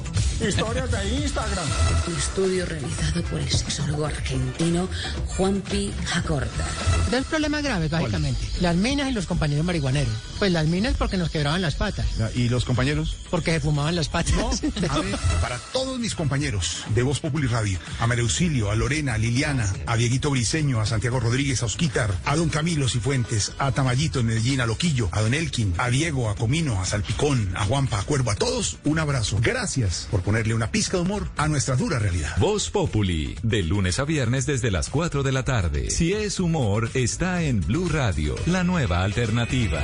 [0.40, 1.66] historias de Instagram.
[2.06, 4.88] Un estudio realizado por el sexólogo argentino
[5.36, 6.66] Juanpi Jacorta.
[7.10, 8.40] Dos problemas graves, básicamente.
[8.62, 10.14] Las minas y los compañeros marihuaneros.
[10.38, 12.06] Pues las minas porque nos quebraban las patas.
[12.34, 13.18] ¿Y los compañeros?
[13.30, 14.62] Porque se fumaban las patas.
[14.88, 19.18] A ver, para todos mis compañeros de Voz Populi Radio, a Mereucilio, a Lorena, a
[19.18, 24.20] Liliana, a Dieguito Briseño, a Santiago Rodríguez, a Osquitar, a Don Camilo Cifuentes, a Tamayito
[24.20, 28.00] en Medellín, a Loquillo, a Don Elkin, a Diego, a Comino, a Salpicón, a Juanpa,
[28.00, 29.33] a Cuervo, a todos, un abrazo.
[29.40, 32.36] Gracias por ponerle una pizca de humor a nuestra dura realidad.
[32.38, 35.90] Voz Populi, de lunes a viernes desde las 4 de la tarde.
[35.90, 39.82] Si es humor, está en Blue Radio, la nueva alternativa.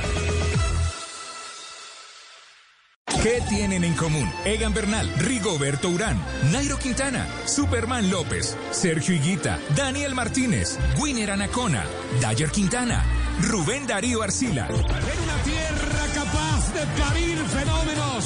[3.23, 4.27] ¿Qué tienen en común?
[4.45, 6.19] Egan Bernal, Rigoberto Urán,
[6.51, 11.85] Nairo Quintana, Superman López, Sergio Higuita, Daniel Martínez, Winner Anacona,
[12.19, 13.05] Dayer Quintana,
[13.41, 14.67] Rubén Darío Arcila.
[14.67, 18.25] En una tierra capaz de parir fenómenos,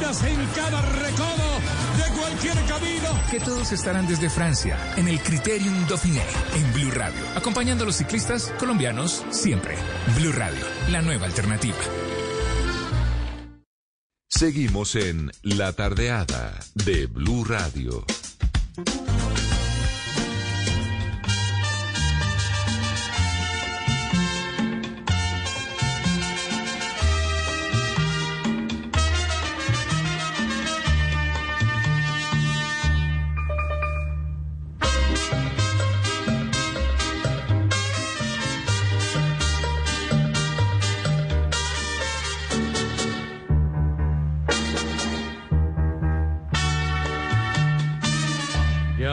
[0.00, 1.60] en cada recodo
[1.96, 3.10] de cualquier camino.
[3.30, 6.22] Que todos estarán desde Francia, en el Criterium Dauphiné,
[6.56, 9.76] en Blue Radio, acompañando a los ciclistas colombianos siempre.
[10.16, 11.76] Blue Radio, la nueva alternativa.
[14.26, 18.06] Seguimos en La Tardeada de Blue Radio.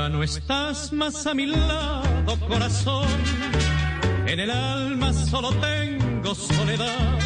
[0.10, 3.08] No estás más a mi lado, corazón.
[4.26, 7.20] En el alma solo tengo soledad.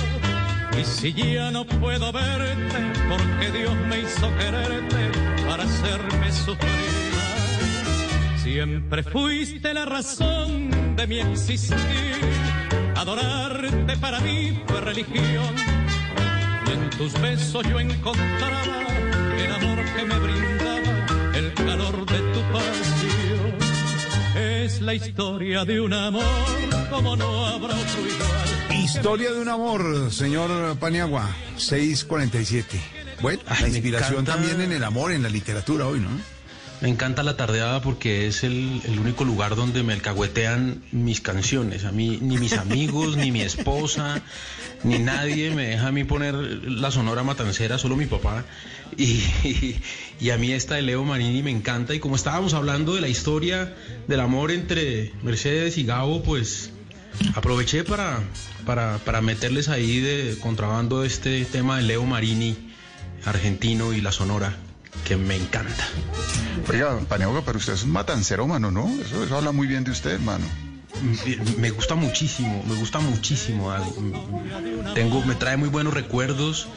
[0.80, 5.12] Y si ya no puedo verte, porque Dios me hizo quererte
[5.48, 7.12] para hacerme sufrir.
[8.38, 11.78] Siempre fuiste la razón de mi existir.
[12.96, 15.56] Adorarte para mí fue religión.
[16.66, 18.88] Y en tus besos yo encontraba
[19.38, 20.41] el amor que me brindaba, el
[21.66, 23.56] calor de tu pasión.
[24.36, 26.24] Es la historia de un amor
[26.90, 28.82] como no habrá otro igual.
[28.84, 32.80] Historia de un amor, señor Paniagua, 647.
[33.22, 36.10] Bueno, la me inspiración encanta- también en el amor, en la literatura hoy, ¿no?
[36.82, 41.86] Me encanta la tardeada porque es el, el único lugar donde me alcahuetean mis canciones.
[41.86, 44.20] A mí, ni mis amigos, ni mi esposa,
[44.84, 48.46] ni nadie me deja a mí poner la sonora matancera, solo mi papá.
[48.98, 49.76] Y,
[50.20, 51.94] y a mí esta de Leo Marini me encanta.
[51.94, 53.76] Y como estábamos hablando de la historia
[54.08, 56.72] del amor entre Mercedes y Gabo, pues
[57.36, 58.20] aproveché para,
[58.66, 62.56] para, para meterles ahí de contrabando este tema de Leo Marini,
[63.26, 64.56] argentino y la sonora,
[65.06, 65.88] que me encanta.
[66.70, 68.90] Oiga, Paniagua, pero usted es un matancero, mano, ¿no?
[69.02, 70.46] Eso, eso habla muy bien de usted, hermano.
[71.58, 73.74] Me gusta muchísimo, me gusta muchísimo.
[74.94, 76.68] Tengo, me trae muy buenos recuerdos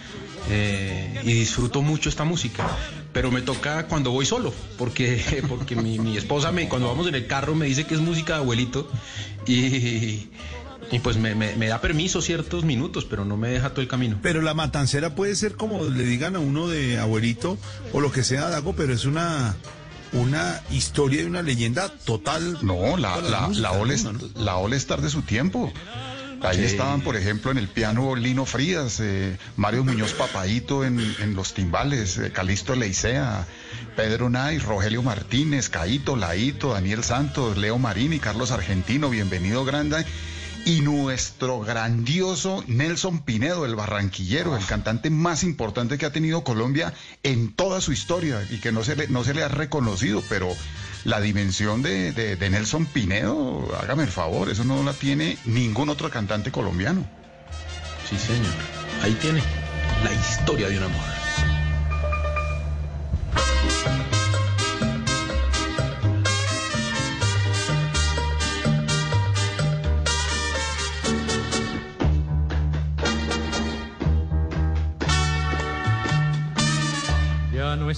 [0.50, 2.66] eh, y disfruto mucho esta música.
[3.12, 7.14] Pero me toca cuando voy solo, porque, porque mi, mi esposa me, cuando vamos en
[7.14, 8.88] el carro me dice que es música de abuelito
[9.46, 10.28] y,
[10.90, 13.88] y pues me, me- me da permiso ciertos minutos, pero no me deja todo el
[13.88, 14.18] camino.
[14.22, 17.56] Pero la matancera puede ser como le digan a uno de abuelito
[17.92, 19.56] o lo que sea, Dago, pero es una
[20.12, 22.58] una historia y una leyenda total.
[22.62, 24.12] No, la, la, la, All, ¿no?
[24.36, 25.72] la All Star de su tiempo.
[26.44, 26.64] Ahí Sí.
[26.64, 31.54] estaban, por ejemplo, en el piano Lino Frías, eh, Mario Muñoz Papaito en, en los
[31.54, 33.46] timbales, eh, Calixto Leicea,
[33.96, 40.04] Pedro Nay, Rogelio Martínez, Caito, Laito, Daniel Santos, Leo Marini, Carlos Argentino, bienvenido Granda.
[40.66, 46.94] Y nuestro grandioso Nelson Pinedo, el barranquillero, el cantante más importante que ha tenido Colombia
[47.22, 50.48] en toda su historia y que no se le, no se le ha reconocido, pero
[51.05, 56.10] la dimensión de, de- Nelson Pinedo, hágame el favor, eso no la tiene ningún otro
[56.10, 57.05] cantante colombiano.
[58.09, 58.52] Sí, señor.
[59.02, 59.43] Ahí tiene
[60.02, 61.23] la historia de un amor.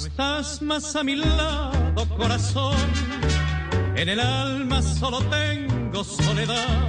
[0.05, 2.77] Estás más a mi lado, corazón.
[3.95, 6.89] En el alma solo tengo soledad.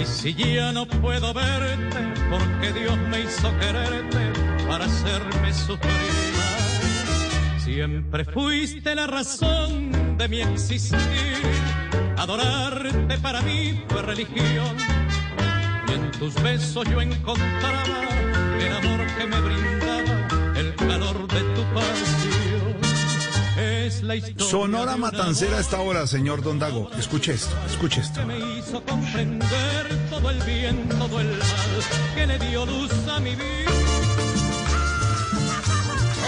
[0.00, 4.32] Y si ya no puedo verte, porque Dios me hizo quererte
[4.68, 6.32] para hacerme sufrir.
[7.58, 10.98] Siempre fuiste la razón de mi existir.
[12.16, 14.76] Adorarte para mí fue religión.
[15.88, 17.82] Y en tus besos yo encontraba
[18.60, 19.81] el amor que me brindaba, el
[20.88, 22.76] calor de tu pasión.
[23.58, 26.90] Es la historia Sonora Matancera a esta hora, señor Don Dago.
[26.98, 28.20] Escuche esto, escuche esto.
[28.20, 31.82] que me hizo comprender todo el bien, todo el mal,
[32.14, 33.70] que le dio luz a mi vida.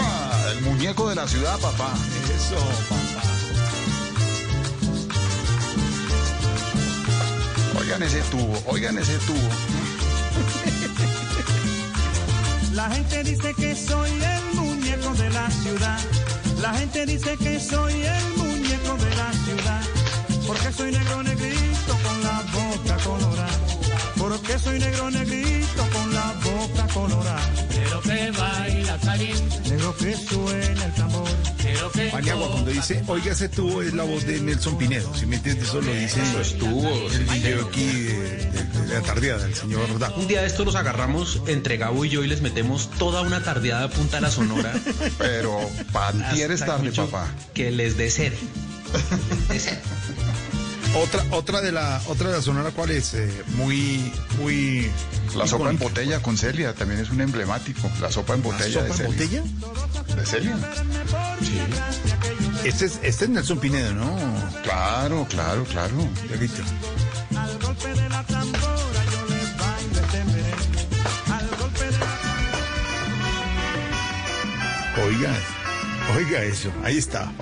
[0.00, 1.92] Ah, el muñeco de la ciudad, papá.
[2.34, 3.24] Eso, papá.
[7.80, 9.48] Oigan ese tubo, oigan ese tubo.
[12.72, 14.43] La gente dice que soy el
[15.44, 15.98] la ciudad.
[16.62, 19.82] La gente dice que soy el muñeco de la ciudad.
[20.46, 23.58] Porque soy negro negrito con la boca colorada.
[24.16, 25.82] Porque soy negro negrito
[26.14, 27.50] la boca colorada.
[27.70, 31.28] Pero que baila caliente, Negro que suena el tambor.
[31.62, 35.12] pero que Paniagua, cuando dice, oiga ese tubo, es la voz de Nelson Pinedo.
[35.14, 36.20] Si me entiendes, eso lo dice
[37.14, 40.16] el video aquí de, de- de la tardeada del señor Dago.
[40.16, 43.42] Un día de estos los agarramos entre Gabo y yo y les metemos toda una
[43.42, 44.72] tardeada a punta de la sonora.
[45.18, 45.58] Pero
[45.92, 47.26] pantier es Hasta tarde, papá.
[47.54, 48.32] Que les dé sed.
[50.96, 53.14] Otra, otra de la, otra de la sonora, ¿cuál es?
[53.14, 54.88] Eh, muy, muy.
[55.34, 57.90] La sopa en botella con Celia también es un emblemático.
[58.00, 59.40] La sopa en botella ¿Sopa de en Celia.
[59.42, 60.14] botella?
[60.14, 60.56] ¿De Celia?
[62.64, 64.16] Este es, este es Nelson Pinedo, ¿no?
[64.62, 65.94] Claro, claro, claro.
[66.28, 66.62] Dieguito.
[67.36, 70.86] Al golpe de la tambora yo les bailo este merengue.
[71.32, 72.14] Al golpe de la
[75.04, 75.34] Oiga,
[76.16, 76.70] oiga eso.
[76.84, 77.32] Ahí está.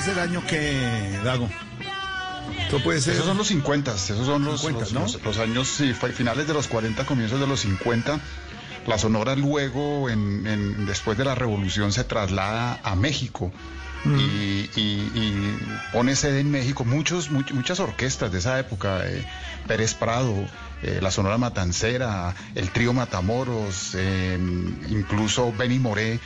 [0.00, 1.48] Puede ser año que, Dago.
[2.70, 3.14] Todo puede ser.
[3.14, 5.00] Esos son los 50, esos son los, 50, los, ¿no?
[5.00, 8.18] los- los años, sí, finales de los 40, comienzos de los 50.
[8.86, 13.52] La Sonora luego, en, en- después de la revolución, se traslada a México
[14.04, 14.18] Mm.
[14.18, 15.58] y, y- y
[15.92, 16.84] pone sede en México.
[16.86, 19.22] Muchos, much- muchas orquestas de esa época, eh,
[19.66, 20.34] Pérez Prado,
[20.82, 24.38] eh, la Sonora Matancera, el Trío Matamoros, eh,
[24.88, 26.18] incluso Benny Moré,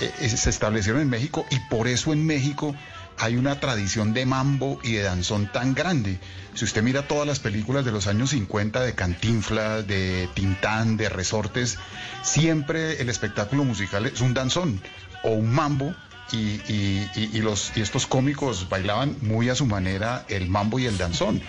[0.00, 2.74] eh, se establecieron en México y por eso en México
[3.18, 6.18] hay una tradición de mambo y de danzón tan grande.
[6.54, 11.08] Si usted mira todas las películas de los años 50 de Cantinflas, de Tintán, de
[11.08, 11.78] Resortes,
[12.22, 14.80] siempre el espectáculo musical es un danzón
[15.22, 15.94] o un mambo.
[16.32, 16.36] Y,
[16.72, 20.96] y- y- los, y estos cómicos bailaban muy a su manera el mambo y el
[20.98, 21.40] danzón.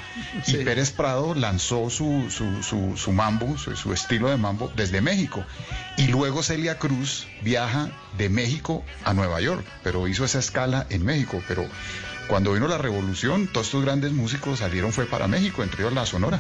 [0.45, 5.01] Y Pérez Prado lanzó su, su, su- su mambo, su, su estilo de mambo, desde
[5.01, 5.43] México.
[5.97, 11.03] Y luego Celia Cruz viaja de México a Nueva York, pero hizo esa escala en
[11.05, 11.41] México.
[11.47, 11.65] Pero
[12.27, 16.05] cuando vino la revolución, todos estos grandes músicos salieron fue para México, entre ellos la
[16.05, 16.39] Sonora.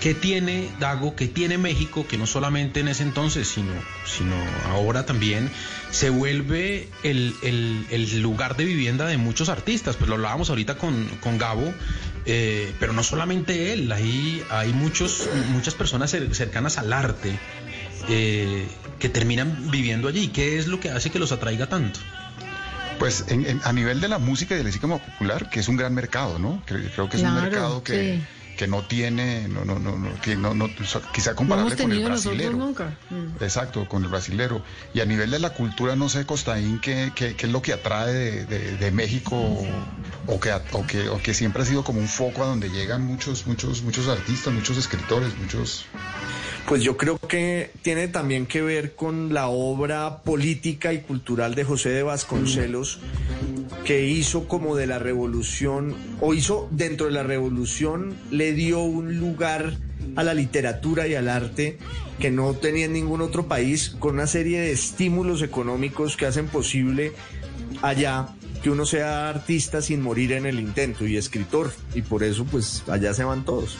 [0.00, 3.72] ¿Qué tiene Dago, qué tiene México, que no solamente en ese entonces, sino,
[4.06, 4.36] sino
[4.70, 5.50] ahora también
[5.90, 9.96] se vuelve el, el- el lugar de vivienda de muchos artistas?
[9.96, 11.74] Pues lo hablábamos ahorita con, con Gabo,
[12.26, 17.36] eh, pero no solamente él, hay, hay muchos, muchas personas cer- cercanas al arte
[18.08, 18.68] eh,
[19.00, 20.28] que terminan viviendo allí.
[20.28, 21.98] ¿Qué es lo que hace que los atraiga tanto?
[23.00, 25.66] Pues en- en- a nivel de la música y de la música popular, que es
[25.68, 26.62] un gran mercado, ¿no?
[26.66, 28.22] Creo, creo que es un mercado que, sí.
[28.58, 30.52] Que no tiene, no, no, no, no, que no,
[31.14, 32.52] quizá comparable con el brasilero.
[32.58, 32.98] nunca.
[33.08, 33.42] Mm.
[33.42, 34.62] Exacto, con el brasilero.
[34.92, 37.72] Y a nivel de la cultura, no sé, Costaín, ¿qué, qué, qué es lo que
[37.72, 39.36] atrae de, de- de México
[40.26, 43.02] o que, o, que, o que siempre ha sido como un foco a donde llegan
[43.06, 45.86] muchos, muchos, muchos artistas, muchos escritores, muchos...
[46.66, 51.64] Pues yo creo que tiene también que ver con la obra política y cultural de
[51.64, 52.98] José de Vasconcelos,
[53.88, 59.18] que hizo como de la revolución, o hizo dentro de la revolución, le dio un
[59.18, 59.78] lugar
[60.14, 61.78] a la literatura y al arte
[62.18, 66.48] que no tenía en ningún otro país, con una serie de estímulos económicos que hacen
[66.48, 67.14] posible
[67.80, 68.28] allá
[68.62, 72.82] que uno sea artista sin morir en el intento y escritor, y por eso pues
[72.88, 73.78] allá se van todos.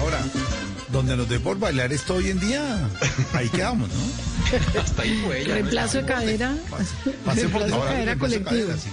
[0.00, 0.18] Ahora,
[0.90, 2.88] donde nos dé por bailar esto hoy en día,
[3.32, 4.80] ahí quedamos, ¿no?
[4.80, 5.48] Hasta ahí fue ella.
[5.48, 5.54] ¿no?
[5.54, 6.56] Reemplazo de cadera.
[6.70, 8.44] Pase por Reemplazo de ahora, cadera colectivo.
[8.50, 8.88] cadera, sí.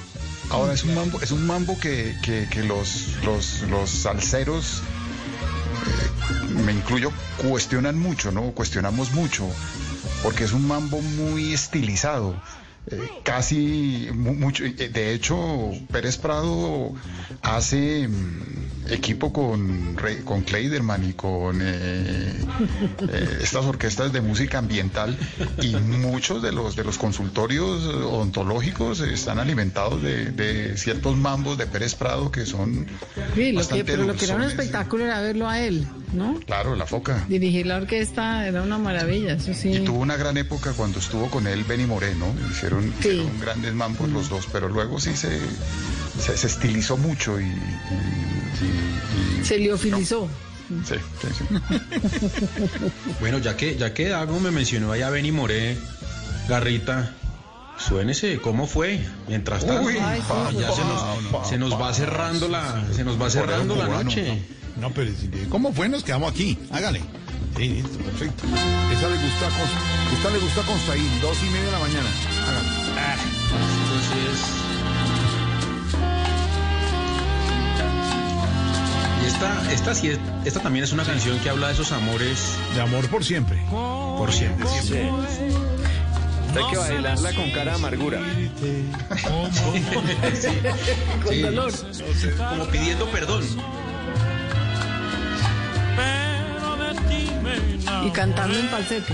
[0.50, 4.82] Ahora es un mambo, es un mambo que, que- que los, los, los salseros,
[6.52, 8.52] eh, me incluyo, cuestionan mucho, ¿no?
[8.52, 9.48] Cuestionamos mucho,
[10.22, 12.36] porque es un mambo muy estilizado.
[13.24, 16.94] Casi mu- mucho, eh, de hecho Pérez Prado
[17.42, 19.96] hace mm, equipo con,
[20.26, 22.34] con Kleiderman y con eh,
[23.10, 25.18] eh, estas orquestas de música ambiental
[25.62, 31.68] y muchos de los de los consultorios odontológicos están alimentados de, de ciertos mambos de
[31.68, 32.88] Pérez Prado que son
[33.36, 36.40] Sí, lo que, pero lo que era un espectáculo era verlo a él, ¿no?
[36.46, 37.26] Claro, la foca.
[37.28, 39.70] Dirigir la orquesta era una maravilla, eso sí.
[39.70, 44.10] Y tuvo una gran época cuando estuvo con él Benny Moreno, hicieron, hicieron grandes mambos
[44.10, 45.40] los dos, pero luego sí se,
[46.20, 47.46] se, se estilizó mucho y...
[47.46, 50.28] y- y- y- Se liofilizó.
[50.88, 51.46] Sí, sí, sí.
[53.20, 55.78] Bueno, ya que, ya que Dago me mencionó allá Benny Moré,
[56.48, 57.14] Garrita,
[57.78, 59.00] suénese, ¿cómo fue?
[59.28, 62.48] Mientras tanto, Uy, Ay, sí, pa, ya pa, se nos, pa, se nos va cerrando
[62.48, 64.42] la, se nos va cerrando la noche.
[64.78, 65.90] No, pero si- ¿cómo fue?
[65.90, 66.58] Nos quedamos aquí.
[66.72, 67.02] Hágale.
[67.58, 68.44] Sí, listo, perfecto.
[68.92, 72.10] Esa le gusta a esta le gusta a Constaín, dos y media de la mañana.
[72.48, 73.22] Hágale.
[73.84, 74.73] Entonces.
[79.24, 82.58] Y esta, esta sí es- esta también es una canción que habla de esos amores.
[82.76, 83.58] De amor por siempre.
[83.70, 85.10] Por siempre, siempre.
[86.56, 88.20] Hay que bailarla con cara de amargura.
[90.34, 90.50] Sí,
[91.24, 91.42] Con sí.
[91.42, 91.72] dolor.
[92.50, 93.44] Como pidiendo perdón.
[98.06, 99.14] Y cantando en falsete.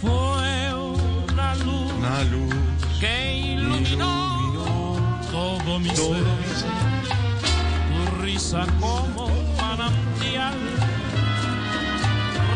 [0.00, 0.10] Fue
[0.74, 2.54] una luz Una luz.
[3.00, 4.27] que iluminó
[5.38, 6.24] todo mi ser.
[7.88, 10.54] Tu risa como manantial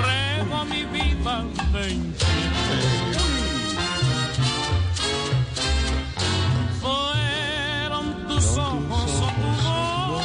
[0.04, 3.22] rego mi vida de infinito.
[6.80, 10.22] Fueron tus ojos o tu voz.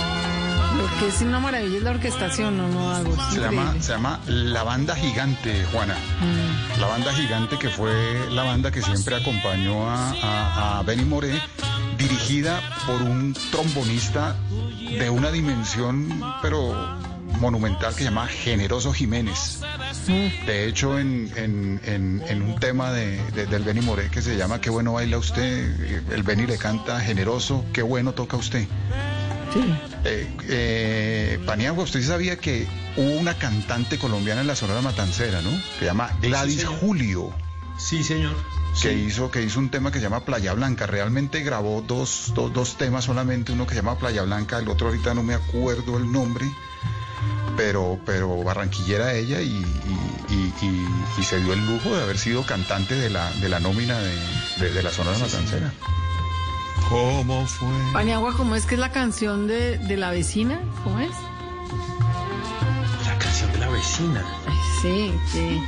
[0.78, 3.16] Lo que es una maravilla es la orquestación, no, no hago.
[3.32, 5.96] Se llama, se llama La Banda Gigante, Juana.
[6.22, 6.80] Mm.
[6.82, 7.92] La Banda Gigante que fue
[8.32, 11.40] la banda que siempre acompañó a, a, a Benny Moré,
[11.98, 14.36] dirigida por un trombonista
[15.00, 16.74] de una dimensión, pero
[17.40, 19.60] monumental, que se llama Generoso Jiménez.
[20.46, 24.38] De hecho, en, en- en- en un tema de, de- del Benny Moré que se
[24.38, 28.66] llama Qué bueno baila usted, el Benny le canta Generoso, qué bueno toca usted.
[30.06, 35.42] Eh, eh, Paniagua, usted sí sabía que hubo una cantante colombiana en la Sonora Matancera,
[35.42, 35.50] ¿no?
[35.50, 36.66] Que se llama Gladys.
[36.66, 37.34] Julio.
[37.80, 38.36] Sí, señor.
[38.82, 40.86] Que hizo, que hizo un tema que se llama Playa Blanca.
[40.86, 44.88] Realmente grabó dos, dos, dos temas solamente, uno que se llama Playa Blanca, el otro
[44.88, 46.46] ahorita no me acuerdo el nombre,
[47.58, 50.88] pero, pero barranquillera ella y, y- y- y-
[51.20, 54.16] y se dio el lujo de haber sido cantante de la, de la nómina de,
[54.60, 55.74] de- de la Sonora Matancera.
[56.88, 57.68] ¿Cómo fue?
[57.94, 60.62] Paniagua, ¿cómo es que es la canción de, de la vecina?
[60.84, 61.12] ¿Cómo es?
[63.06, 64.24] La canción de la vecina.
[64.48, 65.64] Ay, Sí, sí.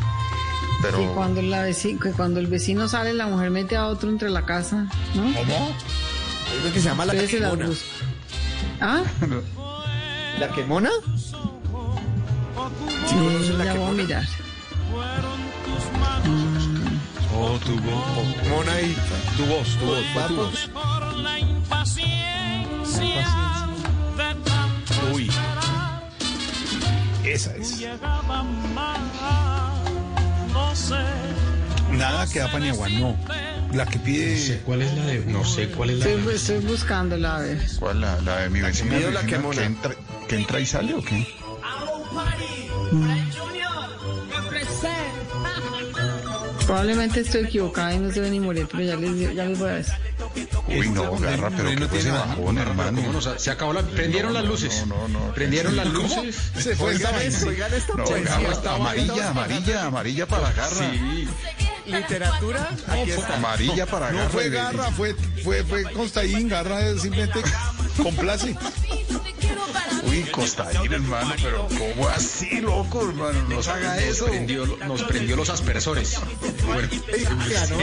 [0.82, 4.30] Pero Que cuando, la que cuando el vecino sale, la mujer mete a otro entre
[4.30, 5.24] la casa, ¿no?
[5.24, 5.76] ¿Cómo?
[6.58, 7.70] Es lo que se llama la quemona.
[8.82, 9.04] ¿Ah?
[10.40, 10.90] ¿La quemona?
[13.08, 14.26] Sí, conoces la ya voy a mirar.
[17.36, 18.50] Oh, tu voz.
[18.50, 18.96] Mona y
[19.38, 20.70] Tu voz, tu voz, fue tu voz.
[20.74, 23.28] Por la impaciencia
[24.18, 25.30] de tanto Uy.
[27.24, 27.80] Esa es.
[31.92, 33.16] Nada que da Paniagua, no.
[33.74, 34.62] La que No sé pide.
[34.66, 35.20] cuál es la de.
[35.26, 36.36] No sé cuál es la Estoy, de.
[36.36, 37.62] estoy buscándola, a ver.
[37.80, 39.00] ¿cuál la, la de mi vecina?
[39.12, 39.96] la que entra,
[40.28, 41.28] que entra y sale o qué?
[46.66, 49.70] Probablemente estoy equivocada y no se ven ni morir, pero ya les, ya les voy
[49.70, 49.96] a decir.
[50.78, 52.26] Uy, no, garra, pero no tiene nada.
[52.26, 53.02] bajón, hermano.
[53.02, 53.82] ¿Cómo nos- se acabó la.
[53.82, 54.86] Prendieron las luces.
[54.88, 55.34] No, no, no.
[55.34, 56.36] Prendieron las luces.
[56.58, 57.10] Se fue esta
[57.46, 60.92] Oigan, esta No, amarilla, amarilla, amarilla para la garra.
[61.86, 63.36] Literatura, aquí está.
[63.36, 64.24] Amarilla para garra.
[64.24, 66.48] No fue Garra, fue, fue, fue Constaín.
[66.48, 67.42] Garra simplemente
[68.02, 68.56] complace.
[70.04, 73.42] Uy, Costaín, hermano, pero ¿cómo así, loco, hermano?
[73.50, 74.26] No se haga eso.
[74.28, 76.20] Prendió- nos prendió los aspersores.
[76.66, 76.88] Bueno,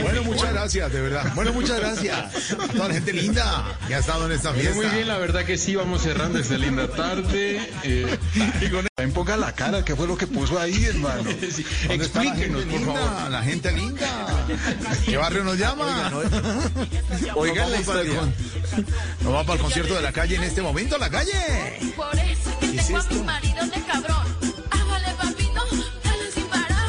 [0.01, 1.31] Bueno, muchas gracias, de verdad.
[1.35, 2.33] Bueno, muchas gracias.
[2.73, 4.75] Toda la gente linda que ha estado en esta fiesta.
[4.75, 7.69] muy bien, la verdad que sí, vamos cerrando esta linda tarde.
[7.83, 8.17] Eh,
[8.95, 11.23] También ponga la cara, ¿qué fue lo que puso ahí, hermano?
[11.51, 13.11] sí, ¿Dónde está la explíquenos, gente por favor.
[13.11, 13.29] linda?
[13.29, 14.47] La gente linda.
[15.05, 16.11] ¿Qué barrio nos llama?
[17.35, 18.19] Oigan la Nos vamos para el historia.
[18.19, 18.35] con-
[19.23, 21.33] Nos vamos para el concierto de la calle en este momento, la calle.
[22.09, 24.27] Por eso que ¿Qué es tengo a mi marido de cabrón.
[24.71, 25.61] Hágale papito,
[26.03, 26.87] dale sin parar.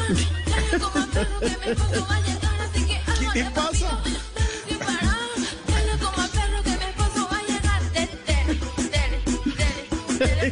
[0.49, 3.89] Dale como perro que me esposo va a llegar, así que ¿Qué hágale te pasa?
[3.89, 5.29] papito, dale sin parar.
[5.67, 7.81] Dale como perro que mi esposo va a llegar.
[7.91, 8.55] Dele, dele,
[8.87, 9.17] dele,
[9.57, 9.87] dele,
[10.29, 10.51] dele,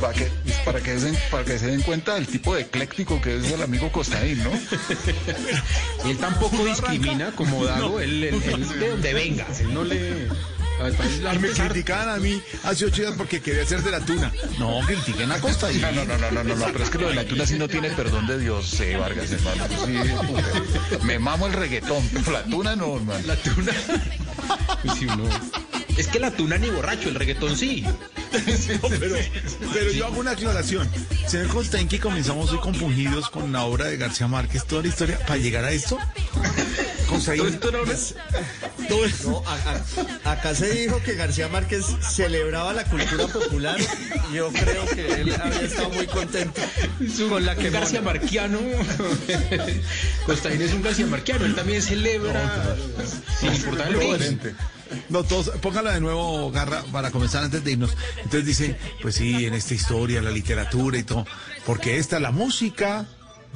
[0.00, 0.54] Para que, dele.
[0.64, 3.60] para, que se, para que se den cuenta del tipo de ecléctico que es el
[3.62, 4.50] amigo Costaín, ¿no?
[6.08, 9.46] Él tampoco discrimina como Dago, él, él- él de donde venga.
[9.60, 10.28] Él no le.
[10.78, 14.32] Y me criticaban a mí hace ocho días porque quería ser de la tuna.
[14.58, 15.80] No, critiquen a Costaín.
[15.80, 17.58] No, no, no, no, no, no, no, pero es que lo de la tuna sí
[17.58, 19.64] no tiene perdón de Dios, sí, Vargas, hermano.
[19.84, 23.26] Sí, me mamo el reggaetón, pero la tuna no, hermano.
[23.26, 23.72] La tuna.
[24.82, 25.00] Pues
[25.96, 27.84] Es que la tuna ni borracho, el reggaetón sí.
[28.82, 29.16] No, pero,
[29.72, 30.88] pero yo hago una aclaración.
[31.26, 35.18] Señor Costaín, que comenzamos hoy compungidos con la obra de García Márquez, toda la historia,
[35.20, 35.98] para llegar a esto.
[37.42, 37.60] Una-
[38.88, 43.76] todo esto- No, a- a- acá se dijo que García Márquez celebraba la cultura popular.
[44.32, 46.60] Yo creo que él había estado muy contento
[47.28, 48.60] con la que García Marquiano.
[50.26, 52.76] Costaín es un García Marquiano, él también celebra
[53.40, 53.96] sin importar el.
[55.08, 57.90] No, todos, póngala de nuevo, Garra, para comenzar antes de irnos.
[58.18, 61.26] Entonces dicen, pues sí, en esta historia, la literatura y todo,
[61.64, 63.06] porque esta es la música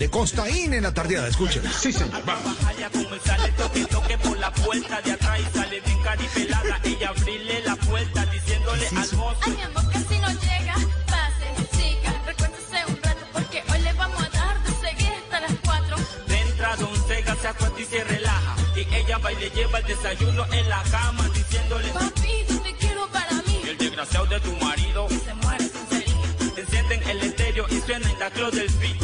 [0.01, 1.63] de Costaín en la tardeada, escuchen.
[1.79, 2.57] Sí, señor, vamos.
[2.65, 6.81] Allá como él sale toque toque por la puerta de atrás y sale bien caripelada.
[6.85, 9.39] Ella abrirle la puerta diciéndole al mozo.
[9.43, 10.75] Ay, mi amor, casi no llega.
[11.07, 15.53] Pase, chica, recuérdese un rato porque hoy le vamos a dar de seguir hasta las
[15.63, 15.97] cuatro.
[16.29, 18.57] Entra Don Sega, se acuesta y se relaja.
[18.77, 21.89] Y ella va y le lleva el desayuno en la cama diciéndole.
[21.91, 23.61] Papi, te quiero para mí.
[23.67, 26.57] Y el desgraciado de tu marido Se muere sin salir.
[26.57, 29.00] Encienden el estéreo y suena en la del ella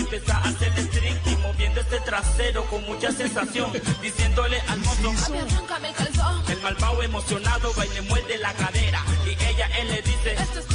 [0.00, 3.72] empieza a hacer strict Y moviendo este trasero con mucha sensación
[4.02, 6.42] Diciéndole al mozo arráncame el calzón.
[6.48, 10.60] El malvado emocionado va y le muerde la cadera Y ella, él le dice Esto
[10.60, 10.73] es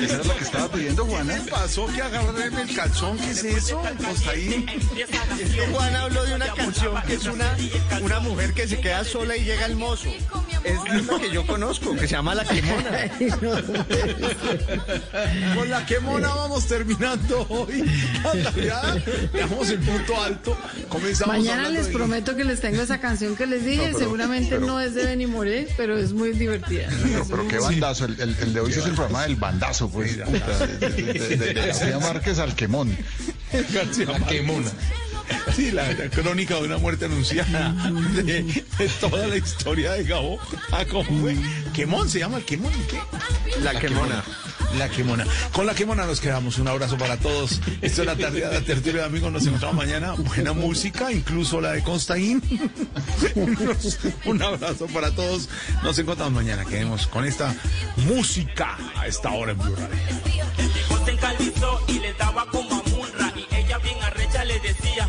[0.00, 1.34] Eso era lo que estaba pidiendo Juana.
[1.44, 1.86] ¿Qué pasó?
[1.86, 3.80] Que agarrarme el calzón, ¿qué es eso?
[4.06, 4.66] Costaín.
[4.68, 7.56] Empieza la Es que Juan habló de una canción que es una,
[8.00, 10.08] una mujer que se queda sola y llega el mozo.
[10.64, 12.90] Es lo que yo conozco, que se llama La Quemona.
[15.54, 17.84] Con la que mona vamos terminando hoy.
[18.22, 18.94] La tardeada.
[19.32, 20.56] Dejamos el punto alto.
[20.88, 23.82] Comenzamos Mañana les de- prometo que les tengo esa canción que les dije.
[23.86, 26.88] pero- Seguramente pero- no es de Benny Moré, pero es muy divertida.
[27.02, 29.81] Pero, pero qué bandazo, el, el- el de hoy sí es el programa del bandazo,
[29.88, 30.16] pues.
[30.16, 32.96] puta, de, de- de- de- de García Márquez al quemón.
[33.72, 34.64] García La.
[35.56, 37.74] Sí, la, la crónica de una muerte anunciada
[38.14, 40.38] de, de toda la historia de Gabo.
[40.72, 41.36] Ah, ¿cómo fue?
[41.72, 43.00] Quemón, se llama el Quemón, ¿qué?
[43.62, 44.22] La Quemona.
[44.76, 45.26] La Quemona.
[45.52, 46.58] Con la Quemona nos quedamos.
[46.58, 47.60] Un abrazo para todos.
[47.80, 49.32] Esto es la tarde de tertulia de amigos.
[49.32, 50.12] Nos encontramos mañana.
[50.12, 52.42] Buena música, incluso la de Constaín.
[54.24, 55.48] Un abrazo para todos.
[55.82, 56.64] Nos encontramos mañana.
[56.64, 57.54] Quedemos con esta
[57.96, 59.76] música a esta hora en Blue
[61.88, 63.96] y le daba como a Y ella bien
[64.46, 65.08] le decía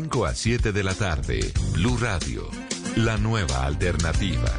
[0.09, 1.53] 5 a 7 de la tarde.
[1.73, 2.49] Blue Radio,
[2.95, 4.51] la nueva alternativa.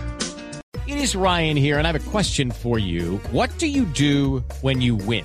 [0.87, 3.19] It is Ryan here, and I have a question for you.
[3.33, 5.25] What do you do when you win?